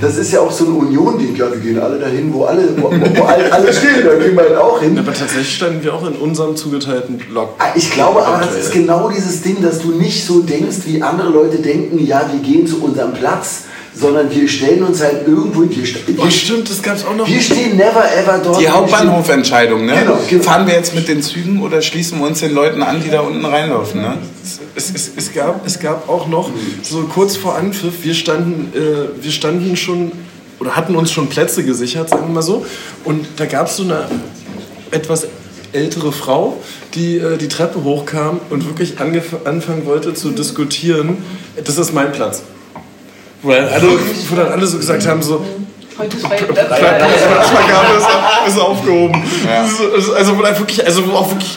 Das 0.00 0.18
ist 0.18 0.30
ja 0.32 0.40
auch 0.40 0.52
so 0.52 0.66
ein 0.66 0.72
Union-Ding. 0.72 1.34
Ja, 1.36 1.50
wir 1.50 1.58
gehen 1.58 1.80
alle 1.80 1.98
dahin, 1.98 2.32
wo 2.32 2.44
alle, 2.44 2.68
wo, 2.76 2.90
wo 2.90 3.22
alle, 3.24 3.50
alle 3.50 3.72
stehen, 3.72 4.04
da 4.04 4.14
gehen 4.14 4.36
wir 4.36 4.42
halt 4.42 4.56
auch 4.56 4.80
hin. 4.80 4.98
Aber 4.98 5.12
tatsächlich 5.12 5.56
standen 5.56 5.82
wir 5.82 5.94
auch 5.94 6.06
in 6.06 6.16
unserem 6.16 6.54
zugeteilten 6.54 7.16
Block. 7.16 7.54
Ah, 7.58 7.68
Ich 7.74 7.90
glaube 7.90 8.24
aber, 8.24 8.44
das 8.44 8.56
ist 8.56 8.72
genau 8.72 9.08
dieses 9.08 9.40
Ding, 9.40 9.62
dass 9.62 9.80
du 9.80 9.92
nicht 9.92 10.26
so 10.26 10.40
denkst, 10.40 10.78
wie 10.84 11.02
andere 11.02 11.30
Leute 11.30 11.58
denken, 11.58 12.04
ja, 12.06 12.30
wir 12.30 12.40
gehen 12.40 12.66
zu 12.66 12.82
unserem 12.82 13.14
Platz, 13.14 13.62
sondern 13.98 14.30
wir 14.30 14.46
stellen 14.48 14.82
uns 14.84 15.00
halt 15.02 15.26
irgendwo 15.26 15.62
hin. 15.62 15.70
Wir, 15.74 15.84
st- 15.84 15.96
Oh, 16.18 16.24
wir, 16.24 16.30
stimmt, 16.30 16.68
das 16.70 16.82
gab's 16.82 17.04
auch 17.04 17.14
noch. 17.16 17.26
wir 17.26 17.40
stehen 17.40 17.76
never 17.76 18.04
ever 18.14 18.38
dort. 18.44 18.60
die 18.60 18.68
Hauptbahnhofentscheidung, 18.68 19.86
ne? 19.86 19.94
Genau, 20.00 20.18
genau. 20.28 20.42
Fahren 20.42 20.66
wir 20.66 20.74
jetzt 20.74 20.94
mit 20.94 21.08
den 21.08 21.22
Zügen 21.22 21.62
oder 21.62 21.80
schließen 21.82 22.18
wir 22.18 22.26
uns 22.26 22.40
den 22.40 22.52
Leuten 22.54 22.82
an, 22.82 23.02
die 23.02 23.10
da 23.10 23.20
unten 23.20 23.44
reinlaufen, 23.44 24.02
ne? 24.02 24.18
Es, 24.76 24.90
es, 24.94 25.10
es, 25.16 25.32
gab, 25.32 25.66
es 25.66 25.78
gab 25.78 26.08
auch 26.08 26.28
noch, 26.28 26.50
so 26.82 27.02
kurz 27.04 27.36
vor 27.36 27.56
Anpfiff, 27.56 27.94
wir 28.04 28.14
standen, 28.14 28.72
äh, 28.76 29.22
wir 29.22 29.32
standen 29.32 29.76
schon 29.76 30.12
oder 30.60 30.76
hatten 30.76 30.94
uns 30.96 31.10
schon 31.10 31.28
Plätze 31.28 31.64
gesichert, 31.64 32.08
sagen 32.10 32.28
wir 32.28 32.34
mal 32.34 32.42
so. 32.42 32.64
Und 33.04 33.26
da 33.36 33.46
gab 33.46 33.66
es 33.68 33.76
so 33.76 33.82
eine 33.82 34.08
etwas 34.90 35.26
ältere 35.72 36.12
Frau, 36.12 36.62
die 36.94 37.16
äh, 37.18 37.36
die 37.36 37.48
Treppe 37.48 37.82
hochkam 37.84 38.40
und 38.50 38.64
wirklich 38.66 38.94
anfangen 38.98 39.84
wollte 39.86 40.14
zu 40.14 40.30
diskutieren, 40.30 41.18
das 41.62 41.76
ist 41.78 41.92
mein 41.92 42.12
Platz. 42.12 42.42
Wo 43.46 43.52
dann 43.52 43.68
alle, 43.68 43.88
wo 44.28 44.34
dann 44.36 44.48
alle 44.48 44.66
so 44.66 44.76
gesagt 44.78 45.06
haben, 45.06 45.22
so, 45.22 45.44
Heute 45.98 46.16
ist 46.16 46.28
Platz. 46.28 46.40
Vergabe 46.42 47.96
ist, 47.96 48.54
ist 48.54 48.60
aufgehoben. 48.60 49.22
Also, 49.48 50.14
also, 50.14 50.38
wirklich, 50.38 50.84
also 50.84 51.02
auch 51.04 51.30
wirklich, 51.30 51.56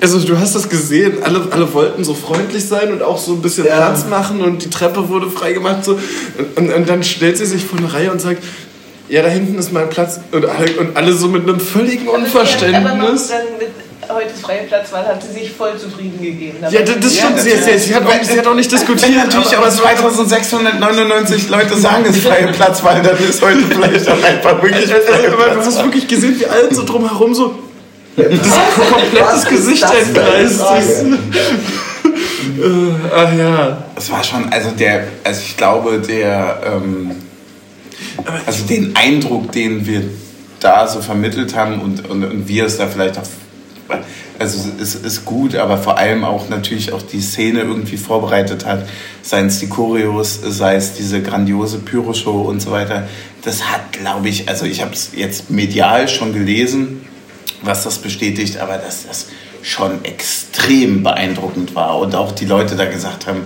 also 0.00 0.20
du 0.20 0.38
hast 0.38 0.54
das 0.54 0.68
gesehen, 0.68 1.14
alle, 1.22 1.48
alle 1.50 1.72
wollten 1.74 2.04
so 2.04 2.14
freundlich 2.14 2.64
sein 2.68 2.92
und 2.92 3.02
auch 3.02 3.18
so 3.18 3.32
ein 3.32 3.42
bisschen 3.42 3.66
Ja. 3.66 3.76
Platz 3.78 4.04
machen 4.08 4.40
und 4.40 4.62
die 4.64 4.70
Treppe 4.70 5.08
wurde 5.08 5.28
freigemacht. 5.30 5.84
So. 5.84 5.98
Und, 6.38 6.58
und, 6.58 6.72
und 6.72 6.88
dann 6.88 7.02
stellt 7.02 7.38
sie 7.38 7.46
sich 7.46 7.64
vor 7.64 7.78
eine 7.78 7.92
Reihe 7.92 8.12
und 8.12 8.20
sagt, 8.20 8.42
ja, 9.08 9.22
da 9.22 9.28
hinten 9.28 9.58
ist 9.58 9.72
mein 9.72 9.88
Platz. 9.90 10.20
Und 10.30 10.44
alle, 10.46 10.72
und 10.78 10.96
alle 10.96 11.12
so 11.12 11.28
mit 11.28 11.42
einem 11.42 11.58
völligen 11.58 12.08
Aber 12.08 12.18
man 12.18 12.26
Unverständnis. 12.26 13.28
dann 13.28 13.58
mit 13.58 13.70
heute 14.08 14.30
ist 14.32 14.42
freie 14.42 14.64
Platz, 14.64 14.92
weil 14.92 15.06
hat 15.06 15.22
sie 15.22 15.32
sich 15.32 15.52
voll 15.52 15.76
zufrieden 15.78 16.20
gegeben. 16.22 16.58
Ja, 16.70 16.82
das, 16.82 17.16
stimmt. 17.16 17.38
Sie, 17.38 17.50
sie, 17.50 17.78
sie, 17.78 17.94
hat 17.94 18.06
auch, 18.06 18.22
sie 18.22 18.38
hat 18.38 18.46
auch 18.46 18.54
nicht 18.54 18.70
diskutiert. 18.70 19.16
Natürlich, 19.16 19.56
aber 19.56 19.70
2699 19.70 21.48
Leute 21.48 21.76
sagen 21.76 22.04
es 22.08 22.18
freie 22.18 22.48
Platzwahl, 22.48 23.02
dann 23.02 23.16
ist 23.18 23.40
heute 23.42 23.62
vielleicht 23.70 24.08
auch 24.08 24.22
einfach 24.22 24.62
wirklich 24.62 24.92
Also, 24.92 25.00
du 25.54 25.64
hast 25.64 25.84
wirklich 25.84 26.08
gesehen, 26.08 26.38
wie 26.38 26.46
alle 26.46 26.74
so 26.74 26.84
drumherum 26.84 27.34
so 27.34 27.54
das 28.16 28.90
komplettes 28.90 29.34
ist 29.36 29.48
Gesicht 29.48 29.84
entgleist 29.84 30.60
ist. 30.78 31.02
Äh, 31.02 32.92
Ach 33.14 33.32
ja. 33.36 33.84
Es 33.96 34.10
war 34.10 34.22
schon, 34.22 34.52
also 34.52 34.70
der, 34.70 35.06
also 35.24 35.40
ich 35.40 35.56
glaube, 35.56 36.00
der, 36.00 36.60
ähm, 36.66 37.12
also 38.44 38.64
den 38.66 38.94
Eindruck, 38.96 39.52
den 39.52 39.86
wir 39.86 40.02
da 40.60 40.86
so 40.86 41.00
vermittelt 41.00 41.56
haben 41.56 41.80
und, 41.80 42.08
und, 42.08 42.24
und 42.24 42.48
wir 42.48 42.66
es 42.66 42.76
da 42.78 42.86
vielleicht 42.86 43.18
auch, 43.18 43.22
also 44.38 44.68
es 44.80 44.94
ist 44.94 45.24
gut, 45.24 45.54
aber 45.54 45.78
vor 45.78 45.98
allem 45.98 46.24
auch 46.24 46.48
natürlich 46.48 46.92
auch 46.92 47.02
die 47.02 47.20
Szene 47.20 47.60
irgendwie 47.60 47.96
vorbereitet 47.96 48.64
hat, 48.64 48.86
seien 49.22 49.46
es 49.46 49.58
die 49.60 49.68
Choreos, 49.68 50.40
sei 50.42 50.76
es 50.76 50.94
diese 50.94 51.22
grandiose 51.22 51.78
Pyroshow 51.78 52.42
und 52.42 52.60
so 52.60 52.70
weiter. 52.70 53.08
Das 53.42 53.70
hat, 53.70 53.92
glaube 53.92 54.28
ich, 54.28 54.48
also 54.48 54.64
ich 54.64 54.80
habe 54.82 54.92
es 54.92 55.10
jetzt 55.14 55.50
medial 55.50 56.08
schon 56.08 56.32
gelesen, 56.32 57.06
was 57.62 57.84
das 57.84 57.98
bestätigt, 57.98 58.58
aber 58.58 58.78
dass 58.78 59.06
das 59.06 59.26
schon 59.62 60.04
extrem 60.04 61.02
beeindruckend 61.02 61.74
war 61.74 61.98
und 61.98 62.14
auch 62.14 62.32
die 62.32 62.46
Leute 62.46 62.74
da 62.74 62.86
gesagt 62.86 63.26
haben, 63.26 63.42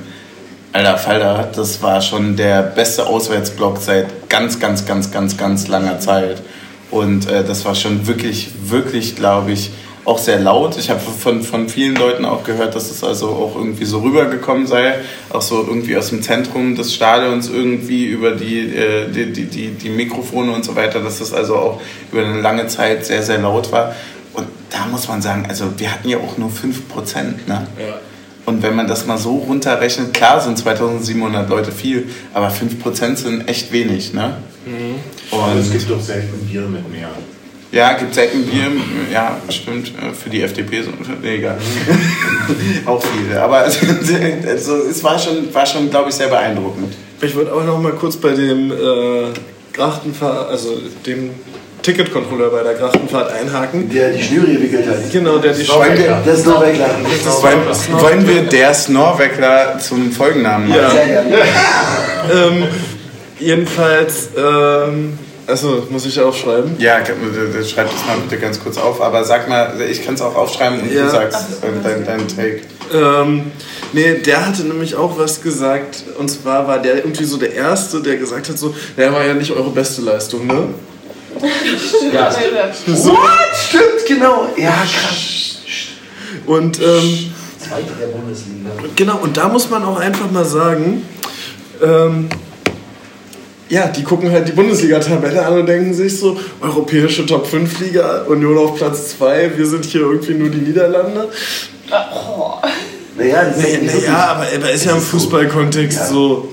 Alter 0.72 0.98
Falter, 0.98 1.50
das 1.54 1.82
war 1.82 2.02
schon 2.02 2.36
der 2.36 2.62
beste 2.62 3.06
Auswärtsblock 3.06 3.78
seit 3.80 4.28
ganz, 4.28 4.58
ganz, 4.60 4.84
ganz, 4.84 5.10
ganz, 5.10 5.38
ganz 5.38 5.68
langer 5.68 6.00
Zeit. 6.00 6.42
Und 6.90 7.28
äh, 7.28 7.44
das 7.44 7.64
war 7.64 7.74
schon 7.74 8.06
wirklich, 8.06 8.50
wirklich, 8.62 9.16
glaube 9.16 9.52
ich, 9.52 9.70
auch 10.06 10.18
sehr 10.18 10.38
laut. 10.38 10.78
Ich 10.78 10.88
habe 10.88 11.00
von, 11.00 11.42
von 11.42 11.68
vielen 11.68 11.96
Leuten 11.96 12.24
auch 12.24 12.44
gehört, 12.44 12.74
dass 12.76 12.90
es 12.90 13.02
also 13.02 13.28
auch 13.28 13.56
irgendwie 13.56 13.84
so 13.84 14.00
rübergekommen 14.00 14.66
sei, 14.66 14.94
auch 15.30 15.42
so 15.42 15.66
irgendwie 15.66 15.96
aus 15.96 16.10
dem 16.10 16.22
Zentrum 16.22 16.76
des 16.76 16.94
Stadions 16.94 17.48
irgendwie 17.48 18.06
über 18.06 18.30
die, 18.30 18.60
äh, 18.60 19.10
die, 19.10 19.32
die, 19.32 19.44
die, 19.46 19.70
die 19.70 19.88
Mikrofone 19.90 20.52
und 20.52 20.64
so 20.64 20.76
weiter, 20.76 21.00
dass 21.00 21.18
das 21.18 21.34
also 21.34 21.56
auch 21.56 21.80
über 22.12 22.24
eine 22.24 22.40
lange 22.40 22.68
Zeit 22.68 23.04
sehr, 23.04 23.22
sehr 23.22 23.38
laut 23.38 23.72
war. 23.72 23.96
Und 24.32 24.46
da 24.70 24.86
muss 24.86 25.08
man 25.08 25.20
sagen, 25.20 25.46
also 25.48 25.64
wir 25.76 25.92
hatten 25.92 26.08
ja 26.08 26.18
auch 26.18 26.38
nur 26.38 26.50
5%. 26.50 27.48
Ne? 27.48 27.66
Ja. 27.76 27.98
Und 28.44 28.62
wenn 28.62 28.76
man 28.76 28.86
das 28.86 29.06
mal 29.06 29.18
so 29.18 29.38
runterrechnet, 29.38 30.14
klar 30.14 30.40
sind 30.40 30.56
2700 30.56 31.50
Leute 31.50 31.72
viel, 31.72 32.08
aber 32.32 32.48
5% 32.48 33.16
sind 33.16 33.48
echt 33.48 33.72
wenig. 33.72 34.14
Ne? 34.14 34.36
Und 35.32 35.58
es 35.58 35.66
Und 35.66 35.72
gibt 35.72 35.90
doch 35.90 36.00
selten 36.00 36.46
Bier 36.46 36.60
mit 36.62 36.88
mehr. 36.92 37.08
Ja, 37.72 37.92
gibt 37.94 38.14
selten 38.14 38.44
Bier, 38.44 38.70
ja, 39.12 39.38
stimmt, 39.48 39.88
äh, 39.88 40.12
für 40.14 40.30
die 40.30 40.42
FDP, 40.42 40.82
so, 40.82 40.90
nee, 41.22 41.36
egal. 41.36 41.58
Auch 42.86 43.02
viele, 43.02 43.40
aber 43.40 43.58
also, 44.46 44.76
es 44.76 45.02
war 45.02 45.18
schon, 45.18 45.52
war 45.52 45.66
schon 45.66 45.90
glaube 45.90 46.10
ich, 46.10 46.14
sehr 46.14 46.28
beeindruckend. 46.28 46.94
Ich 47.20 47.34
würde 47.34 47.50
aber 47.52 47.64
noch 47.64 47.80
mal 47.80 47.92
kurz 47.92 48.16
bei 48.16 48.30
dem 48.30 48.70
äh, 48.70 48.74
Grachtenfahrt, 49.72 50.50
also 50.50 50.78
dem 51.06 51.30
Ticketcontroller 51.82 52.50
bei 52.50 52.62
der 52.62 52.74
Grachtenfahrt 52.74 53.32
einhaken. 53.32 53.88
Der 53.88 54.10
die 54.10 54.22
Schnüre 54.22 54.46
gewickelt 54.46 54.88
hat. 54.88 55.10
Genau, 55.12 55.38
der 55.38 55.52
die 55.52 55.64
Das 55.64 56.38
ist 56.38 56.46
Norwegler. 56.46 56.96
wollen, 57.42 58.02
wollen 58.02 58.28
wir 58.28 58.42
der 58.42 58.74
Snorweckler 58.74 59.78
zum 59.78 60.10
Folgennamen 60.10 60.68
machen? 60.68 60.80
Ja. 60.80 60.90
Sehr 60.90 61.06
gerne. 61.06 61.36
ähm, 62.34 62.64
jedenfalls, 63.38 64.30
ähm, 64.36 65.18
also 65.46 65.86
muss 65.90 66.04
ich 66.06 66.18
aufschreiben. 66.20 66.76
Ja, 66.78 66.98
schreib 67.04 67.90
das 67.90 68.06
mal 68.06 68.16
bitte 68.28 68.40
ganz 68.40 68.60
kurz 68.62 68.78
auf, 68.78 69.00
aber 69.00 69.24
sag 69.24 69.48
mal, 69.48 69.80
ich 69.80 70.04
kann 70.04 70.14
es 70.14 70.22
auch 70.22 70.34
aufschreiben 70.34 70.80
und 70.80 70.92
Ja. 70.92 71.04
du 71.04 71.10
sagst 71.10 71.62
äh, 71.62 71.66
dein, 71.82 72.04
dein 72.04 72.28
Take. 72.28 72.62
Ähm, 72.92 73.50
nee, 73.92 74.14
der 74.14 74.46
hatte 74.46 74.62
nämlich 74.62 74.94
auch 74.94 75.18
was 75.18 75.42
gesagt. 75.42 76.04
Und 76.18 76.28
zwar 76.30 76.66
war 76.68 76.78
der 76.80 76.96
irgendwie 76.96 77.24
so 77.24 77.36
der 77.36 77.52
Erste, 77.52 78.00
der 78.00 78.16
gesagt 78.16 78.48
hat, 78.48 78.58
so, 78.58 78.74
der 78.96 79.12
war 79.12 79.24
ja 79.24 79.34
nicht 79.34 79.50
eure 79.52 79.70
beste 79.70 80.02
Leistung, 80.02 80.46
ne? 80.46 80.68
Ja. 82.12 82.30
What? 82.86 83.18
Stimmt, 83.68 84.06
genau. 84.08 84.48
Ja, 84.56 84.70
krass. 84.72 85.58
Und 86.46 86.80
ähm, 86.80 87.32
Zweite 87.58 87.92
der 88.00 88.06
Bundesliga. 88.06 88.70
genau, 88.94 89.18
und 89.18 89.36
da 89.36 89.48
muss 89.48 89.68
man 89.68 89.84
auch 89.84 89.98
einfach 89.98 90.30
mal 90.30 90.44
sagen, 90.44 91.02
ähm, 91.82 92.28
ja, 93.68 93.88
die 93.88 94.02
gucken 94.02 94.30
halt 94.30 94.46
die 94.48 94.52
Bundesliga-Tabelle 94.52 95.44
an 95.44 95.60
und 95.60 95.66
denken 95.66 95.92
sich 95.94 96.18
so, 96.18 96.38
europäische 96.60 97.26
Top-5-Liga, 97.26 98.22
Union 98.28 98.56
auf 98.58 98.76
Platz 98.76 99.16
2, 99.18 99.52
wir 99.56 99.66
sind 99.66 99.84
hier 99.84 100.02
irgendwie 100.02 100.34
nur 100.34 100.48
die 100.50 100.58
Niederlande. 100.58 101.28
Oh. 101.90 102.52
Naja, 103.18 103.44
das 103.44 103.56
ist 103.56 103.62
Naja, 103.62 103.80
wirklich- 103.82 104.06
naja 104.08 104.18
aber 104.26 104.44
er 104.46 104.70
ist 104.72 104.84
ja 104.84 104.92
im 104.92 105.00
Fußballkontext 105.00 105.98
Ja. 105.98 106.06
so. 106.06 106.52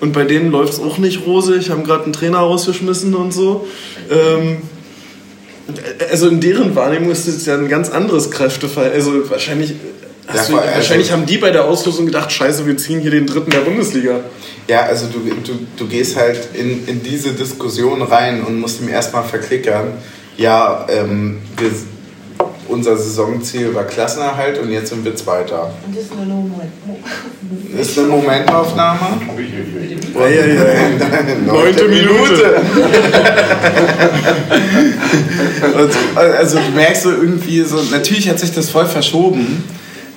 Und 0.00 0.12
bei 0.12 0.24
denen 0.24 0.50
läuft 0.52 0.74
es 0.74 0.80
auch 0.80 0.98
nicht 0.98 1.26
rosig, 1.26 1.70
haben 1.70 1.82
gerade 1.82 2.04
einen 2.04 2.12
Trainer 2.12 2.38
rausgeschmissen 2.38 3.14
und 3.14 3.32
so. 3.32 3.66
Ähm, 4.10 4.58
also 6.10 6.28
in 6.28 6.40
deren 6.40 6.74
Wahrnehmung 6.76 7.10
ist 7.10 7.26
es 7.26 7.44
ja 7.46 7.54
ein 7.54 7.68
ganz 7.68 7.90
anderes 7.90 8.30
Kräftefall. 8.30 8.92
Also 8.92 9.28
wahrscheinlich, 9.28 9.74
hast 10.28 10.36
Ja, 10.50 10.56
du, 10.56 10.62
vor- 10.62 10.74
wahrscheinlich 10.74 11.08
also- 11.10 11.20
haben 11.20 11.26
die 11.26 11.38
bei 11.38 11.50
der 11.50 11.64
Auslosung 11.64 12.06
gedacht, 12.06 12.30
scheiße, 12.30 12.66
wir 12.66 12.76
ziehen 12.76 13.00
hier 13.00 13.10
den 13.10 13.26
dritten 13.26 13.50
der 13.50 13.60
Bundesliga. 13.60 14.20
Ja, 14.68 14.82
also 14.82 15.06
du, 15.06 15.18
du, 15.20 15.58
du 15.76 15.86
gehst 15.88 16.16
halt 16.16 16.48
in, 16.54 16.86
in 16.86 17.02
diese 17.02 17.32
Diskussion 17.32 18.02
rein 18.02 18.42
und 18.44 18.60
musst 18.60 18.80
ihm 18.80 18.88
erstmal 18.88 19.24
verklickern, 19.24 19.92
ja, 20.36 20.86
ähm, 20.88 21.38
wir, 21.56 21.70
unser 22.68 22.96
Saisonziel 22.98 23.74
war 23.74 23.84
Klassenerhalt 23.84 24.58
und 24.58 24.70
jetzt 24.70 24.90
sind 24.90 25.02
wir 25.04 25.16
Zweiter. 25.16 25.72
Und 25.86 25.96
das 25.96 26.04
ist 26.04 26.14
nur 26.14 26.22
ein 26.22 26.28
Moment. 26.28 26.70
Ist 27.80 27.98
eine 27.98 28.08
Momentaufnahme. 28.08 29.00
Ja, 30.14 30.28
ja, 30.28 30.46
ja. 30.46 30.62
Neunte 31.46 31.84
Minute. 31.88 32.60
Und, 35.74 35.90
also 36.16 36.58
du 36.58 36.70
merkst 36.74 37.02
so 37.04 37.10
irgendwie 37.10 37.62
so, 37.62 37.80
natürlich 37.90 38.28
hat 38.28 38.38
sich 38.38 38.52
das 38.52 38.70
voll 38.70 38.86
verschoben, 38.86 39.64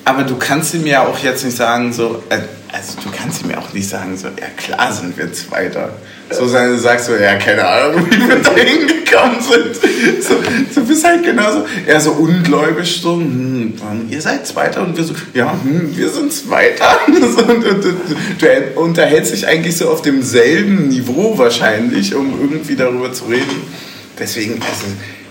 aber 0.06 0.24
du 0.24 0.36
kannst 0.36 0.74
ihm 0.74 0.86
ja 0.86 1.06
auch 1.06 1.20
jetzt 1.20 1.44
nicht 1.46 1.56
sagen 1.56 1.94
so, 1.94 2.24
äh, 2.30 2.40
also 2.72 2.94
du 3.04 3.10
kannst 3.16 3.44
ihm 3.44 3.52
ja 3.52 3.58
auch 3.60 3.72
nicht 3.74 3.88
sagen 3.88 4.18
so, 4.18 4.28
ja 4.28 4.48
klar 4.58 4.92
sind 4.92 5.18
wir 5.18 5.32
Zweiter. 5.34 5.94
So 6.32 6.46
du 6.46 6.78
sagst 6.78 7.08
so, 7.08 7.16
ja 7.16 7.36
keine 7.36 7.68
Ahnung, 7.68 8.08
wie 8.10 8.28
wir 8.28 8.38
da 8.38 8.56
hingekommen 8.56 9.42
sind. 9.42 10.24
So, 10.24 10.36
du 10.74 10.88
bist 10.88 11.06
halt 11.06 11.24
genauso, 11.24 11.66
eher 11.86 12.00
so 12.00 12.12
ungläubig 12.12 13.02
so, 13.02 13.16
hm, 13.16 13.74
ihr 14.10 14.22
seid 14.22 14.48
Zweiter 14.48 14.82
und 14.82 14.96
wir 14.96 15.04
so, 15.04 15.14
ja, 15.34 15.52
hm, 15.52 15.96
wir 15.96 16.10
sind 16.10 16.32
Zweiter. 16.32 16.98
So, 17.12 17.44
und, 17.44 17.64
und, 17.64 17.84
du 17.84 18.80
unterhältst 18.80 19.34
dich 19.34 19.48
eigentlich 19.48 19.78
so 19.78 19.90
auf 19.90 20.02
demselben 20.02 20.88
Niveau 20.90 21.38
wahrscheinlich, 21.38 22.16
um 22.16 22.40
irgendwie 22.42 22.76
darüber 22.76 23.14
zu 23.14 23.26
reden. 23.26 23.62
Deswegen, 24.18 24.54
also, 24.54 24.86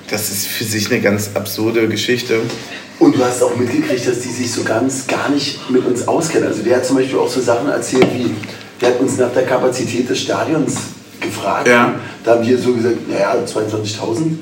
das 0.09 0.31
ist 0.31 0.47
für 0.47 0.64
sich 0.64 0.91
eine 0.91 1.01
ganz 1.01 1.31
absurde 1.35 1.89
Geschichte. 1.89 2.41
Und 3.01 3.16
du 3.16 3.24
hast 3.24 3.42
auch 3.42 3.57
mitgekriegt, 3.57 4.07
dass 4.07 4.20
die 4.20 4.28
sich 4.28 4.53
so 4.53 4.62
ganz 4.62 5.07
gar 5.07 5.30
nicht 5.30 5.70
mit 5.70 5.84
uns 5.86 6.07
auskennen. 6.07 6.48
Also 6.48 6.62
der 6.62 6.76
hat 6.76 6.84
zum 6.84 6.96
Beispiel 6.96 7.18
auch 7.18 7.30
so 7.30 7.40
Sachen 7.40 7.68
erzählt 7.70 8.07
wie, 8.14 8.34
der 8.78 8.90
hat 8.90 9.01
uns 9.01 9.16
nach 9.16 9.32
der 9.32 9.44
Kapazität 9.44 10.09
des 10.09 10.20
Stadions 10.20 10.74
gefragt. 11.18 11.66
Ja. 11.66 11.94
Da 12.22 12.32
haben 12.32 12.46
wir 12.46 12.59
so 12.59 12.74
gesagt, 12.74 13.09
naja, 13.09 13.36
22.000. 13.46 14.36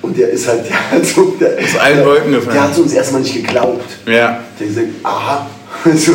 Und 0.00 0.16
der 0.16 0.30
ist 0.30 0.48
halt, 0.48 0.64
der 0.68 0.90
hat 0.90 1.04
so, 1.04 1.36
der, 1.38 1.58
Aus 1.58 1.78
allen 1.78 2.06
Wolken 2.06 2.32
gefallen. 2.32 2.54
Der 2.54 2.62
hat 2.62 2.78
uns 2.78 2.92
erstmal 2.94 3.20
nicht 3.20 3.34
geglaubt. 3.34 3.84
Ja. 4.06 4.12
Der 4.12 4.28
hat 4.30 4.58
gesagt, 4.58 4.88
aha, 5.02 5.46
so, 5.94 6.12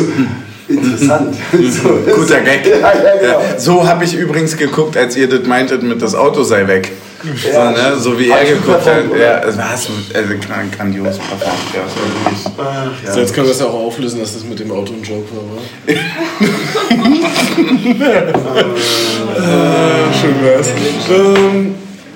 interessant. 0.68 1.36
so, 1.52 2.12
Guter 2.12 2.40
Gag. 2.40 2.66
Ja, 2.66 2.76
ja, 2.76 3.20
genau. 3.20 3.40
So 3.56 3.86
habe 3.86 4.02
ich 4.02 4.16
übrigens 4.16 4.56
geguckt, 4.56 4.96
als 4.96 5.16
ihr 5.16 5.28
das 5.28 5.46
meintet 5.46 5.84
mit 5.84 6.02
das 6.02 6.16
Auto 6.16 6.42
sei 6.42 6.66
weg. 6.66 6.90
Ja, 7.24 7.74
so, 7.74 7.80
ne? 7.80 8.00
so 8.00 8.18
wie 8.18 8.28
er 8.30 8.44
geguckt 8.44 8.86
hat. 8.86 9.04
Ja, 9.18 9.40
es 9.42 9.56
war 9.56 9.76
so 9.76 9.92
also, 10.12 10.28
gran- 10.46 10.70
grandios 10.70 11.18
performt. 11.18 11.58
Ja. 11.74 11.82
Ach, 12.58 13.04
ja. 13.04 13.12
So, 13.12 13.20
jetzt 13.20 13.34
können 13.34 13.46
wir 13.46 13.52
es 13.52 13.60
ja 13.60 13.66
auch 13.66 13.86
auflösen, 13.86 14.20
dass 14.20 14.34
das 14.34 14.44
mit 14.44 14.58
dem 14.58 14.70
Auto 14.70 14.92
ein 14.92 15.02
Joke 15.02 15.26
war, 15.34 15.42
wa? 15.56 15.62
äh, 19.36 20.14
schön 20.20 20.42
wär's. 20.42 20.68
Ähm, 21.10 21.74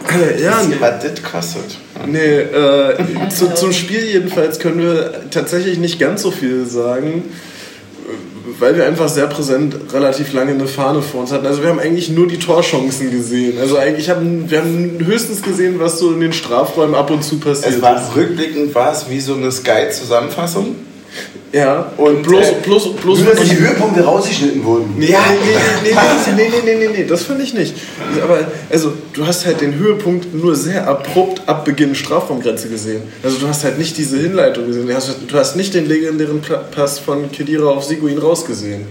äh, 0.09 0.43
ja, 0.43 0.63
nee. 0.63 0.77
Was 0.79 1.03
das 1.03 1.23
kostet. 1.23 1.79
Nee, 2.07 2.19
äh, 2.19 3.29
zu, 3.29 3.55
zum 3.55 3.73
Spiel 3.73 4.05
jedenfalls 4.05 4.59
können 4.59 4.81
wir 4.81 5.13
tatsächlich 5.31 5.79
nicht 5.79 5.99
ganz 5.99 6.23
so 6.23 6.31
viel 6.31 6.65
sagen, 6.67 7.25
weil 8.59 8.77
wir 8.77 8.87
einfach 8.87 9.09
sehr 9.09 9.27
präsent 9.27 9.77
relativ 9.93 10.33
lange 10.33 10.53
eine 10.53 10.67
Fahne 10.67 11.03
vor 11.03 11.21
uns 11.21 11.33
hatten. 11.33 11.47
Also 11.47 11.63
wir 11.63 11.71
haben 11.71 11.79
eigentlich 11.79 12.09
nur 12.11 12.27
die 12.27 12.39
Torchancen 12.39 13.11
gesehen. 13.11 13.59
Also 13.59 13.77
eigentlich 13.77 14.11
haben 14.11 14.51
wir 14.51 14.61
haben 14.61 14.99
höchstens 15.05 15.43
gesehen, 15.43 15.79
was 15.79 15.99
so 15.99 16.13
in 16.13 16.21
den 16.21 16.33
Strafräumen 16.33 16.95
ab 16.95 17.11
und 17.11 17.23
zu 17.23 17.39
passiert 17.39 17.77
Es 17.77 17.83
war 17.83 17.97
ist. 17.97 18.17
rückblickend 18.17 18.75
war 18.75 18.93
es 18.93 19.09
wie 19.11 19.21
so 19.21 19.35
eine 19.35 19.51
Sky-Zusammenfassung. 19.51 20.77
Ja. 21.53 21.93
Und 21.97 22.23
bloß, 22.23 22.47
äh, 22.47 22.55
bloß, 22.63 22.97
bloß. 22.97 23.21
Nur, 23.21 23.35
dass 23.35 23.49
die 23.49 23.59
Höhepunkte 23.59 24.05
rausgeschnitten 24.05 24.63
wurden. 24.65 25.01
Ja, 25.01 25.19
nee, 25.43 25.57
nee, 25.83 25.95
nee, 26.37 26.49
nee, 26.49 26.63
nee, 26.65 26.75
nee, 26.75 26.89
nee, 26.99 27.05
das 27.05 27.23
finde 27.23 27.45
ich 27.45 27.55
nicht. 27.55 27.75
Aber, 28.23 28.41
also, 28.71 28.93
du 29.15 29.27
hast 29.27 29.47
halt 29.47 29.61
den 29.63 29.75
Höhepunkt 29.75 30.35
nur 30.35 30.55
sehr 30.55 30.87
abrupt 30.87 31.43
ab 31.47 31.65
Beginn 31.65 31.95
Strafraumgrenze 31.95 32.69
gesehen. 32.69 33.03
Also, 33.23 33.39
du 33.39 33.49
hast 33.49 33.65
halt 33.65 33.79
nicht 33.79 33.97
diese 33.97 34.19
Hinleitung 34.19 34.67
gesehen. 34.67 34.87
Du 34.87 34.95
hast, 34.95 35.11
du 35.27 35.39
hast 35.39 35.57
nicht 35.57 35.73
den 35.73 35.87
legendären 35.87 36.43
Pass 36.75 36.99
von 36.99 37.33
Kedira 37.33 37.69
auf 37.71 37.85
Seguin 37.85 38.19
rausgesehen. 38.19 38.87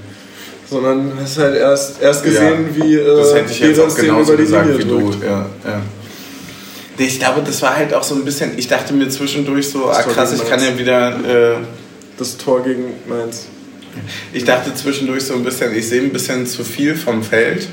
Sondern 0.69 1.13
hast 1.21 1.37
halt 1.37 1.55
erst, 1.55 2.01
erst 2.01 2.23
gesehen, 2.23 2.69
ja, 2.75 2.83
wie. 2.83 2.95
Äh, 2.95 3.17
das 3.17 3.35
hätte 3.35 3.51
ich 3.51 3.59
jetzt 3.59 3.79
auch 3.79 3.95
genauso 3.95 4.35
gesagt 4.35 4.67
Linie 4.67 4.79
wie 4.79 4.89
du. 4.89 5.13
Ja, 5.23 5.45
ja. 5.63 5.81
Ich 6.97 7.19
glaube, 7.19 7.41
das 7.45 7.61
war 7.61 7.77
halt 7.77 7.93
auch 7.93 8.03
so 8.03 8.15
ein 8.15 8.25
bisschen. 8.25 8.57
Ich 8.57 8.67
dachte 8.67 8.93
mir 8.93 9.07
zwischendurch 9.07 9.69
so, 9.69 9.85
ah 9.85 10.01
krass, 10.01 10.33
ich 10.33 10.49
kann 10.49 10.59
ja 10.59 10.77
wieder. 10.77 11.55
Äh, 11.55 11.57
das 12.17 12.37
Tor 12.37 12.63
gegen 12.63 12.93
Mainz. 13.07 13.47
ich 14.33 14.43
dachte 14.43 14.73
zwischendurch 14.73 15.23
so 15.25 15.33
ein 15.35 15.43
bisschen, 15.43 15.75
ich 15.75 15.87
sehe 15.87 16.01
ein 16.01 16.11
bisschen 16.11 16.45
zu 16.47 16.63
viel 16.63 16.95
vom 16.95 17.23
Feld. 17.23 17.67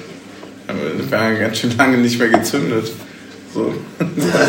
Aber 0.66 0.78
Das 0.98 1.10
war 1.10 1.32
ja 1.32 1.38
ganz 1.40 1.58
schön 1.58 1.76
lange 1.76 1.98
nicht 1.98 2.18
mehr 2.18 2.28
gezündet. 2.28 2.90
So. 3.54 3.72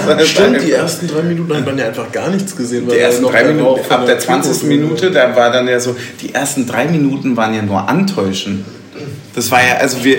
War 0.08 0.20
Stimmt, 0.26 0.62
die 0.64 0.72
ersten 0.72 1.08
drei 1.08 1.22
Minuten 1.22 1.56
hat 1.56 1.66
man 1.66 1.78
ja 1.78 1.86
einfach 1.88 2.12
gar 2.12 2.30
nichts 2.30 2.56
gesehen. 2.56 2.88
Die 2.90 2.96
er 2.98 3.08
ersten 3.08 3.24
drei 3.26 3.44
der 3.44 3.54
Minuten, 3.54 3.92
ab 3.92 4.06
der 4.06 4.18
20. 4.20 4.62
Pyro- 4.62 4.66
Minute, 4.68 5.12
da 5.12 5.36
war 5.36 5.52
dann 5.52 5.68
ja 5.68 5.80
so, 5.80 5.96
die 6.22 6.34
ersten 6.34 6.66
drei 6.66 6.86
Minuten 6.88 7.38
waren 7.38 7.54
ja 7.54 7.62
nur 7.62 7.88
Antäuschen. 7.88 8.66
Das 9.36 9.52
war 9.52 9.60
ja, 9.66 9.76
also 9.76 10.04
wir, 10.04 10.18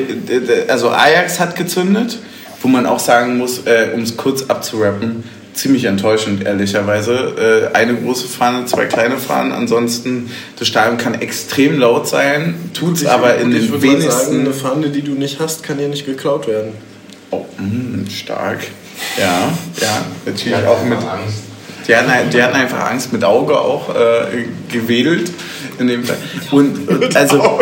also 0.68 0.91
Ajax 0.91 1.41
hat 1.41 1.57
gezündet, 1.57 2.18
wo 2.62 2.68
man 2.68 2.87
auch 2.87 2.99
sagen 3.01 3.39
muss, 3.39 3.62
äh, 3.66 3.89
um 3.95 4.03
es 4.03 4.16
kurz 4.16 4.43
abzurappen, 4.45 5.24
ziemlich 5.57 5.85
enttäuschend, 5.85 6.45
ehrlicherweise. 6.45 7.71
Äh, 7.73 7.77
eine 7.77 7.95
große 7.95 8.29
Fahne, 8.29 8.67
zwei 8.67 8.87
kleine 8.87 9.19
Fahnen, 9.19 9.53
ansonsten, 9.53 10.31
das 10.59 10.69
Stadion 10.69 10.99
kann 10.99 11.15
extrem 11.15 11.79
laut 11.79 12.07
sein, 12.07 12.55
tut 12.75 12.97
es 12.97 13.07
aber 13.07 13.37
in 13.39 13.51
den 13.51 13.83
wenigsten... 13.83 14.11
Sagen, 14.11 14.41
eine 14.41 14.53
Fahne, 14.53 14.91
die 14.91 15.03
du 15.03 15.13
nicht 15.13 15.41
hast, 15.41 15.63
kann 15.63 15.79
dir 15.79 15.89
nicht 15.89 16.07
geklaut 16.07 16.47
werden. 16.47 16.73
oh, 17.31 17.47
mh, 17.59 18.11
stark. 18.11 18.61
Ja, 19.19 19.53
ja, 19.81 20.07
natürlich 20.25 20.67
auch 20.67 20.85
mit... 20.85 20.99
Angst. 20.99 21.43
Die 21.89 21.95
hatten, 21.95 22.31
die 22.31 22.43
hatten 22.43 22.57
einfach 22.57 22.91
Angst 22.91 23.13
mit 23.13 23.23
Auge 23.23 23.59
auch 23.59 23.95
äh, 23.95 24.47
gewedelt 24.73 25.31
in 25.79 25.87
dem 25.87 26.05
Fall. 26.05 26.17
Und, 26.51 26.89
und 26.89 27.17
also 27.17 27.37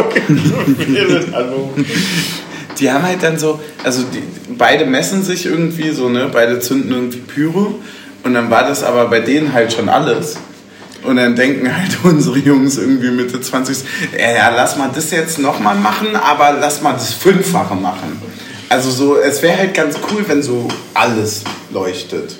die 2.78 2.90
haben 2.90 3.04
halt 3.04 3.22
dann 3.22 3.38
so, 3.38 3.60
also 3.82 4.02
die, 4.02 4.22
beide 4.56 4.86
messen 4.86 5.22
sich 5.22 5.46
irgendwie 5.46 5.90
so, 5.90 6.08
ne? 6.08 6.28
Beide 6.32 6.60
zünden 6.60 6.92
irgendwie 6.92 7.18
Pyro 7.18 7.80
Und 8.22 8.34
dann 8.34 8.50
war 8.50 8.66
das 8.66 8.82
aber 8.82 9.06
bei 9.08 9.20
denen 9.20 9.52
halt 9.52 9.72
schon 9.72 9.88
alles. 9.88 10.36
Und 11.02 11.16
dann 11.16 11.36
denken 11.36 11.74
halt 11.74 11.98
unsere 12.04 12.38
Jungs 12.38 12.78
irgendwie 12.78 13.10
Mitte 13.10 13.40
20, 13.40 13.78
ja, 14.18 14.32
ja 14.32 14.48
lass 14.50 14.76
mal 14.76 14.90
das 14.94 15.10
jetzt 15.10 15.38
nochmal 15.38 15.76
machen, 15.76 16.16
aber 16.16 16.56
lass 16.58 16.80
mal 16.82 16.92
das 16.92 17.12
Fünffache 17.12 17.74
machen. 17.74 18.20
Also 18.68 18.90
so, 18.90 19.16
es 19.18 19.42
wäre 19.42 19.58
halt 19.58 19.74
ganz 19.74 19.96
cool, 20.10 20.24
wenn 20.26 20.42
so 20.42 20.68
alles 20.94 21.44
leuchtet. 21.70 22.34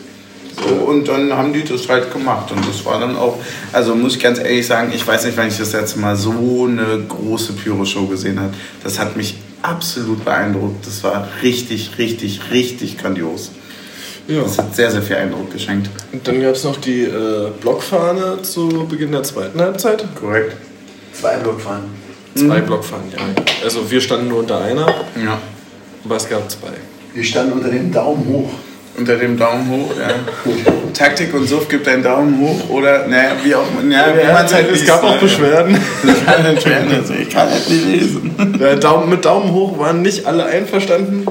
So, 0.57 0.74
und 0.74 1.09
dann 1.09 1.32
haben 1.32 1.53
die 1.53 1.64
das 1.64 1.89
halt 1.89 2.12
gemacht. 2.12 2.51
Und 2.51 2.66
das 2.66 2.85
war 2.85 3.01
dann 3.01 3.16
auch, 3.16 3.39
also 3.72 3.95
muss 3.95 4.16
ich 4.16 4.22
ganz 4.22 4.39
ehrlich 4.39 4.66
sagen, 4.66 4.93
ich 4.95 5.07
weiß 5.07 5.26
nicht, 5.26 5.37
wann 5.37 5.49
ich 5.49 5.59
das 5.59 5.72
letzte 5.72 5.99
Mal 5.99 6.16
so 6.16 6.66
eine 6.68 7.05
große 7.09 7.53
Pyro-Show 7.55 8.07
gesehen 8.07 8.41
habe. 8.41 8.53
Das 8.82 8.99
hat 8.99 9.16
mich 9.16 9.37
absolut 9.65 10.25
beeindruckt. 10.25 10.87
Das 10.87 11.03
war 11.05 11.27
richtig, 11.43 11.93
richtig, 11.99 12.41
richtig 12.53 12.99
grandios. 12.99 13.51
Ja. 14.29 14.43
Das 14.43 14.59
hat 14.59 14.75
sehr, 14.75 14.91
sehr 14.91 15.03
viel 15.03 15.17
Eindruck 15.17 15.53
geschenkt. 15.53 15.91
Und 16.12 16.27
dann 16.27 16.41
gab 16.41 16.55
es 16.55 16.65
noch 16.65 16.77
die 16.77 17.03
äh, 17.03 17.51
Blockfahne 17.61 18.41
zu 18.43 18.87
Beginn 18.89 19.12
der 19.12 19.23
zweiten 19.23 19.61
Halbzeit. 19.61 20.05
Korrekt. 20.19 20.57
Zwei 21.12 21.37
Blockfahren. 21.37 21.85
Zwei 22.35 22.61
Blockfahnen, 22.62 23.12
ja. 23.12 23.19
Also 23.62 23.89
wir 23.91 24.01
standen 24.01 24.29
nur 24.29 24.39
unter 24.41 24.61
einer, 24.61 24.87
Ja. 25.23 25.39
aber 26.05 26.17
es 26.17 26.29
gab 26.29 26.51
zwei. 26.51 26.73
Wir 27.12 27.23
standen 27.23 27.53
unter 27.53 27.69
dem 27.69 27.93
Daumen 27.93 28.27
hoch. 28.27 28.51
Unter 28.97 29.16
dem 29.16 29.36
Daumen 29.36 29.68
hoch, 29.70 29.92
ja. 29.99 30.14
Taktik 30.92 31.34
und 31.34 31.49
Suff 31.49 31.68
gibt 31.68 31.88
einen 31.88 32.05
Daumen 32.05 32.38
hoch 32.38 32.70
oder, 32.70 33.09
naja, 33.09 33.32
wie 33.42 33.55
auch 33.55 33.66
ja, 33.90 34.07
wie 34.16 34.32
man 34.32 34.47
es 34.47 34.55
halt 34.55 34.70
es 34.72 34.86
gab 34.86 35.03
auch? 35.03 35.18
Beschwerden. 35.18 35.76
Ich 36.05 36.24
kann 36.24 36.42
nicht 36.49 36.62
schwer, 36.62 36.86
also 36.88 37.14
ich 37.14 37.28
kann 37.28 37.51
halt 37.51 37.68
nicht 37.68 37.86
lesen. 37.86 38.57
Ja, 38.61 38.76
Daumen, 38.76 39.11
mit 39.11 39.24
Daumen 39.24 39.53
hoch 39.53 39.78
waren 39.78 40.03
nicht 40.03 40.26
alle 40.26 40.47
einverstanden. 40.47 41.26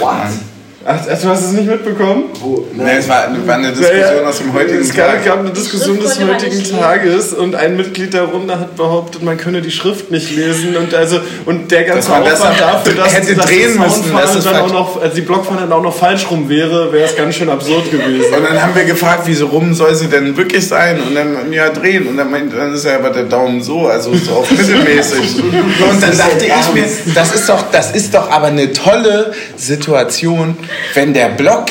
What? 0.00 0.49
Ach, 0.84 1.04
du 1.04 1.28
hast 1.28 1.44
es 1.44 1.52
nicht 1.52 1.68
mitbekommen? 1.68 2.24
Wo? 2.40 2.66
Nee, 2.74 2.96
es 2.98 3.08
war, 3.08 3.28
war 3.46 3.56
eine 3.56 3.70
Diskussion 3.70 4.24
aus 4.24 4.38
dem 4.38 4.54
heutigen 4.54 4.80
es 4.80 4.94
gab, 4.94 5.08
Tag. 5.08 5.24
gab 5.26 5.40
eine 5.40 5.50
Diskussion 5.50 6.00
des 6.00 6.18
heutigen. 6.18 6.78
Tages 6.78 7.34
und 7.34 7.54
ein 7.54 7.76
Mitglied 7.76 8.14
der 8.14 8.22
Runde 8.22 8.58
hat 8.58 8.76
behauptet, 8.76 9.22
man 9.22 9.36
könne 9.36 9.60
die 9.60 9.70
Schrift 9.70 10.10
nicht 10.10 10.34
lesen 10.34 10.76
und 10.76 10.94
also 10.94 11.20
und 11.44 11.70
der 11.70 11.84
ganze 11.84 12.08
das 12.08 12.40
Aufwand 12.40 12.62
auch 12.62 12.72
dafür, 12.72 12.94
dass, 12.94 13.14
hätte 13.14 13.34
dass 13.34 13.46
drehen 13.46 13.72
die 13.74 13.78
müssen, 13.78 14.12
dass 14.12 14.34
es 14.34 14.44
dann 14.44 14.56
auch 14.56 14.72
noch, 14.72 15.02
also 15.02 15.14
die 15.14 15.20
Blockfahne 15.20 15.60
dann 15.62 15.72
auch 15.72 15.82
noch 15.82 15.94
falsch 15.94 16.30
rum 16.30 16.48
wäre, 16.48 16.92
wäre 16.92 17.04
es 17.06 17.16
ganz 17.16 17.34
schön 17.34 17.50
absurd 17.50 17.90
gewesen. 17.90 18.32
Und 18.34 18.42
dann 18.42 18.62
haben 18.62 18.74
wir 18.74 18.84
gefragt, 18.84 19.22
wieso 19.26 19.46
rum 19.46 19.74
soll 19.74 19.94
sie 19.94 20.06
denn 20.06 20.36
wirklich 20.36 20.66
sein? 20.66 21.00
Und 21.00 21.14
dann, 21.14 21.52
ja, 21.52 21.68
drehen. 21.68 22.06
Und 22.06 22.16
dann 22.16 22.30
meint, 22.30 22.54
dann 22.54 22.72
ist 22.72 22.86
ja 22.86 22.96
aber 22.96 23.10
der 23.10 23.24
Daumen 23.24 23.62
so, 23.62 23.86
also 23.86 24.14
so 24.14 24.32
auf 24.32 24.50
mittelmäßig. 24.50 25.36
Und 25.42 26.02
dann 26.02 26.16
dachte 26.16 26.46
ich 26.46 26.74
mir, 26.74 26.84
das 27.14 27.34
ist 27.34 27.48
doch, 27.48 27.70
das 27.70 27.92
ist 27.92 28.14
doch 28.14 28.30
aber 28.30 28.46
eine 28.46 28.72
tolle 28.72 29.32
Situation, 29.56 30.56
wenn 30.94 31.14
der 31.14 31.30
Block 31.30 31.66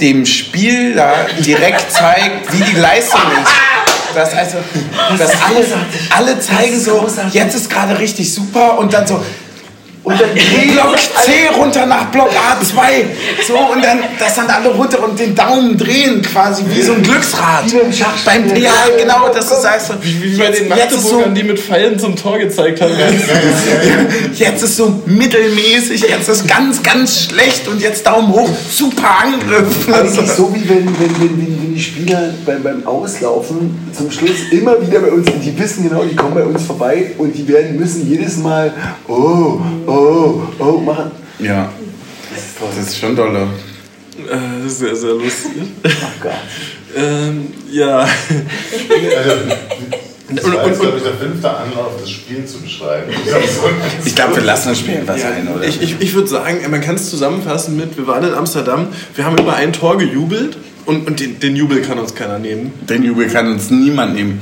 dem 0.00 0.24
Spieler 0.24 1.26
direkt 1.40 1.90
zeigt, 1.92 2.52
wie 2.52 2.62
die 2.62 2.76
Leistung 2.76 3.20
ist. 3.20 3.52
Das 4.14 4.34
also, 4.34 4.58
dass 5.18 5.30
alle, 5.30 5.66
alle 6.10 6.40
zeigen 6.40 6.80
so, 6.80 7.06
jetzt 7.32 7.54
ist 7.54 7.68
gerade 7.68 7.98
richtig 7.98 8.32
super 8.32 8.78
und 8.78 8.92
dann 8.92 9.06
so, 9.06 9.22
und 10.08 10.18
dann 10.18 10.30
Block 10.72 10.96
C 10.98 11.48
runter 11.54 11.84
nach 11.84 12.06
Block 12.06 12.30
A2. 12.30 13.46
So, 13.46 13.58
und 13.58 13.84
dann, 13.84 13.98
dass 14.18 14.36
dann 14.36 14.48
alle 14.48 14.70
runter 14.70 15.02
und 15.02 15.18
den 15.18 15.34
Daumen 15.34 15.76
drehen, 15.76 16.22
quasi 16.22 16.64
wie 16.68 16.80
so 16.80 16.94
ein 16.94 17.02
Glücksrad. 17.02 17.66
Wie 17.66 17.76
beim 17.76 17.92
Schachspiel. 17.92 18.42
Beim, 18.42 18.56
ja, 18.56 18.72
genau, 18.96 19.28
das 19.28 19.50
ist 19.50 19.64
also. 19.64 19.94
Wie 20.00 20.36
bei 20.36 20.46
den 20.46 20.52
ist 20.52 20.68
so, 20.68 20.68
Magdeburgern, 20.68 21.34
die 21.34 21.42
mit 21.42 21.60
Pfeilen 21.60 21.98
zum 21.98 22.16
Tor 22.16 22.38
gezeigt 22.38 22.80
haben. 22.80 22.94
jetzt 24.34 24.62
ist 24.62 24.76
so 24.76 25.02
mittelmäßig, 25.04 26.00
jetzt 26.02 26.28
ist 26.28 26.48
ganz, 26.48 26.82
ganz 26.82 27.24
schlecht 27.24 27.68
und 27.68 27.82
jetzt 27.82 28.06
Daumen 28.06 28.32
hoch, 28.32 28.50
super 28.70 29.10
Angriff. 29.24 29.92
Eigentlich 29.92 30.30
so 30.30 30.54
wie 30.54 30.66
wenn, 30.68 30.86
wenn, 30.86 31.20
wenn, 31.20 31.38
wenn, 31.38 31.62
wenn 31.62 31.67
die 31.78 31.84
Spieler 31.84 32.34
beim, 32.44 32.60
beim 32.64 32.84
Auslaufen 32.88 33.78
zum 33.96 34.10
Schluss 34.10 34.50
immer 34.50 34.84
wieder 34.84 34.98
bei 34.98 35.12
uns, 35.12 35.28
die 35.44 35.56
wissen 35.56 35.88
genau, 35.88 36.02
die 36.02 36.16
kommen 36.16 36.34
bei 36.34 36.42
uns 36.42 36.64
vorbei 36.64 37.12
und 37.18 37.32
die 37.32 37.46
werden 37.46 37.76
müssen 37.78 38.08
jedes 38.10 38.36
Mal 38.38 38.72
oh, 39.06 39.60
oh, 39.86 40.42
oh 40.58 40.78
machen. 40.80 41.12
Ja, 41.38 41.70
Das 42.34 42.44
ist 42.44 42.58
toll. 42.58 42.68
das 42.76 42.86
ist 42.88 42.98
schon 42.98 43.14
dolle. 43.14 43.46
Äh, 44.28 44.68
sehr, 44.68 44.96
sehr 44.96 45.14
lustig. 45.14 45.52
Ach 45.84 46.20
Gott. 46.20 46.32
Ähm, 46.96 47.46
ja. 47.70 48.08
Das 50.30 50.44
Und- 50.44 50.56
war 50.56 50.66
jetzt, 50.66 50.78
glaube 50.78 50.98
ich, 50.98 51.02
der 51.04 51.14
fünfte 51.14 51.48
Anlauf, 51.48 51.92
das 51.98 52.10
Spiel 52.10 52.44
zu 52.44 52.60
beschreiben. 52.60 53.10
Ich 54.04 54.14
glaube, 54.14 54.36
wir 54.36 54.42
lassen 54.42 54.68
das 54.68 54.78
Spiel 54.78 55.00
was 55.06 55.24
ein, 55.24 55.48
oder? 55.48 55.64
Ich, 55.64 55.80
ich, 55.80 55.96
ich 56.00 56.12
würde 56.14 56.28
sagen, 56.28 56.58
man 56.70 56.82
kann 56.82 56.96
es 56.96 57.08
zusammenfassen 57.08 57.78
mit, 57.78 57.96
wir 57.96 58.06
waren 58.06 58.22
in 58.28 58.34
Amsterdam, 58.34 58.88
wir 59.14 59.24
haben 59.24 59.38
über 59.38 59.54
ein 59.54 59.72
Tor 59.72 59.96
gejubelt 59.96 60.58
und, 60.88 61.06
und 61.06 61.20
den, 61.20 61.38
den 61.38 61.54
Jubel 61.54 61.82
kann 61.82 61.98
uns 61.98 62.14
keiner 62.14 62.38
nehmen. 62.38 62.72
Den 62.88 63.02
Jubel 63.04 63.28
kann 63.28 63.46
uns 63.52 63.70
niemand 63.70 64.14
nehmen. 64.14 64.40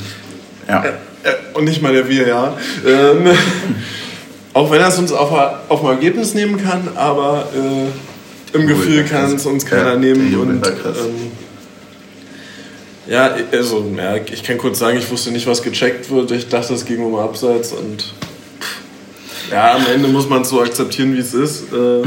Ja. 0.69 0.85
Äh, 0.85 0.93
und 1.55 1.65
nicht 1.65 1.83
mal 1.83 1.93
der 1.93 2.09
Wir, 2.09 2.29
ja. 2.29 2.57
Ähm, 2.87 3.31
auch 4.53 4.71
wenn 4.71 4.81
er 4.81 4.89
es 4.89 4.99
uns 4.99 5.11
auf, 5.11 5.33
auf 5.69 5.85
ein 5.85 5.91
Ergebnis 5.91 6.35
nehmen 6.35 6.63
kann, 6.63 6.89
aber 6.95 7.49
äh, 7.53 8.57
im 8.57 8.67
Gefühl 8.69 9.03
kann 9.03 9.35
es 9.35 9.45
uns 9.45 9.67
keiner 9.67 9.95
Ja, 9.95 9.99
nehmen. 9.99 10.33
Jubel 10.33 10.55
Und, 10.55 10.67
ähm, 10.67 11.33
ja, 13.09 13.35
also, 13.51 13.85
ja, 13.97 14.17
ich 14.17 14.45
kann 14.45 14.57
kurz 14.57 14.79
sagen, 14.79 14.99
ich 14.99 15.11
wusste 15.11 15.33
nicht, 15.33 15.49
was 15.49 15.63
gecheckt 15.63 16.09
wird. 16.11 16.31
Ich 16.31 16.49
dachte, 16.49 16.75
es 16.75 16.85
ging 16.85 17.03
um 17.03 17.17
Abseits 17.17 17.73
und 17.73 18.15
ja, 19.51 19.75
am 19.75 19.83
Ende 19.93 20.09
muss 20.09 20.29
man 20.29 20.43
es 20.43 20.49
so 20.49 20.61
akzeptieren, 20.61 21.13
wie 21.15 21.21
es 21.21 21.35
ist. 21.35 21.73
Äh, 21.73 22.03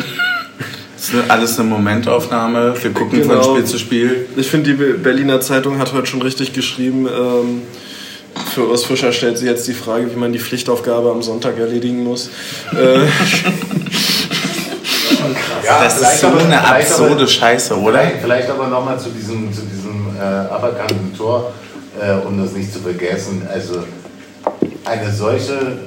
ist 1.13 1.29
alles 1.29 1.59
eine 1.59 1.69
Momentaufnahme. 1.69 2.73
Wir 2.81 2.91
gucken 2.93 3.21
Genau. 3.21 3.41
von 3.41 3.55
Spiel 3.55 3.65
zu 3.65 3.79
Spiel. 3.79 4.25
Ich 4.37 4.47
finde, 4.49 4.71
die 4.71 4.75
Be- 4.77 4.93
Berliner 4.93 5.41
Zeitung 5.41 5.77
hat 5.79 5.93
heute 5.93 6.05
schon 6.07 6.21
richtig 6.21 6.53
geschrieben. 6.53 7.07
Ähm, 7.07 7.61
für 8.53 8.67
Urs 8.69 8.85
Fischer 8.85 9.11
stellt 9.11 9.37
sich 9.37 9.47
jetzt 9.47 9.67
die 9.67 9.73
Frage, 9.73 10.09
wie 10.11 10.15
man 10.17 10.31
die 10.31 10.39
Pflichtaufgabe 10.39 11.09
am 11.11 11.21
Sonntag 11.21 11.57
erledigen 11.59 12.03
muss. 12.03 12.29
Äh, 12.73 12.99
Ja, 15.65 15.83
Das 15.83 15.99
ist 16.01 16.21
so 16.21 16.27
aber- 16.27 16.39
eine 16.41 16.65
absurde 16.65 17.13
aber- 17.15 17.27
Scheiße, 17.27 17.77
oder? 17.77 17.99
Vielleicht, 17.99 18.21
vielleicht 18.21 18.49
aber 18.49 18.67
nochmal 18.67 18.99
zu 18.99 19.09
diesem, 19.09 19.51
zu 19.53 19.61
diesem 19.63 20.15
äh, 20.17 20.21
aberkannten 20.23 21.13
Tor, 21.15 21.51
äh, 22.01 22.13
um 22.25 22.41
das 22.41 22.53
nicht 22.53 22.71
zu 22.73 22.79
vergessen. 22.79 23.45
Also 23.51 23.83
eine 24.85 25.11
solche, 25.13 25.77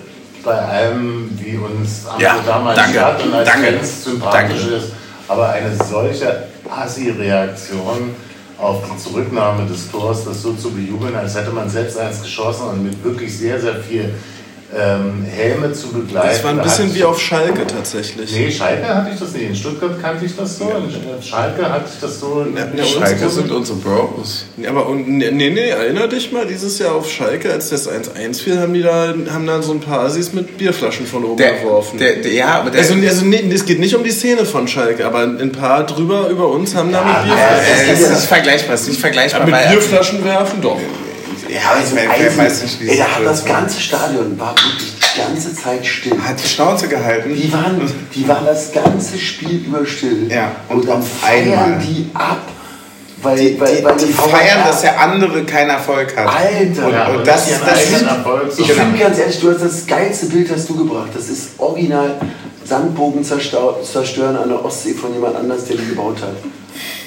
bei 0.44 0.54
allem, 0.54 1.30
wie 1.42 1.56
uns 1.56 2.02
Ja, 2.18 2.32
Amsterdam 2.34 2.66
als 2.68 2.76
danke, 2.76 2.92
Stadt 2.98 3.24
und 3.24 3.34
als 3.34 3.48
danke, 3.48 3.72
Fans 3.72 4.04
sympathisch 4.04 4.58
danke. 4.60 4.74
ist, 4.76 4.92
aber 5.28 5.48
eine 5.50 5.72
solche 5.84 6.44
Assi-Reaktion 6.68 8.14
auf 8.58 8.82
die 8.88 8.96
Zurücknahme 8.96 9.66
des 9.66 9.90
Tors, 9.90 10.24
das 10.24 10.42
so 10.42 10.54
zu 10.54 10.70
bejubeln, 10.70 11.14
als 11.16 11.36
hätte 11.36 11.50
man 11.50 11.68
selbst 11.68 11.98
eins 11.98 12.22
geschossen 12.22 12.68
und 12.68 12.84
mit 12.84 13.02
wirklich 13.04 13.36
sehr, 13.36 13.60
sehr 13.60 13.76
viel 13.76 14.14
ähm, 14.74 15.24
Helme 15.30 15.72
zu 15.72 15.88
begleiten. 15.88 16.28
das 16.28 16.44
war 16.44 16.50
ein 16.52 16.62
bisschen 16.62 16.94
wie 16.94 17.04
auf 17.04 17.20
Schalke 17.20 17.66
tatsächlich. 17.66 18.32
Nee, 18.32 18.50
Schalke 18.50 18.86
hatte 18.86 19.10
ich 19.12 19.20
das 19.20 19.32
nicht. 19.32 19.42
In 19.42 19.54
Stuttgart 19.54 20.00
kannte 20.00 20.24
ich 20.24 20.34
das 20.36 20.58
so. 20.58 20.64
In 20.70 21.22
Schalke 21.22 21.70
hatte 21.70 21.84
ich 21.92 22.00
das 22.00 22.20
so. 22.20 22.46
Ja, 22.56 22.66
ja, 22.74 22.84
Schalke 22.84 23.28
sind 23.28 23.50
unsere 23.50 23.78
Bros. 23.78 24.46
Ja, 24.56 24.70
aber 24.70 24.86
und, 24.88 25.06
nee, 25.08 25.30
nee, 25.30 25.50
nee, 25.50 25.68
erinner 25.68 26.08
dich 26.08 26.32
mal, 26.32 26.46
dieses 26.46 26.78
Jahr 26.78 26.94
auf 26.94 27.10
Schalke, 27.10 27.52
als 27.52 27.68
das 27.70 27.88
1-1 27.88 28.42
fiel, 28.42 28.58
haben 28.58 28.72
die 28.72 28.82
da 28.82 29.14
haben 29.30 29.46
dann 29.46 29.62
so 29.62 29.72
ein 29.72 29.80
paar 29.80 30.00
Assis 30.00 30.32
mit 30.32 30.56
Bierflaschen 30.56 31.06
von 31.06 31.24
oben 31.24 31.36
Der, 31.36 31.58
geworfen. 31.60 31.98
der, 31.98 32.16
der, 32.16 32.32
ja, 32.32 32.60
aber 32.60 32.70
der, 32.70 32.80
also, 32.80 32.94
also 32.94 33.24
nee, 33.26 33.44
es 33.52 33.64
geht 33.66 33.78
nicht 33.78 33.94
um 33.94 34.02
die 34.04 34.10
Szene 34.10 34.44
von 34.46 34.66
Schalke, 34.68 35.04
aber 35.04 35.20
ein 35.20 35.52
paar 35.52 35.84
drüber 35.86 36.28
über 36.28 36.48
uns 36.48 36.74
haben 36.74 36.92
da 36.92 37.02
mit 37.04 37.12
äh, 37.14 37.24
Bierflaschen. 37.26 37.92
es 37.92 38.00
ist 38.00 38.10
nicht 38.10 38.22
vergleichbar, 38.26 38.74
es 38.74 38.80
ist 38.82 38.88
nicht 38.88 39.00
vergleichbar. 39.00 39.40
Ja, 39.40 39.46
mit 39.46 39.54
weil- 39.54 39.68
Bierflaschen 39.68 40.24
werfen, 40.24 40.60
doch. 40.62 40.80
Ja, 41.54 41.60
ich 41.82 41.94
weiß, 41.94 42.08
wer 42.18 42.36
weiß 42.38 42.62
nicht, 42.62 42.80
wie 42.80 42.88
Ey, 42.88 42.98
da 42.98 43.04
hat 43.04 43.24
das 43.24 43.38
ist. 43.40 43.46
ganze 43.46 43.80
Stadion 43.80 44.38
war 44.38 44.54
wirklich 44.54 44.92
die 45.14 45.20
ganze 45.20 45.54
Zeit 45.54 45.84
still. 45.86 46.18
Hat 46.22 46.42
die 46.42 46.48
Schnauze 46.48 46.88
gehalten. 46.88 47.34
Die 47.34 47.52
waren, 47.52 47.80
die 48.14 48.28
waren 48.28 48.46
das 48.46 48.72
ganze 48.72 49.18
Spiel 49.18 49.64
über 49.66 49.84
still. 49.86 50.30
Ja, 50.30 50.52
Und, 50.68 50.80
und 50.80 50.88
dann 50.88 50.98
auf 51.00 51.08
feiern 51.20 51.52
einmal. 51.58 51.78
die 51.80 52.10
ab. 52.14 52.38
Weil, 53.24 53.36
Die, 53.36 53.60
weil, 53.60 53.76
die, 53.76 53.84
weil 53.84 53.96
die 53.98 54.12
VfR 54.12 54.28
feiern, 54.36 54.64
dass 54.66 54.80
der 54.80 55.00
andere 55.00 55.44
keinen 55.44 55.70
Erfolg 55.70 56.16
hat. 56.16 56.26
Alter. 56.26 56.90
Ja, 56.90 57.06
Und 57.08 57.18
und 57.18 57.26
das 57.26 57.46
das 57.50 57.62
eigenen 57.62 58.00
ist- 58.00 58.02
Erfolg, 58.16 58.42
Ich 58.48 58.54
sondern- 58.66 58.76
finde 58.78 58.98
ganz 58.98 59.18
ehrlich, 59.18 59.40
du 59.40 59.52
hast 59.52 59.62
das 59.62 59.86
geilste 59.86 60.26
Bild 60.26 60.50
hast 60.50 60.68
du 60.68 60.76
gebracht. 60.76 61.10
Das 61.14 61.28
ist 61.28 61.50
original 61.58 62.16
Sandbogen 62.64 63.22
zerstören 63.24 64.36
an 64.36 64.48
der 64.48 64.64
Ostsee 64.64 64.94
von 64.94 65.12
jemand 65.14 65.36
anders, 65.36 65.64
der 65.66 65.76
die 65.76 65.86
gebaut 65.86 66.16
hat. 66.20 66.34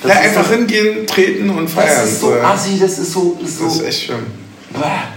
Das 0.08 0.16
Ja, 0.16 0.22
einfach 0.22 0.46
so, 0.46 0.54
hingehen, 0.54 1.08
treten 1.08 1.50
und 1.50 1.70
feiern. 1.70 1.90
Das 1.90 2.12
ist 2.12 2.22
so 2.22 2.34
assi, 2.34 2.80
das 2.80 3.00
ist 3.00 3.12
so. 3.12 3.38
ist 3.44 3.58
so 3.58 3.66
Das 3.66 3.76
ist 3.76 3.86
echt 3.86 4.04
schön. 4.04 4.26
Bah. 4.74 5.10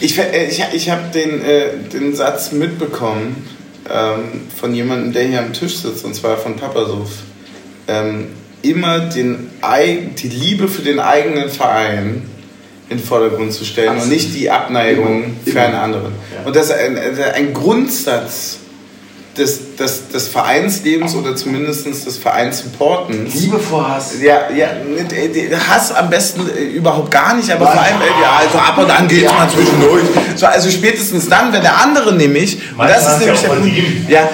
Ich, 0.00 0.18
äh, 0.18 0.48
ich, 0.48 0.62
ich 0.72 0.90
habe 0.90 1.10
den, 1.12 1.44
äh, 1.44 1.78
den 1.92 2.14
Satz 2.14 2.52
mitbekommen 2.52 3.46
ähm, 3.92 4.42
von 4.58 4.74
jemandem, 4.74 5.12
der 5.12 5.24
hier 5.24 5.40
am 5.40 5.52
Tisch 5.52 5.76
sitzt, 5.76 6.04
und 6.04 6.14
zwar 6.14 6.36
von 6.36 6.56
Papasuff. 6.56 7.10
Ähm, 7.88 8.28
immer 8.62 9.00
den, 9.00 9.50
die 10.18 10.28
Liebe 10.28 10.68
für 10.68 10.82
den 10.82 11.00
eigenen 11.00 11.48
Verein 11.48 12.22
in 12.88 12.98
den 12.98 13.04
Vordergrund 13.04 13.52
zu 13.52 13.64
stellen 13.64 13.98
und 13.98 14.08
nicht 14.08 14.34
die 14.34 14.50
Abneigung 14.50 15.24
Immer. 15.24 15.52
für 15.52 15.60
einen 15.60 15.74
anderen. 15.76 16.12
Ja. 16.34 16.46
Und 16.46 16.56
das 16.56 16.66
ist 16.66 16.72
ein, 16.72 16.98
ein 16.98 17.54
Grundsatz, 17.54 18.58
des, 19.36 19.76
des, 19.76 20.08
des 20.08 20.28
Vereinslebens 20.28 21.14
oder 21.14 21.36
zumindest 21.36 21.86
des 21.86 22.18
Vereinssupportens. 22.18 23.34
Liebe 23.34 23.60
vor 23.60 23.88
Hass. 23.88 24.14
Ja, 24.20 24.50
ja, 24.50 24.66
äh, 24.66 25.56
Hass 25.68 25.92
am 25.92 26.10
besten 26.10 26.48
äh, 26.48 26.62
überhaupt 26.64 27.10
gar 27.12 27.34
nicht, 27.34 27.50
aber 27.50 27.66
vor 27.66 27.80
allem, 27.80 28.00
äh, 28.00 28.22
ja, 28.22 28.40
also 28.40 28.58
ab 28.58 28.78
und 28.78 28.90
an 28.90 29.06
geht 29.06 29.26
es 29.26 29.32
mal 29.32 29.48
zwischendurch. 29.48 30.02
So, 30.34 30.46
also 30.46 30.70
spätestens 30.70 31.28
dann, 31.28 31.52
wenn 31.52 31.62
der 31.62 31.80
andere 31.80 32.12
nämlich, 32.12 32.58
und 32.76 32.88
das 32.88 33.06
ist 33.06 33.20
nämlich 33.20 33.40
der 33.40 33.48
Punkt, 33.48 34.10
ja, 34.10 34.28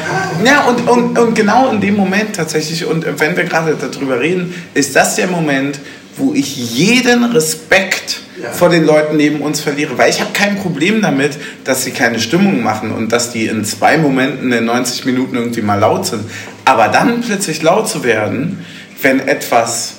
ja 0.44 0.64
und, 0.64 0.88
und, 0.88 1.18
und 1.18 1.34
genau 1.34 1.70
in 1.70 1.80
dem 1.80 1.96
Moment 1.96 2.34
tatsächlich, 2.34 2.86
und 2.86 3.06
wenn 3.20 3.36
wir 3.36 3.44
gerade 3.44 3.76
darüber 3.76 4.18
reden, 4.18 4.54
ist 4.72 4.96
das 4.96 5.16
der 5.16 5.26
Moment, 5.26 5.78
wo 6.16 6.32
ich 6.34 6.56
jeden 6.56 7.24
Respekt 7.24 8.20
ja. 8.42 8.50
vor 8.50 8.68
den 8.68 8.84
Leuten 8.84 9.16
neben 9.16 9.40
uns 9.40 9.60
verliere. 9.60 9.98
Weil 9.98 10.10
ich 10.10 10.20
habe 10.20 10.32
kein 10.32 10.56
Problem 10.56 11.02
damit, 11.02 11.32
dass 11.64 11.84
sie 11.84 11.90
keine 11.90 12.20
Stimmung 12.20 12.62
machen 12.62 12.92
und 12.92 13.12
dass 13.12 13.32
die 13.32 13.46
in 13.46 13.64
zwei 13.64 13.98
Momenten 13.98 14.52
in 14.52 14.64
90 14.64 15.04
Minuten 15.04 15.36
irgendwie 15.36 15.62
mal 15.62 15.78
laut 15.78 16.06
sind. 16.06 16.22
Aber 16.64 16.88
dann 16.88 17.20
plötzlich 17.20 17.62
laut 17.62 17.88
zu 17.88 18.02
werden, 18.02 18.64
wenn 19.02 19.20
etwas 19.20 19.94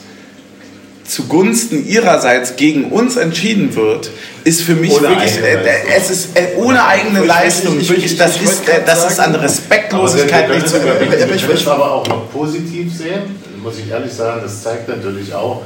zugunsten 1.07 1.87
ihrerseits 1.87 2.57
gegen 2.57 2.91
uns 2.91 3.15
entschieden 3.15 3.75
wird, 3.75 4.09
ist 4.43 4.61
für 4.61 4.75
mich 4.75 4.91
ohne 4.91 5.09
wirklich, 5.09 5.37
äh, 5.41 5.57
es 5.95 6.09
ist 6.09 6.37
äh, 6.37 6.57
ohne 6.57 6.85
eigene 6.85 7.21
ich, 7.21 7.27
Leistung, 7.27 7.79
ich, 7.79 7.89
wirklich, 7.89 8.17
das, 8.17 8.41
ist, 8.41 8.67
äh, 8.67 8.81
das 8.85 9.11
ist 9.11 9.19
an 9.19 9.33
Respektlosigkeit 9.35 10.49
nicht 10.49 10.67
zu 10.67 10.77
überbieten. 10.77 11.33
Ich 11.33 11.47
es 11.47 11.67
aber 11.67 11.93
auch 11.93 12.07
noch 12.07 12.29
positiv 12.31 12.93
sehen, 12.93 13.21
muss 13.63 13.79
ich 13.79 13.89
ehrlich 13.89 14.11
sagen, 14.11 14.41
das 14.43 14.63
zeigt 14.63 14.87
natürlich 14.89 15.33
auch, 15.33 15.63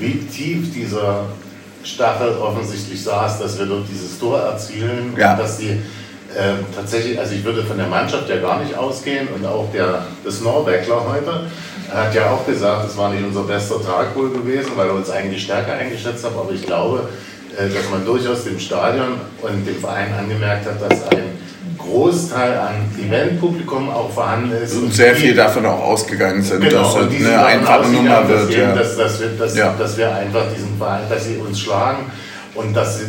wie 0.00 0.18
tief 0.26 0.72
dieser 0.72 1.26
Stachel 1.84 2.36
offensichtlich 2.38 3.02
saß, 3.02 3.40
dass 3.40 3.58
wir 3.58 3.66
dort 3.66 3.84
dieses 3.90 4.18
Tor 4.18 4.40
erzielen 4.40 5.14
ja. 5.16 5.32
und 5.32 5.40
dass 5.40 5.58
die 5.58 5.70
äh, 5.70 6.54
tatsächlich, 6.74 7.18
also 7.18 7.34
ich 7.34 7.44
würde 7.44 7.64
von 7.64 7.76
der 7.76 7.86
Mannschaft 7.86 8.28
ja 8.28 8.36
gar 8.36 8.62
nicht 8.62 8.76
ausgehen 8.76 9.28
und 9.34 9.44
auch 9.44 9.70
der, 9.72 10.06
des 10.24 10.40
Norbeckler 10.40 11.04
heute 11.08 11.46
hat 11.92 12.14
ja 12.14 12.30
auch 12.30 12.46
gesagt, 12.46 12.88
es 12.88 12.96
war 12.96 13.10
nicht 13.10 13.24
unser 13.24 13.42
bester 13.42 13.82
Tag 13.82 14.14
wohl 14.14 14.30
gewesen, 14.30 14.72
weil 14.76 14.88
er 14.88 14.94
uns 14.94 15.10
eigentlich 15.10 15.42
stärker 15.42 15.72
eingeschätzt 15.72 16.24
hat, 16.24 16.32
aber 16.32 16.52
ich 16.52 16.62
glaube, 16.62 17.08
äh, 17.56 17.68
dass 17.68 17.90
man 17.90 18.04
durchaus 18.04 18.44
dem 18.44 18.60
Stadion 18.60 19.20
und 19.42 19.66
dem 19.66 19.76
Verein 19.76 20.12
angemerkt 20.16 20.66
hat, 20.66 20.80
dass 20.80 21.08
ein 21.08 21.39
Großteil 21.82 22.58
an 22.58 22.74
Eventpublikum 22.98 23.90
auch 23.90 24.10
vorhanden 24.10 24.52
ist. 24.52 24.76
Und 24.76 24.92
sehr 24.92 25.14
viel 25.14 25.34
davon 25.34 25.66
auch 25.66 25.80
ausgegangen 25.80 26.42
sind, 26.42 26.60
genau, 26.60 26.82
dass 26.82 27.12
es 27.12 27.26
eine 27.26 27.44
einfache 27.44 27.88
Nummer 27.88 28.28
wird. 28.28 28.54
ja. 28.54 28.74
dass, 28.74 28.96
dass, 28.96 29.20
wir, 29.20 29.28
dass, 29.38 29.56
ja. 29.56 29.74
dass 29.78 29.96
wir 29.96 30.14
einfach 30.14 30.44
diesen 30.54 30.76
Verein, 30.78 31.02
dass 31.08 31.24
sie 31.24 31.36
uns 31.36 31.60
schlagen 31.60 32.10
und 32.54 32.74
dass, 32.74 33.00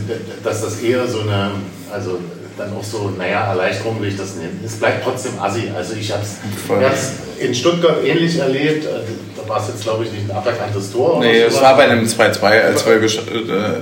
dass 0.44 0.62
das 0.62 0.80
eher 0.82 1.08
so 1.08 1.22
eine, 1.22 1.52
also 1.92 2.20
dann 2.62 2.74
auch 2.78 2.84
so, 2.84 3.12
naja, 3.18 3.48
Erleichterung 3.50 4.02
will 4.02 4.10
ich 4.10 4.18
das 4.18 4.36
nehmen. 4.36 4.60
Es 4.66 4.76
bleibt 4.76 5.04
trotzdem 5.04 5.40
assi. 5.40 5.72
Also 5.76 5.94
ich 5.96 6.12
habe 6.12 6.24
es 6.24 7.12
in 7.40 7.54
Stuttgart 7.54 8.04
ähnlich 8.06 8.38
erlebt. 8.38 8.86
Da 8.86 9.50
war 9.50 9.62
es 9.62 9.68
jetzt, 9.70 9.84
glaube 9.84 10.06
ich, 10.06 10.12
nicht 10.12 10.30
ein 10.30 10.36
aberkanntes 10.36 10.92
Tor. 10.92 11.20
Nee, 11.20 11.42
es 11.42 11.60
war 11.62 11.76
bei 11.76 11.86
einem 11.86 12.06
2-2, 12.06 12.44
als 12.44 12.86
wir 12.86 12.94
äh, 12.94 13.02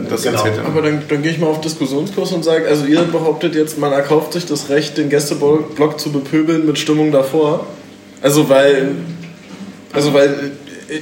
das 0.09 0.23
genau. 0.23 0.37
erzählt 0.37 0.59
haben. 0.59 0.67
Aber 0.67 0.81
dann, 0.81 1.03
dann 1.07 1.21
gehe 1.21 1.31
ich 1.31 1.39
mal 1.39 1.47
auf 1.47 1.61
Diskussionskurs 1.61 2.31
und 2.31 2.43
sage, 2.43 2.67
also 2.67 2.85
ihr 2.85 3.01
behauptet 3.03 3.55
jetzt, 3.55 3.77
man 3.77 3.91
erkauft 3.91 4.33
sich 4.33 4.45
das 4.45 4.69
Recht, 4.69 4.97
den 4.97 5.09
Gästeblock 5.09 5.99
zu 5.99 6.11
bepöbeln 6.11 6.65
mit 6.65 6.79
Stimmung 6.79 7.11
davor. 7.11 7.65
Also 8.21 8.49
weil, 8.49 8.91
also 9.93 10.13
weil 10.13 10.51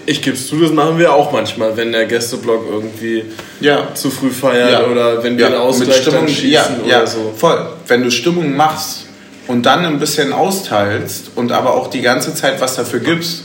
ich 0.05 0.21
gebe 0.21 0.35
es 0.35 0.47
zu, 0.47 0.59
das 0.59 0.71
machen 0.71 0.97
wir 0.97 1.13
auch 1.13 1.31
manchmal, 1.31 1.75
wenn 1.77 1.91
der 1.91 2.05
Gästeblock 2.05 2.65
irgendwie 2.69 3.25
ja. 3.59 3.93
zu 3.93 4.09
früh 4.09 4.31
feiert 4.31 4.71
ja. 4.71 4.85
oder 4.85 5.23
wenn 5.23 5.37
wir 5.37 5.45
ja. 5.45 5.51
einen 5.51 5.61
Ausgleich 5.61 5.97
Stimmung, 5.97 6.25
dann 6.25 6.29
schießen 6.29 6.51
ja, 6.51 6.65
oder 6.83 6.89
ja. 6.89 7.07
so. 7.07 7.33
Voll. 7.35 7.67
Wenn 7.87 8.03
du 8.03 8.11
Stimmung 8.11 8.55
machst 8.55 9.05
und 9.47 9.65
dann 9.65 9.85
ein 9.85 9.99
bisschen 9.99 10.33
austeilst 10.33 11.31
und 11.35 11.51
aber 11.51 11.75
auch 11.75 11.89
die 11.89 12.01
ganze 12.01 12.33
Zeit 12.33 12.59
was 12.59 12.75
dafür 12.75 12.99
gibst, 12.99 13.43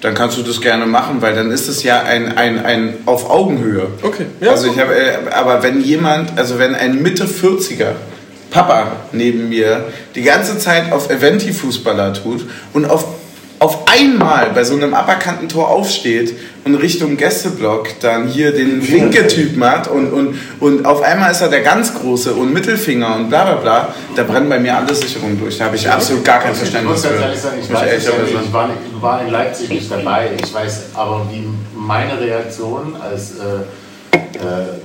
dann 0.00 0.14
kannst 0.14 0.38
du 0.38 0.42
das 0.42 0.60
gerne 0.60 0.86
machen, 0.86 1.20
weil 1.20 1.34
dann 1.34 1.50
ist 1.50 1.68
es 1.68 1.82
ja 1.82 2.02
ein, 2.02 2.36
ein, 2.36 2.64
ein 2.64 2.94
auf 3.06 3.28
Augenhöhe. 3.28 3.88
Okay. 4.02 4.26
Ja, 4.40 4.52
also 4.52 4.68
ich 4.68 4.78
habe, 4.78 4.94
äh, 4.94 5.30
aber 5.30 5.62
wenn 5.62 5.82
jemand, 5.82 6.38
also 6.38 6.58
wenn 6.58 6.74
ein 6.74 7.02
Mitte 7.02 7.26
40er 7.26 7.92
Papa 8.50 8.92
neben 9.12 9.48
mir 9.48 9.84
die 10.14 10.22
ganze 10.22 10.58
Zeit 10.58 10.90
auf 10.92 11.10
Eventi-Fußballer 11.10 12.14
tut 12.14 12.46
und 12.72 12.86
auf 12.86 13.04
auf 13.60 13.86
einmal 13.86 14.50
bei 14.54 14.64
so 14.64 14.74
einem 14.74 14.94
aberkannten 14.94 15.46
Tor 15.50 15.68
aufsteht 15.68 16.34
und 16.64 16.76
Richtung 16.76 17.18
Gästeblock 17.18 18.00
dann 18.00 18.26
hier 18.26 18.52
den 18.52 18.90
Winke-Typ 18.90 19.54
macht 19.58 19.86
und, 19.86 20.10
und, 20.12 20.34
und 20.60 20.86
auf 20.86 21.02
einmal 21.02 21.30
ist 21.30 21.42
er 21.42 21.48
der 21.48 21.60
ganz 21.60 21.94
Große 21.94 22.32
und 22.32 22.54
Mittelfinger 22.54 23.16
und 23.16 23.28
bla 23.28 23.44
bla 23.44 23.54
bla, 23.56 23.94
da 24.16 24.22
brennen 24.22 24.48
bei 24.48 24.58
mir 24.58 24.74
alle 24.74 24.94
Sicherungen 24.94 25.38
durch. 25.38 25.58
Da 25.58 25.66
habe 25.66 25.76
ich 25.76 25.88
absolut 25.88 26.24
gar 26.24 26.40
kein 26.40 26.54
Verständnis 26.54 27.04
für. 27.04 27.08
Ich, 27.08 27.18
ich, 27.20 27.22
weiß, 27.22 27.44
ja 27.44 27.50
nicht, 27.52 27.66
ich, 27.68 28.52
war, 28.52 28.70
ich 28.70 29.02
war 29.02 29.22
in 29.22 29.30
Leipzig 29.30 29.68
nicht 29.68 29.90
dabei, 29.90 30.30
ich 30.42 30.54
weiß 30.54 30.84
aber, 30.94 31.28
wie 31.30 31.46
meine 31.76 32.18
Reaktion 32.18 32.96
als 32.98 33.32
äh, 33.32 34.16
äh, 34.16 34.18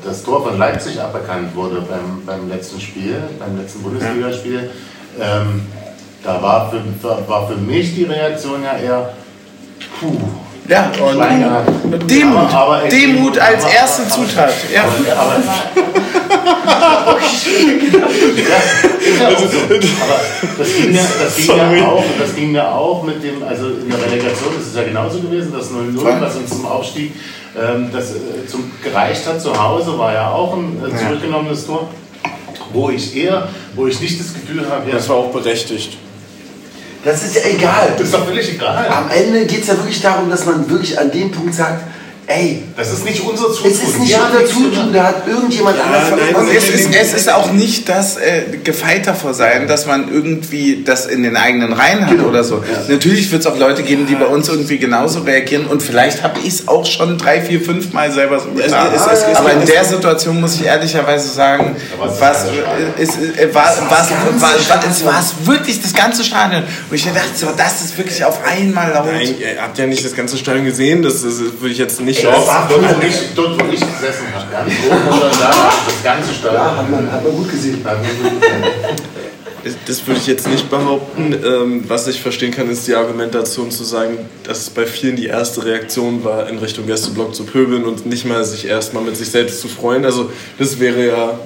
das 0.04 0.22
Tor 0.22 0.44
von 0.44 0.58
Leipzig 0.58 1.00
aberkannt 1.00 1.56
wurde 1.56 1.82
beim, 1.90 2.26
beim 2.26 2.50
letzten 2.50 2.82
Spiel, 2.82 3.24
beim 3.40 3.58
letzten 3.58 3.84
Bundesligaspiel. 3.84 4.70
Ähm, 5.18 5.62
da 6.26 6.42
war 6.42 6.72
für, 6.72 7.30
war 7.30 7.48
für 7.48 7.56
mich 7.56 7.96
die 7.96 8.04
Reaktion 8.04 8.64
ja 8.64 8.78
eher, 8.78 9.14
puh. 10.00 10.18
Ja, 10.68 10.92
und 11.00 12.10
Demut. 12.10 12.38
Aber, 12.52 12.78
aber 12.78 12.88
Demut 12.88 13.38
als 13.38 13.64
aber, 13.64 13.74
erste 13.74 14.10
Zutat. 14.10 14.52
Ja. 14.74 14.84
Aber, 14.84 15.36
das 20.58 20.76
ging, 20.76 20.96
ja, 20.96 21.02
das, 21.24 21.36
ging 21.36 21.48
ja 21.78 21.88
auch, 21.88 22.04
das 22.20 22.36
ging 22.36 22.56
ja 22.56 22.72
auch 22.72 23.04
mit 23.04 23.24
dem, 23.24 23.44
also 23.44 23.68
in 23.68 23.90
der 23.90 24.02
Relegation 24.02 24.50
ist 24.60 24.70
es 24.70 24.76
ja 24.76 24.84
genauso 24.84 25.20
gewesen, 25.20 25.54
das 25.56 25.70
0-0, 25.70 26.22
was 26.22 26.36
uns 26.36 26.50
zum 26.50 26.66
Aufstieg 26.66 27.14
ähm, 27.58 27.90
das, 27.94 28.12
äh, 28.12 28.48
zum, 28.48 28.72
gereicht 28.84 29.28
hat 29.28 29.42
zu 29.42 29.62
Hause, 29.62 29.98
war 29.98 30.14
ja 30.14 30.32
auch 30.32 30.58
ein 30.58 30.82
äh, 30.84 30.96
zurückgenommenes 30.98 31.66
Tor, 31.68 31.88
wo 32.74 32.90
ich 32.90 33.16
eher, 33.16 33.48
wo 33.76 33.88
ich 33.88 34.00
nicht 34.02 34.20
das 34.20 34.34
Gefühl 34.34 34.68
habe, 34.70 34.90
ja, 34.90 34.96
das 34.96 35.08
war 35.10 35.18
auch 35.18 35.32
berechtigt. 35.32 35.98
Das 37.06 37.24
ist 37.24 37.36
ja 37.36 37.42
egal. 37.46 37.94
Das 37.96 38.08
ist 38.08 38.14
doch 38.16 38.26
völlig 38.26 38.52
egal. 38.56 38.88
Am 38.90 39.12
Ende 39.12 39.46
geht 39.46 39.62
es 39.62 39.68
ja 39.68 39.78
wirklich 39.78 40.02
darum, 40.02 40.28
dass 40.28 40.44
man 40.46 40.68
wirklich 40.68 41.00
an 41.00 41.12
dem 41.12 41.32
Punkt 41.32 41.54
sagt, 41.54 41.84
ey, 42.28 42.64
das 42.76 42.92
ist 42.92 43.06
nicht 43.06 43.22
unser 43.22 43.52
Zutun. 43.52 43.72
Es 43.72 43.84
ist 43.84 44.00
nicht 44.00 44.12
ja, 44.12 44.28
unser 44.28 44.46
Zutun, 44.46 44.94
da 44.94 45.04
hat 45.04 45.28
irgendjemand 45.28 45.78
ja, 45.78 45.84
anders 45.84 46.10
von 46.10 46.48
es 46.56 46.70
ist, 46.70 46.90
es 46.94 47.14
ist 47.14 47.32
auch 47.32 47.52
nicht 47.52 47.88
das 47.88 48.18
äh, 48.18 48.58
gefeit 48.64 49.08
davor 49.08 49.34
sein, 49.34 49.68
dass 49.68 49.86
man 49.86 50.12
irgendwie 50.12 50.84
das 50.84 51.06
in 51.06 51.24
den 51.24 51.36
eigenen 51.36 51.74
Reihen 51.74 52.06
hat 52.06 52.12
genau. 52.12 52.30
oder 52.30 52.44
so. 52.44 52.56
Ja. 52.56 52.84
Natürlich 52.88 53.32
wird 53.32 53.42
es 53.42 53.48
auch 53.48 53.58
Leute 53.58 53.84
geben, 53.84 54.08
die 54.08 54.16
bei 54.16 54.26
uns 54.26 54.48
irgendwie 54.50 54.78
genauso 54.78 55.22
reagieren 55.22 55.68
und 55.68 55.84
vielleicht 55.84 56.24
habe 56.24 56.40
ich 56.40 56.48
es 56.48 56.68
auch 56.68 56.86
schon 56.86 57.18
drei, 57.18 57.42
vier, 57.42 57.62
fünf 57.62 57.94
Mal 57.94 58.12
selber 58.12 58.40
so 58.40 58.50
getan. 58.50 58.88
Es, 58.96 59.02
es, 59.02 59.28
es, 59.32 59.38
Aber 59.38 59.54
in 59.54 59.66
der 59.66 59.86
Situation 59.86 60.42
muss 60.42 60.56
ich 60.56 60.66
ehrlicherweise 60.66 61.30
sagen, 61.30 61.76
was, 61.98 62.46
es, 62.98 63.18
äh, 63.18 63.54
war, 63.54 63.66
was, 63.90 64.12
war, 64.12 65.06
war, 65.06 65.20
es 65.20 65.48
wirklich 65.48 65.82
das 65.82 65.94
ganze 65.94 66.24
Stadion. 66.24 66.64
Und 66.90 66.96
ich 66.96 67.04
dachte 67.04 67.20
so, 67.36 67.48
das 67.56 67.82
ist 67.82 67.98
wirklich 67.98 68.24
auf 68.24 68.40
einmal 68.46 68.92
laut. 68.92 69.08
Nein, 69.08 69.36
ihr 69.40 69.62
habt 69.62 69.78
ja 69.78 69.86
nicht 69.86 70.04
das 70.04 70.16
ganze 70.16 70.38
Stadion 70.38 70.66
gesehen, 70.66 71.04
das, 71.04 71.22
das 71.22 71.40
würde 71.40 71.70
ich 71.70 71.78
jetzt 71.78 72.02
nicht 72.02 72.15
nicht 72.16 72.26
Ey, 72.26 72.32
auf. 72.32 72.68
Dort, 72.70 72.82
wo 72.82 73.06
ich, 73.06 73.16
dort, 73.36 73.62
wo 73.62 73.72
ich 73.72 73.80
gesessen 73.80 74.26
habe, 74.34 74.52
ganz 74.52 74.72
oben 74.86 75.14
und 75.14 75.22
dann 75.22 75.40
da, 75.40 75.72
das 75.86 76.04
ganze 76.04 76.34
Stadion. 76.34 76.62
Ja, 76.62 76.78
hat 76.78 76.90
man, 76.90 77.12
hat 77.12 77.24
man 77.24 77.36
gut 77.36 77.52
gesehen. 77.52 77.86
Das 79.88 80.06
würde 80.06 80.20
ich 80.20 80.28
jetzt 80.28 80.48
nicht 80.48 80.70
behaupten. 80.70 81.34
Ähm, 81.44 81.84
was 81.88 82.08
ich 82.08 82.22
verstehen 82.22 82.52
kann, 82.52 82.70
ist 82.70 82.88
die 82.88 82.94
Argumentation 82.94 83.72
zu 83.72 83.84
sagen, 83.84 84.18
dass 84.44 84.60
es 84.60 84.70
bei 84.70 84.86
vielen 84.86 85.16
die 85.16 85.26
erste 85.26 85.66
Reaktion 85.66 86.24
war, 86.24 86.48
in 86.50 86.60
Richtung 86.60 86.86
Gästeblock 86.86 87.34
zu 87.34 87.46
pöbeln 87.46 87.84
und 87.84 88.06
nicht 88.06 88.26
mal 88.26 88.44
sich 88.46 88.68
erstmal 88.68 89.04
mit 89.04 89.18
sich 89.18 89.30
selbst 89.30 89.62
zu 89.62 89.68
freuen. 89.68 90.06
Also 90.06 90.30
das 90.60 90.80
wäre 90.80 91.08
ja 91.08 91.40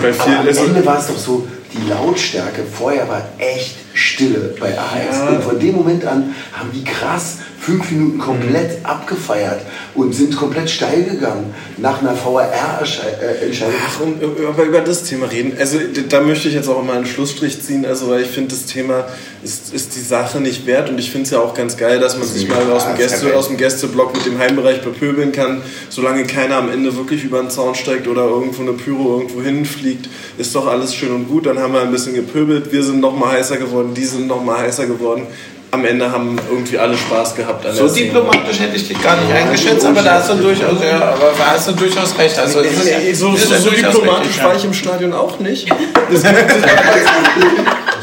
bei 0.00 0.12
vielen... 0.12 0.36
Aber 0.36 0.48
am 0.48 0.66
Ende 0.68 0.86
war 0.86 0.98
es 0.98 1.08
doch 1.08 1.18
so, 1.18 1.48
die 1.72 1.88
Lautstärke 1.90 2.62
vorher 2.72 3.08
war 3.08 3.26
echt 3.38 3.74
Stille 3.94 4.54
bei 4.60 4.78
AHS. 4.78 5.18
Ja. 5.18 5.28
Und 5.30 5.42
von 5.42 5.58
dem 5.58 5.74
Moment 5.74 6.04
an 6.04 6.34
haben 6.52 6.70
die 6.72 6.84
krass 6.84 7.38
fünf 7.64 7.90
Minuten 7.90 8.18
komplett 8.18 8.80
mhm. 8.80 8.86
abgefeiert 8.86 9.62
und 9.94 10.14
sind 10.14 10.36
komplett 10.36 10.68
steil 10.68 11.04
gegangen 11.04 11.54
nach 11.78 12.02
einer 12.02 12.14
VRR-Entscheidung. 12.14 13.74
Ach, 13.86 14.00
um 14.00 14.20
über, 14.20 14.62
über 14.62 14.80
das 14.80 15.04
Thema 15.04 15.26
reden. 15.26 15.56
Also 15.58 15.78
da 16.08 16.20
möchte 16.20 16.48
ich 16.48 16.54
jetzt 16.54 16.68
auch 16.68 16.82
mal 16.84 16.96
einen 16.96 17.06
Schlussstrich 17.06 17.62
ziehen, 17.62 17.86
also 17.86 18.10
weil 18.10 18.22
ich 18.22 18.28
finde, 18.28 18.50
das 18.50 18.66
Thema 18.66 19.06
ist, 19.42 19.72
ist 19.72 19.96
die 19.96 20.00
Sache 20.00 20.40
nicht 20.40 20.66
wert 20.66 20.90
und 20.90 20.98
ich 20.98 21.10
finde 21.10 21.24
es 21.24 21.30
ja 21.30 21.40
auch 21.40 21.54
ganz 21.54 21.76
geil, 21.76 21.98
dass 22.00 22.18
man 22.18 22.28
sich 22.28 22.48
mal 22.48 22.70
aus 22.70 22.86
dem, 22.86 22.96
Gäste, 22.96 23.34
aus 23.34 23.48
dem 23.48 23.56
Gästeblock 23.56 24.14
mit 24.14 24.26
dem 24.26 24.38
Heimbereich 24.38 24.82
bepöbeln 24.82 25.32
kann, 25.32 25.62
solange 25.88 26.24
keiner 26.24 26.56
am 26.56 26.70
Ende 26.70 26.94
wirklich 26.96 27.24
über 27.24 27.40
den 27.40 27.50
Zaun 27.50 27.74
steigt 27.74 28.08
oder 28.08 28.26
irgendwo 28.26 28.62
eine 28.62 28.72
Pyro 28.72 29.18
irgendwo 29.18 29.40
hinfliegt, 29.40 30.08
ist 30.36 30.54
doch 30.54 30.66
alles 30.66 30.94
schön 30.94 31.12
und 31.12 31.28
gut. 31.28 31.46
Dann 31.46 31.58
haben 31.58 31.72
wir 31.72 31.80
ein 31.80 31.92
bisschen 31.92 32.14
gepöbelt, 32.14 32.72
wir 32.72 32.82
sind 32.82 33.00
noch 33.00 33.16
mal 33.16 33.32
heißer 33.32 33.56
geworden, 33.56 33.94
die 33.94 34.04
sind 34.04 34.26
noch 34.26 34.44
mal 34.44 34.58
heißer 34.58 34.86
geworden 34.86 35.26
am 35.74 35.84
Ende 35.84 36.10
haben 36.10 36.36
irgendwie 36.50 36.78
alle 36.78 36.96
Spaß 36.96 37.34
gehabt. 37.34 37.66
so 37.74 37.88
diplomatisch 37.88 38.60
hätte 38.60 38.76
ich 38.76 38.88
dich 38.88 39.02
gar 39.02 39.16
nicht 39.16 39.32
eingeschätzt, 39.32 39.84
aber 39.84 40.02
da 40.02 40.14
hast 40.14 40.30
du 40.30 40.34
durchaus, 40.34 40.82
ja, 40.82 40.96
aber 40.96 41.32
da 41.36 41.52
hast 41.52 41.68
du 41.68 41.72
durchaus 41.72 42.16
recht. 42.18 42.38
Also, 42.38 42.60
nee, 42.60 42.68
nee, 42.98 43.12
so, 43.12 43.36
so, 43.36 43.54
so 43.56 43.70
diplomatisch 43.70 44.42
war 44.42 44.56
ich 44.56 44.64
im 44.64 44.72
Stadion 44.72 45.12
auch 45.12 45.38
nicht. 45.38 45.68
Das, 46.10 46.22
das, 46.22 46.32
Das, 46.32 47.93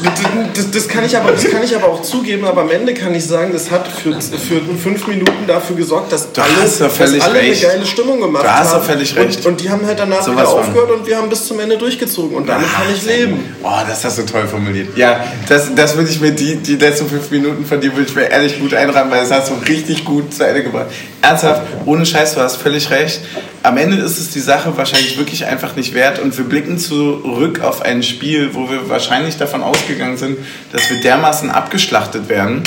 das, 0.74 0.88
kann 0.88 1.06
ich 1.06 1.16
aber, 1.16 1.32
das 1.32 1.50
kann 1.50 1.64
ich 1.64 1.76
aber 1.76 1.88
auch 1.88 2.02
zugeben, 2.02 2.46
aber 2.46 2.62
am 2.62 2.72
Ende 2.72 2.94
kann 2.94 3.14
ich 3.14 3.26
sagen, 3.26 3.52
das 3.54 3.70
hat 3.72 3.88
für, 3.88 4.14
für 4.22 4.62
fünf 4.78 5.08
Minuten 5.08 5.46
dafür 5.48 5.76
gesorgt, 5.76 6.12
dass 6.12 6.32
Du 6.32 6.42
alle, 6.42 6.52
hast 6.62 6.82
doch 6.82 6.88
dass 6.98 7.20
alle 7.22 7.36
recht. 7.40 7.64
eine 7.66 7.74
geile 7.74 7.86
Stimmung 7.86 8.20
gemacht 8.22 8.44
Du 8.44 8.50
hast 8.52 8.74
haben. 8.74 8.84
völlig 8.86 9.16
recht. 9.16 9.40
Und, 9.40 9.46
und 9.54 9.62
die 9.62 9.70
haben 9.70 9.86
halt 9.86 10.00
danach 10.00 10.22
Sowas 10.24 10.50
wieder 10.50 10.50
aufgehört 10.50 10.92
und 10.92 11.08
wir 11.08 11.18
haben 11.18 11.30
bis 11.30 11.46
zum 11.48 11.60
Ende 11.60 11.78
durchgezogen. 11.78 12.36
Und 12.38 12.48
damit 12.48 12.72
kann 12.72 12.84
ich 12.94 13.06
leben. 13.06 13.44
Oh, 13.64 13.70
das 13.88 14.04
hast 14.04 14.18
du 14.18 14.24
toll 14.26 14.48
formuliert. 14.48 14.98
Ja, 14.98 15.24
das, 15.48 15.74
das 15.76 15.96
würde 15.96 16.10
ich 16.10 16.20
mir, 16.20 16.32
die, 16.32 16.56
die 16.58 16.76
letzten 16.76 17.08
fünf 17.08 17.30
Minuten 17.32 17.66
von 17.66 17.80
dir 17.82 17.92
würde 17.96 18.10
ich 18.10 18.16
mir 18.16 18.30
ehrlich 18.30 18.60
gut 18.60 18.74
einrahmen, 18.74 19.12
weil 19.12 19.22
das 19.22 19.32
hast 19.32 19.50
du 19.52 19.54
richtig 19.68 20.06
gut 20.06 20.34
zu 20.34 20.46
Ende 20.46 20.64
gebracht. 20.64 20.88
Ernsthaft, 21.22 21.62
ohne 21.86 22.06
Scheiß, 22.06 22.36
du 22.36 22.42
hast 22.42 22.56
völlig 22.58 22.90
recht. 22.90 23.22
Am 23.64 23.78
Ende 23.78 23.98
ist 23.98 24.18
es 24.18 24.32
die 24.32 24.40
Sache 24.40 24.76
wahrscheinlich 24.76 25.18
wirklich 25.20 25.46
einfach 25.46 25.76
nicht 25.76 25.94
wert 25.94 26.18
und 26.20 26.36
wir 26.36 26.46
blicken 26.46 26.80
zurück 26.80 27.62
auf 27.62 27.84
ein 27.84 28.02
Spiel, 28.02 28.56
wo 28.56 28.70
wir 28.72 28.90
wahrscheinlich 28.90 29.38
davon 29.38 29.62
ausgegangen 29.92 30.18
sind, 30.18 30.38
dass 30.72 30.90
wir 30.90 31.02
dermaßen 31.02 31.50
abgeschlachtet 31.50 32.30
werden 32.30 32.64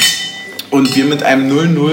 und 0.70 0.94
wir 0.94 1.04
mit 1.04 1.22
einem 1.22 1.50
0-0, 1.50 1.92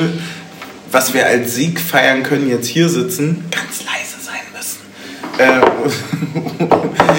was 0.91 1.13
wir 1.13 1.25
als 1.25 1.55
Sieg 1.55 1.79
feiern 1.79 2.23
können, 2.23 2.49
jetzt 2.49 2.67
hier 2.67 2.89
sitzen, 2.89 3.45
ganz 3.49 3.84
leise 3.86 4.17
sein 4.21 4.41
müssen. 4.53 4.82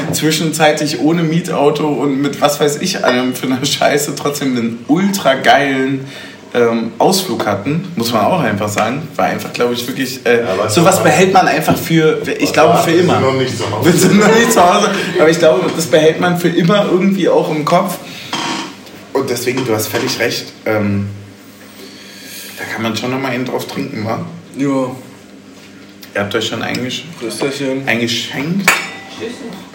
Äh, 0.08 0.12
zwischenzeitlich 0.12 1.00
ohne 1.00 1.22
Mietauto 1.22 1.88
und 1.88 2.20
mit 2.20 2.40
was 2.40 2.60
weiß 2.60 2.82
ich 2.82 3.04
allem 3.04 3.34
für 3.34 3.46
eine 3.46 3.64
Scheiße 3.64 4.14
trotzdem 4.14 4.56
einen 4.56 4.84
ultra 4.88 5.34
geilen 5.34 6.06
ähm, 6.54 6.92
Ausflug 6.98 7.46
hatten, 7.46 7.90
muss 7.96 8.12
man 8.12 8.24
auch 8.26 8.40
einfach 8.40 8.68
sagen. 8.68 9.08
War 9.16 9.26
einfach, 9.26 9.52
glaube 9.52 9.72
ich, 9.74 9.86
wirklich. 9.86 10.20
Äh, 10.26 10.42
aber 10.42 10.68
sowas 10.68 10.96
so- 10.98 11.02
behält 11.02 11.32
man 11.32 11.48
einfach 11.48 11.76
für, 11.76 12.20
ich 12.38 12.52
glaube, 12.52 12.78
für 12.78 12.90
Wir 12.90 12.96
sind 12.98 13.04
immer. 13.08 13.20
noch 13.20 13.32
nicht 13.34 13.56
zu 13.56 13.70
Hause. 13.70 13.92
Wir 13.92 13.98
sind 14.00 14.18
noch 14.20 14.34
nicht 14.34 14.52
zu 14.52 14.60
Hause, 14.74 14.90
aber 15.18 15.30
ich 15.30 15.38
glaube, 15.38 15.70
das 15.74 15.86
behält 15.86 16.20
man 16.20 16.38
für 16.38 16.48
immer 16.48 16.86
irgendwie 16.90 17.28
auch 17.28 17.50
im 17.50 17.64
Kopf. 17.64 17.96
Und 19.14 19.28
deswegen, 19.30 19.64
du 19.64 19.74
hast 19.74 19.88
völlig 19.88 20.18
recht. 20.18 20.46
Ähm, 20.66 21.08
da 22.58 22.64
kann 22.72 22.82
man 22.82 22.96
schon 22.96 23.10
noch 23.10 23.18
mal 23.20 23.30
einen 23.30 23.44
drauf 23.44 23.66
trinken, 23.66 24.04
wa? 24.04 24.24
Jo, 24.56 24.94
Ihr 26.14 26.20
habt 26.20 26.34
euch 26.34 26.46
schon 26.48 26.62
eingesch 26.62 27.04
eingeschenkt, 27.86 28.70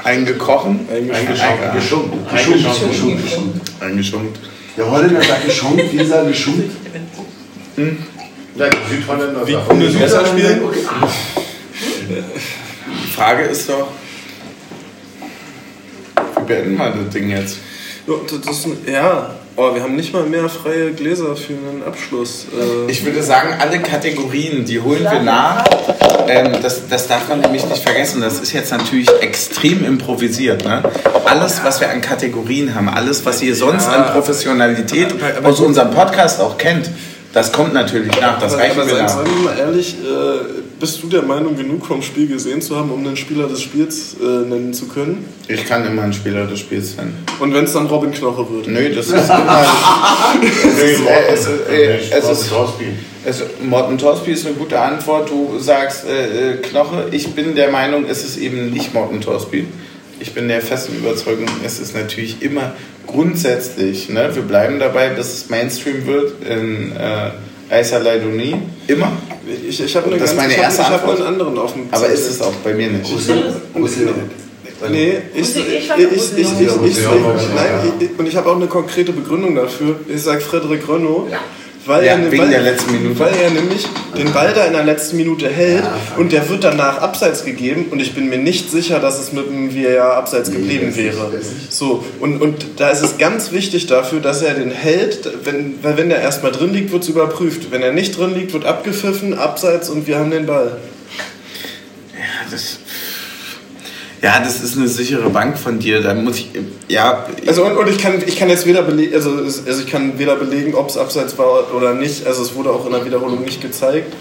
eingekochen. 0.04 0.88
Geschunkt. 1.74 2.14
Geschunkt. 2.32 3.98
Geschunkt. 3.98 4.40
Eingeschunkt. 4.78 4.80
Der 4.80 4.92
Holländer 4.92 5.22
sagt 5.22 5.46
geschunkt, 5.46 5.94
wir 5.94 6.06
sagen 6.06 6.28
geschunkt. 6.28 6.72
Ja, 8.56 8.70
die 8.70 8.96
Südholländer 8.96 9.48
Wie 9.48 9.86
ist 9.86 10.00
besser 10.00 10.26
spielen? 10.26 10.64
Okay. 10.64 10.80
Die 13.04 13.12
Frage 13.12 13.44
ist 13.44 13.70
doch, 13.70 13.90
wie 16.38 16.44
beenden 16.46 16.78
wir 16.78 16.92
das 16.92 17.14
Ding 17.14 17.30
jetzt? 17.30 17.58
Ja, 18.08 18.14
das 18.26 18.58
ist, 18.58 18.68
ja, 18.88 19.36
oh, 19.58 19.74
wir 19.76 19.82
haben 19.84 19.96
nicht 19.96 20.14
mal 20.14 20.24
mehr 20.24 20.48
freie 20.50 20.92
Gläser 20.92 21.36
für 21.36 21.54
einen 21.54 21.84
Abschluss. 21.86 22.46
Äh, 22.88 22.92
Ich 22.92 23.04
würde 23.04 23.22
sagen, 23.24 23.56
alle 23.60 23.80
Kategorien, 23.80 24.64
die 24.66 24.80
holen 24.80 25.04
wir 25.04 25.22
nach. 25.22 25.66
Ähm, 26.28 26.56
das, 26.62 26.88
das 26.90 27.08
darf 27.08 27.28
man 27.30 27.40
nämlich 27.42 27.66
nicht 27.68 27.84
vergessen. 27.84 28.22
Das 28.22 28.40
ist 28.40 28.54
jetzt 28.54 28.72
natürlich 28.72 29.10
extrem 29.22 29.84
improvisiert. 29.86 30.64
Ne? 30.64 30.84
Alles, 31.26 31.62
was 31.64 31.80
wir 31.82 31.90
an 31.90 32.02
Kategorien 32.02 32.74
haben, 32.76 32.88
alles, 32.90 33.26
was 33.26 33.42
ihr 33.42 33.56
sonst 33.56 33.88
an 33.88 34.12
Professionalität 34.14 35.14
aber- 35.14 35.38
aber- 35.38 35.50
aus 35.50 35.60
unserem 35.60 35.92
Podcast 35.92 36.40
auch 36.40 36.58
kennt, 36.58 36.90
das 37.34 37.52
kommt 37.52 37.74
natürlich 37.74 38.20
nach. 38.22 38.40
Das 38.40 38.54
aber, 38.54 38.62
reichen 38.64 38.82
aber 38.82 39.02
nach. 39.02 39.10
seien 39.10 39.26
wir 39.26 39.44
mal 39.44 39.58
ehrlich, 39.60 39.96
äh, 39.96 40.67
bist 40.80 41.02
du 41.02 41.08
der 41.08 41.24
Meinung, 41.24 41.56
genug 41.56 41.86
vom 41.86 42.02
Spiel 42.02 42.28
gesehen 42.28 42.62
zu 42.62 42.76
haben, 42.76 42.92
um 42.92 43.04
den 43.04 43.18
Spieler 43.18 43.48
des 43.48 43.62
Spiels 43.62 44.16
äh, 44.22 44.24
nennen 44.24 44.74
zu 44.74 44.88
können? 44.88 45.26
Ich 45.48 45.66
kann 45.66 45.86
immer 45.86 46.04
ein 46.04 46.14
Spieler 46.14 46.46
des 46.46 46.60
Spiels 46.60 46.96
sein. 46.96 47.14
Und 47.40 47.54
wenn 47.54 47.66
es 47.66 47.74
dann 47.74 47.88
Robin 47.88 48.12
Knoche 48.12 48.50
wird? 48.52 48.68
Nö, 48.68 48.94
das 48.94 49.08
ist 49.08 49.14
immer. 49.14 49.66
es 50.42 50.84
ist, 50.84 51.02
äh, 51.08 51.34
es, 51.34 51.40
ist, 51.42 51.70
äh, 51.70 51.98
es. 52.12 52.52
Also, 53.26 53.44
Morten 53.64 53.98
Torsby 53.98 54.32
ist 54.32 54.46
eine 54.46 54.56
gute 54.56 54.80
Antwort. 54.80 55.30
Du 55.30 55.60
sagst 55.60 56.06
äh, 56.06 56.54
äh, 56.54 56.58
Knoche. 56.58 57.08
Ich 57.12 57.34
bin 57.34 57.56
der 57.56 57.72
Meinung, 57.72 58.06
es 58.08 58.24
ist 58.24 58.38
eben 58.38 58.72
nicht 58.72 58.94
Morten 58.94 59.20
Torsby. 59.20 59.66
Ich 60.20 60.34
bin 60.34 60.48
der 60.48 60.62
festen 60.62 60.98
Überzeugung, 60.98 61.46
es 61.64 61.80
ist 61.80 61.96
natürlich 61.96 62.42
immer 62.42 62.74
grundsätzlich, 63.06 64.10
ne, 64.10 64.32
wir 64.34 64.42
bleiben 64.42 64.80
dabei, 64.80 65.10
bis 65.10 65.28
es 65.28 65.50
Mainstream 65.50 66.08
wird 66.08 66.44
in 66.44 66.92
äh, 66.96 67.32
Eiser 67.70 68.00
Leidonie. 68.00 68.56
Immer. 68.88 69.12
Ich, 69.68 69.82
ich 69.82 69.96
habe 69.96 70.08
eine 70.08 70.18
Das 70.18 70.32
ist 70.32 70.38
meine 70.38 70.52
ich 70.54 70.58
hab, 70.58 70.66
erste 70.66 70.82
ich 70.82 70.88
hab 70.88 71.02
Antwort. 71.02 71.18
einen 71.20 71.28
anderen 71.28 71.58
auf 71.58 71.74
dem 71.74 71.84
Aber 71.92 72.02
Zettel. 72.02 72.16
ist 72.16 72.30
es 72.30 72.42
auch 72.42 72.54
bei 72.64 72.74
mir 72.74 72.90
nicht. 72.90 73.12
Nee, 74.90 75.18
ich, 75.34 75.42
ich, 75.42 75.58
ich 75.58 75.66
ich, 75.66 75.90
ich, 75.90 76.38
ich, 76.38 76.62
ich, 76.62 76.98
ich, 76.98 77.06
nein, 77.56 77.94
ich, 78.00 78.10
und 78.20 78.28
ich 78.28 78.36
habe 78.36 78.50
auch 78.52 78.56
eine 78.56 78.68
konkrete 78.68 79.12
Begründung 79.12 79.56
dafür. 79.56 79.96
Ich 80.08 80.22
sage 80.22 80.40
Frederik 80.42 80.88
Renault, 80.88 81.32
weil, 81.88 82.06
Ja, 82.06 82.14
er, 82.14 82.32
wegen 82.32 82.44
weil, 82.44 82.50
der 82.50 82.62
letzten 82.62 82.92
Minute. 82.92 83.20
weil 83.20 83.34
er 83.42 83.50
nämlich 83.50 83.88
den 84.18 84.32
Ball 84.34 84.54
da 84.54 84.66
in 84.66 84.74
der 84.74 84.84
letzten 84.84 85.18
Minute 85.18 85.50
hält 85.50 85.84
und 86.18 86.32
der 86.32 86.48
wird 86.50 86.64
danach 86.64 87.00
abseits 87.02 87.46
gegeben 87.46 87.86
und 87.92 88.00
ich 88.02 88.14
bin 88.14 88.30
mir 88.30 88.38
nicht 88.38 88.70
sicher, 88.72 89.00
dass 89.00 89.20
es 89.20 89.32
mit 89.32 89.48
dem 89.48 89.74
VAR 89.76 90.18
abseits 90.18 90.52
geblieben 90.52 90.96
wäre. 90.96 91.32
So, 91.70 92.04
und, 92.20 92.42
und 92.42 92.66
da 92.78 92.90
ist 92.90 93.02
es 93.02 93.18
ganz 93.18 93.52
wichtig 93.52 93.88
dafür, 93.88 94.20
dass 94.20 94.42
er 94.42 94.54
den 94.54 94.72
hält, 94.72 95.30
wenn, 95.44 95.82
weil 95.84 95.98
wenn 95.98 96.10
der 96.10 96.20
erstmal 96.22 96.52
drin 96.52 96.74
liegt, 96.74 96.92
wird 96.92 97.04
es 97.04 97.10
überprüft. 97.10 97.72
Wenn 97.72 97.82
er 97.82 97.94
nicht 97.94 98.18
drin 98.18 98.34
liegt, 98.36 98.54
wird 98.54 98.66
abgepfiffen, 98.66 99.38
abseits 99.38 99.90
und 99.90 100.08
wir 100.08 100.18
haben 100.20 100.32
den 100.32 100.46
Ball. 100.46 100.78
Ja, 102.14 102.52
das, 102.52 102.80
ja, 104.22 104.40
das 104.40 104.62
ist 104.64 104.78
eine 104.78 104.88
sichere 104.88 105.30
Bank 105.30 105.58
von 105.58 105.80
dir. 105.80 106.02
Da 106.02 106.14
muss 106.14 106.38
ich. 106.38 106.50
Ja, 106.88 107.26
Also 107.46 107.66
und, 107.66 107.78
und 107.78 107.88
ich 107.90 107.98
kann 107.98 108.22
ich 108.26 108.38
kann 108.38 108.50
jetzt 108.50 108.66
weder 108.66 108.82
belegen, 108.84 109.14
also, 109.14 109.32
also 109.32 109.82
ich 109.82 109.88
kann 109.88 110.18
weder 110.18 110.36
belegen, 110.36 110.74
ob 110.76 110.90
es 110.90 110.98
abseits 110.98 111.38
war 111.38 111.74
oder 111.76 111.94
nicht. 111.94 112.26
Also 112.26 112.42
es 112.42 112.56
wurde 112.56 112.72
auch 112.72 112.86
in 112.86 112.92
der 112.92 113.06
Wiederholung 113.06 113.44
nicht 113.44 113.62
gezeigt. 113.62 114.14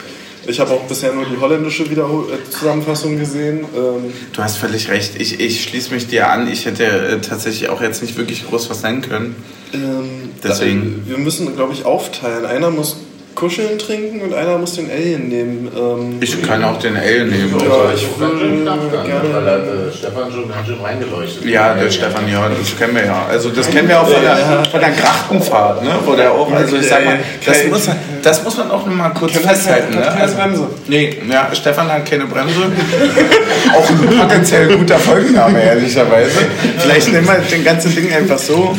Ich 0.49 0.61
habe 0.61 0.71
auch 0.71 0.83
bisher 0.83 1.13
nur 1.13 1.25
die 1.25 1.37
holländische 1.41 1.91
Wiederhol 1.91 2.27
äh, 2.33 2.51
Zusammenfassung 2.51 3.19
gesehen. 3.19 3.65
Ähm, 3.77 4.13
Du 4.33 4.43
hast 4.43 4.59
völlig 4.59 4.89
recht. 4.89 5.21
Ich, 5.21 5.41
ich 5.41 5.65
schließe 5.65 5.93
mich 5.93 6.07
dir 6.07 6.31
an. 6.31 6.49
Ich 6.51 6.67
hätte 6.67 6.85
äh, 6.85 7.21
tatsächlich 7.21 7.69
auch 7.69 7.81
jetzt 7.81 8.01
nicht 8.01 8.17
wirklich 8.17 8.47
groß 8.49 8.71
was 8.71 8.83
nennen 8.83 9.03
können. 9.03 9.35
ähm, 9.75 10.31
Deswegen. 10.45 11.03
Da, 11.05 11.11
wir 11.11 11.19
müssen, 11.19 11.53
glaube 11.57 11.73
ich, 11.73 11.85
aufteilen. 11.85 12.47
Einer 12.47 12.71
muss 12.71 12.97
Kuscheln 13.37 13.79
trinken 13.79 14.23
und 14.23 14.35
einer 14.35 14.59
muss 14.59 14.75
den 14.75 14.91
Alien 14.91 15.29
nehmen. 15.29 15.69
Ähm, 15.77 16.17
Ich 16.21 16.43
kann 16.43 16.65
auch 16.65 16.79
den 16.79 16.97
L 16.97 17.27
nehmen. 17.27 17.55
Ja, 17.61 17.93
ich 17.95 18.09
Ganz 18.19 18.41
schön 18.41 18.65
würde 18.67 19.07
gerne- 19.07 19.35
weil 19.35 19.47
hat 19.47 19.61
äh, 19.61 19.97
Stefan 19.97 20.33
schon 20.33 20.49
ganz 20.49 20.67
schön 20.67 20.81
reingeleuchtet. 20.81 21.45
Ja, 21.45 21.75
der 21.75 21.91
Stefan, 21.91 22.27
ja, 22.29 22.49
das 22.49 22.77
kennen 22.77 22.95
wir 22.97 23.05
ja. 23.05 23.27
Also 23.31 23.51
das 23.51 23.71
kennen 23.71 23.89
wir 23.89 24.01
auch 24.01 24.09
von 24.09 24.23
der, 24.23 24.65
von 24.69 24.81
der 24.81 24.91
Grachtenfahrt, 24.91 25.85
ne? 25.85 25.91
Wo 26.05 26.15
der 26.15 26.33
auch, 26.33 26.51
also 26.51 26.77
ich 26.77 26.89
sag 26.89 27.05
mal, 27.05 27.19
das 27.45 27.65
muss, 27.69 27.89
das 28.23 28.43
muss 28.43 28.57
man 28.57 28.71
auch 28.71 28.87
noch 28.87 28.95
mal 28.95 29.11
kurz 29.11 29.37
festhalten, 29.37 29.95
ne? 29.95 30.01
keine 30.01 30.21
Also, 30.23 30.37
Bremse. 30.37 30.69
nee, 30.89 31.17
ja, 31.31 31.51
Stefan 31.55 31.93
hat 31.93 32.07
keine 32.07 32.25
Bremse. 32.25 32.55
auch 33.75 33.89
ein 33.91 34.19
potenziell 34.19 34.77
guter 34.77 34.99
Folgenname, 34.99 35.63
ehrlicherweise. 35.63 36.31
Vielleicht 36.79 37.13
nehmen 37.13 37.27
wir 37.27 37.35
den 37.35 37.65
ganzen 37.65 37.95
Ding 37.95 38.13
einfach 38.13 38.39
so. 38.39 38.75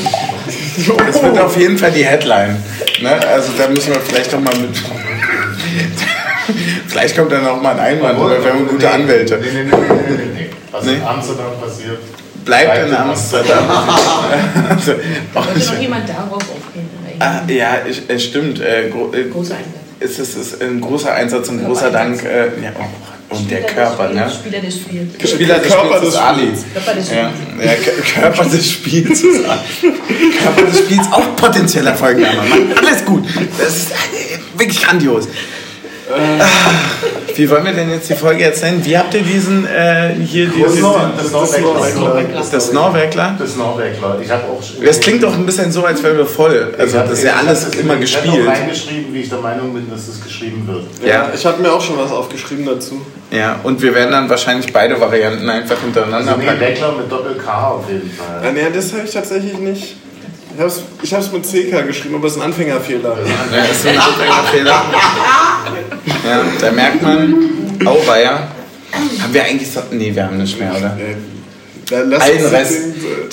Das 1.07 1.21
wird 1.23 1.39
auf 1.39 1.57
jeden 1.57 1.77
Fall 1.77 1.91
die 1.91 2.05
Headline. 2.05 2.57
Ne? 3.01 3.27
Also 3.27 3.51
da 3.57 3.67
müssen 3.67 3.93
wir 3.93 3.99
vielleicht 4.01 4.31
noch 4.33 4.41
mal 4.41 4.55
mit... 4.57 4.71
Vielleicht 6.87 7.17
kommt 7.17 7.31
dann 7.31 7.45
auch 7.45 7.61
mal 7.61 7.73
ein 7.73 7.79
Einwand, 7.79 8.17
oder 8.17 8.41
wir 8.43 8.53
haben 8.53 8.65
gute 8.67 8.89
Anwälte. 8.89 9.37
Nee, 9.37 9.47
nee, 9.53 9.63
nee, 9.63 9.69
nee, 9.69 10.15
nee, 10.17 10.25
nee. 10.33 10.49
Was 10.71 10.85
Nee. 10.85 10.93
in 10.95 11.03
Amsterdam 11.03 11.51
passiert, 11.61 11.99
Bleibt 12.45 12.87
in 12.87 12.95
Amsterdam. 12.95 13.69
also, 14.69 14.93
nicht- 15.53 15.73
noch 15.73 15.79
jemand 15.81 16.07
darauf 16.07 16.33
aufgehen? 16.35 16.89
Ah, 17.19 17.41
ja, 17.47 17.79
stimmt. 18.17 18.61
Äh, 18.61 18.89
gro 18.89 19.11
äh, 19.13 19.23
Großer 19.25 19.55
Einsatz. 19.55 19.76
Es 19.99 20.19
ist, 20.19 20.35
es 20.37 20.53
ist 20.53 20.61
ein 20.61 20.81
großer 20.81 21.13
Einsatz 21.13 21.49
und 21.49 21.63
großer 21.65 21.89
Dank. 21.91 22.23
Äh, 22.23 22.45
ja, 22.63 22.71
oh, 22.79 23.35
und 23.35 23.51
der 23.51 23.61
Körper, 23.63 24.09
ne? 24.09 24.29
Spieler 24.31 24.59
des 24.61 24.75
Spiels. 24.75 25.29
Spieler 25.31 25.59
des 25.59 25.67
Körper 25.67 25.85
Spiels 25.97 26.01
des 26.01 26.09
ist 26.13 26.19
Ali. 26.19 26.51
Körper 26.73 26.93
des 26.93 27.09
Ja, 27.11 27.29
Spiels. 27.29 27.65
ja, 27.65 27.73
K- 28.13 28.21
Körper 28.21 28.45
des 28.45 28.71
Spiels 28.71 29.21
ist 29.23 29.45
Ali. 29.45 29.59
Körper 30.41 30.61
des 30.71 30.79
Spiels, 30.79 31.07
auch 31.11 31.35
potenzieller 31.35 31.95
Folgenname. 31.95 32.37
Mann, 32.49 32.73
alles 32.85 33.03
gut. 33.05 33.25
Das 33.59 33.75
ist 33.75 33.91
äh, 33.91 34.59
wirklich 34.59 34.81
grandios. 34.81 35.27
Ah, 36.09 36.45
Wie 37.35 37.49
wollen 37.49 37.65
wir 37.65 37.73
denn 37.73 37.89
jetzt 37.91 38.09
die 38.09 38.15
Folge 38.15 38.41
jetzt 38.43 38.63
nennen? 38.63 38.83
Wie 38.85 38.97
habt 38.97 39.13
ihr 39.13 39.21
diesen 39.21 39.65
äh, 39.67 40.13
hier 40.25 40.47
Das 40.47 40.55
diesen, 40.73 40.81
Nor- 40.81 41.11
das 41.17 41.31
Norwegler. 41.31 42.41
das 42.51 42.71
Norwegler? 42.73 43.35
Das 43.37 43.55
Norwegler. 43.55 44.17
Ich 44.23 44.31
habe 44.31 44.43
auch 44.45 44.63
schon- 44.63 44.83
Das 44.85 44.99
klingt 44.99 45.21
doch 45.23 45.33
ein 45.33 45.45
bisschen 45.45 45.71
so, 45.71 45.83
als 45.85 46.01
wären 46.01 46.17
wir 46.17 46.25
voll. 46.25 46.73
Also 46.77 46.95
Ich 46.95 46.99
hab- 47.01 47.09
das 47.09 47.19
ist 47.19 47.25
ja 47.25 47.31
ich 47.31 47.37
hab 47.37 47.47
alles 47.47 47.65
immer 47.75 47.93
in 47.95 47.99
gespielt. 48.01 48.47
auch 48.47 48.51
reingeschrieben, 48.51 49.13
wie 49.13 49.19
ich 49.21 49.29
der 49.29 49.39
Meinung 49.39 49.73
bin, 49.73 49.89
dass 49.91 50.07
es 50.07 50.23
geschrieben 50.23 50.65
wird. 50.67 50.83
Ja. 51.05 51.29
Ich 51.35 51.45
habe 51.45 51.61
mir 51.61 51.71
auch 51.71 51.81
schon 51.81 51.97
was 51.97 52.11
aufgeschrieben 52.11 52.65
dazu. 52.65 53.01
Ja, 53.29 53.59
und 53.63 53.81
wir 53.81 53.93
werden 53.93 54.11
dann 54.11 54.29
wahrscheinlich 54.29 54.71
beide 54.71 54.99
Varianten 54.99 55.49
einfach 55.49 55.79
hintereinander 55.81 56.29
Also 56.31 56.39
nee, 56.41 56.47
packen. 56.47 56.59
Weckler 56.61 56.91
mit 56.93 57.11
Doppel-K 57.11 57.67
auf 57.69 57.89
jeden 57.89 58.09
Fall. 58.11 58.45
Äh, 58.49 58.53
nee, 58.53 58.61
das 58.73 58.93
habe 58.93 59.03
ich 59.03 59.11
tatsächlich 59.11 59.57
nicht. 59.57 59.97
Ich 60.57 60.63
habe 60.63 60.71
es 60.71 60.81
ich 61.03 61.13
hab's 61.13 61.31
mit 61.31 61.43
CK 61.43 61.85
geschrieben, 61.85 62.15
aber 62.15 62.25
es 62.25 62.33
ist 62.33 62.39
ein 62.41 62.45
Anfängerfehler. 62.47 63.15
Ja, 63.51 63.57
das 63.67 63.77
ist 63.77 63.85
ein 63.85 63.97
Anfängerfehler. 63.99 64.83
Ja, 66.25 66.43
da 66.59 66.71
merkt 66.71 67.01
man, 67.03 67.35
oh 67.85 68.07
weia. 68.07 68.47
Haben 69.21 69.33
wir 69.33 69.43
eigentlich 69.43 69.69
so. 69.71 69.81
Nee, 69.91 70.15
wir 70.15 70.25
haben 70.25 70.37
nicht 70.37 70.59
mehr, 70.59 70.71
oder? 70.75 70.97
Äh, 70.97 71.13
Dann 71.91 72.09
lass 72.09 72.23
Allen 72.23 72.41
uns 72.43 72.51
Rest. 72.51 72.73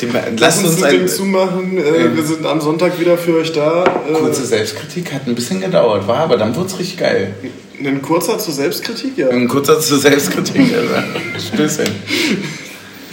Die- 0.03 0.05
äh, 0.07 0.11
lass 0.39 0.41
lass 0.41 0.59
uns 0.65 0.83
uns 0.83 0.91
Ding 0.91 1.09
zumachen. 1.09 1.79
Äh, 1.79 2.15
wir 2.15 2.23
sind 2.25 2.45
am 2.45 2.61
Sonntag 2.61 3.01
wieder 3.01 3.17
für 3.17 3.37
euch 3.39 3.53
da. 3.53 3.85
Äh, 4.07 4.13
Kurze 4.13 4.45
Selbstkritik 4.45 5.11
hat 5.15 5.27
ein 5.27 5.35
bisschen 5.35 5.63
gedauert, 5.63 6.07
war, 6.07 6.19
aber 6.19 6.37
dann 6.37 6.55
wurde 6.55 6.67
es 6.67 6.79
richtig 6.79 6.99
geil. 6.99 7.35
Ein 7.83 8.03
kurzer 8.03 8.39
zur 8.39 8.53
Selbstkritik, 8.53 9.17
ja. 9.17 9.31
Ein 9.31 9.49
kurzer 9.49 9.81
zur 9.81 9.99
Selbstkritik. 9.99 10.75
Also. 10.75 11.49
Stößchen. 11.55 11.89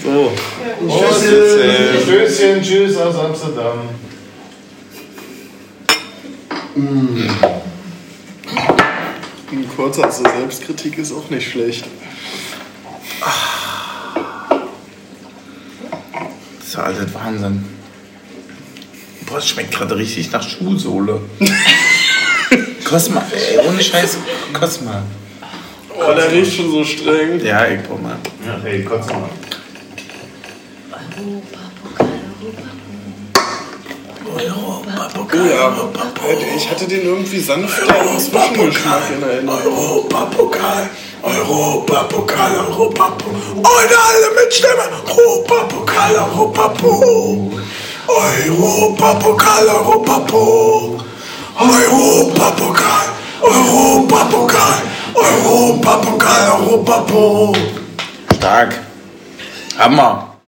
So. 0.03 0.31
Stößchen, 0.89 2.01
Stößchen, 2.03 2.61
tschüss 2.63 2.97
aus 2.97 3.15
Amsterdam. 3.15 3.89
Ein 9.51 9.69
kurzer 9.75 10.09
zur 10.09 10.29
Selbstkritik 10.29 10.97
ist 10.97 11.11
auch 11.11 11.29
nicht 11.29 11.51
schlecht. 11.51 11.85
Das 16.57 16.67
ist 16.67 16.75
ja 16.75 16.83
alles 16.83 17.13
Wahnsinn. 17.13 17.63
Boah, 19.27 19.37
es 19.37 19.47
schmeckt 19.49 19.71
gerade 19.71 19.95
richtig 19.95 20.31
nach 20.31 20.47
Schuhsohle. 20.47 21.21
Cosma, 22.83 23.23
ey, 23.31 23.59
ohne 23.67 23.83
Scheiß, 23.83 24.17
Cosma. 24.53 25.03
Oh, 25.95 26.13
der 26.15 26.31
riecht 26.31 26.55
schon 26.55 26.71
so 26.71 26.83
streng. 26.83 27.39
Ja, 27.43 27.67
ich 27.67 27.83
brauch 27.83 28.01
mal. 28.01 28.17
Ja, 28.45 28.59
ey, 28.67 28.83
kotz 28.83 29.05
Oh 34.49 34.81
ja, 35.33 35.71
ich 36.55 36.69
hatte 36.69 36.85
den 36.87 37.03
irgendwie 37.05 37.39
sanfter 37.39 37.83
im 37.83 38.19
Zwischengeschmack 38.19 39.03
in 39.15 39.23
Erinnerung. 39.23 39.59
Europapokal, 39.65 40.89
Europapokal, 41.21 42.51
Europapokal. 42.69 43.55
Und 43.55 43.67
alle 43.67 44.29
mit 44.43 44.53
Stimme. 44.53 44.85
Europapokal, 45.07 46.15
Europapokal. 46.15 47.61
Europapokal, 48.07 49.67
Europapokal. 49.67 51.05
Europapokal, 51.61 53.07
Europapokal, 53.41 54.81
Europapokal, 55.13 56.61
Europapokal. 56.61 57.61
Stark. 58.35 58.79
Hammer. 59.77 60.30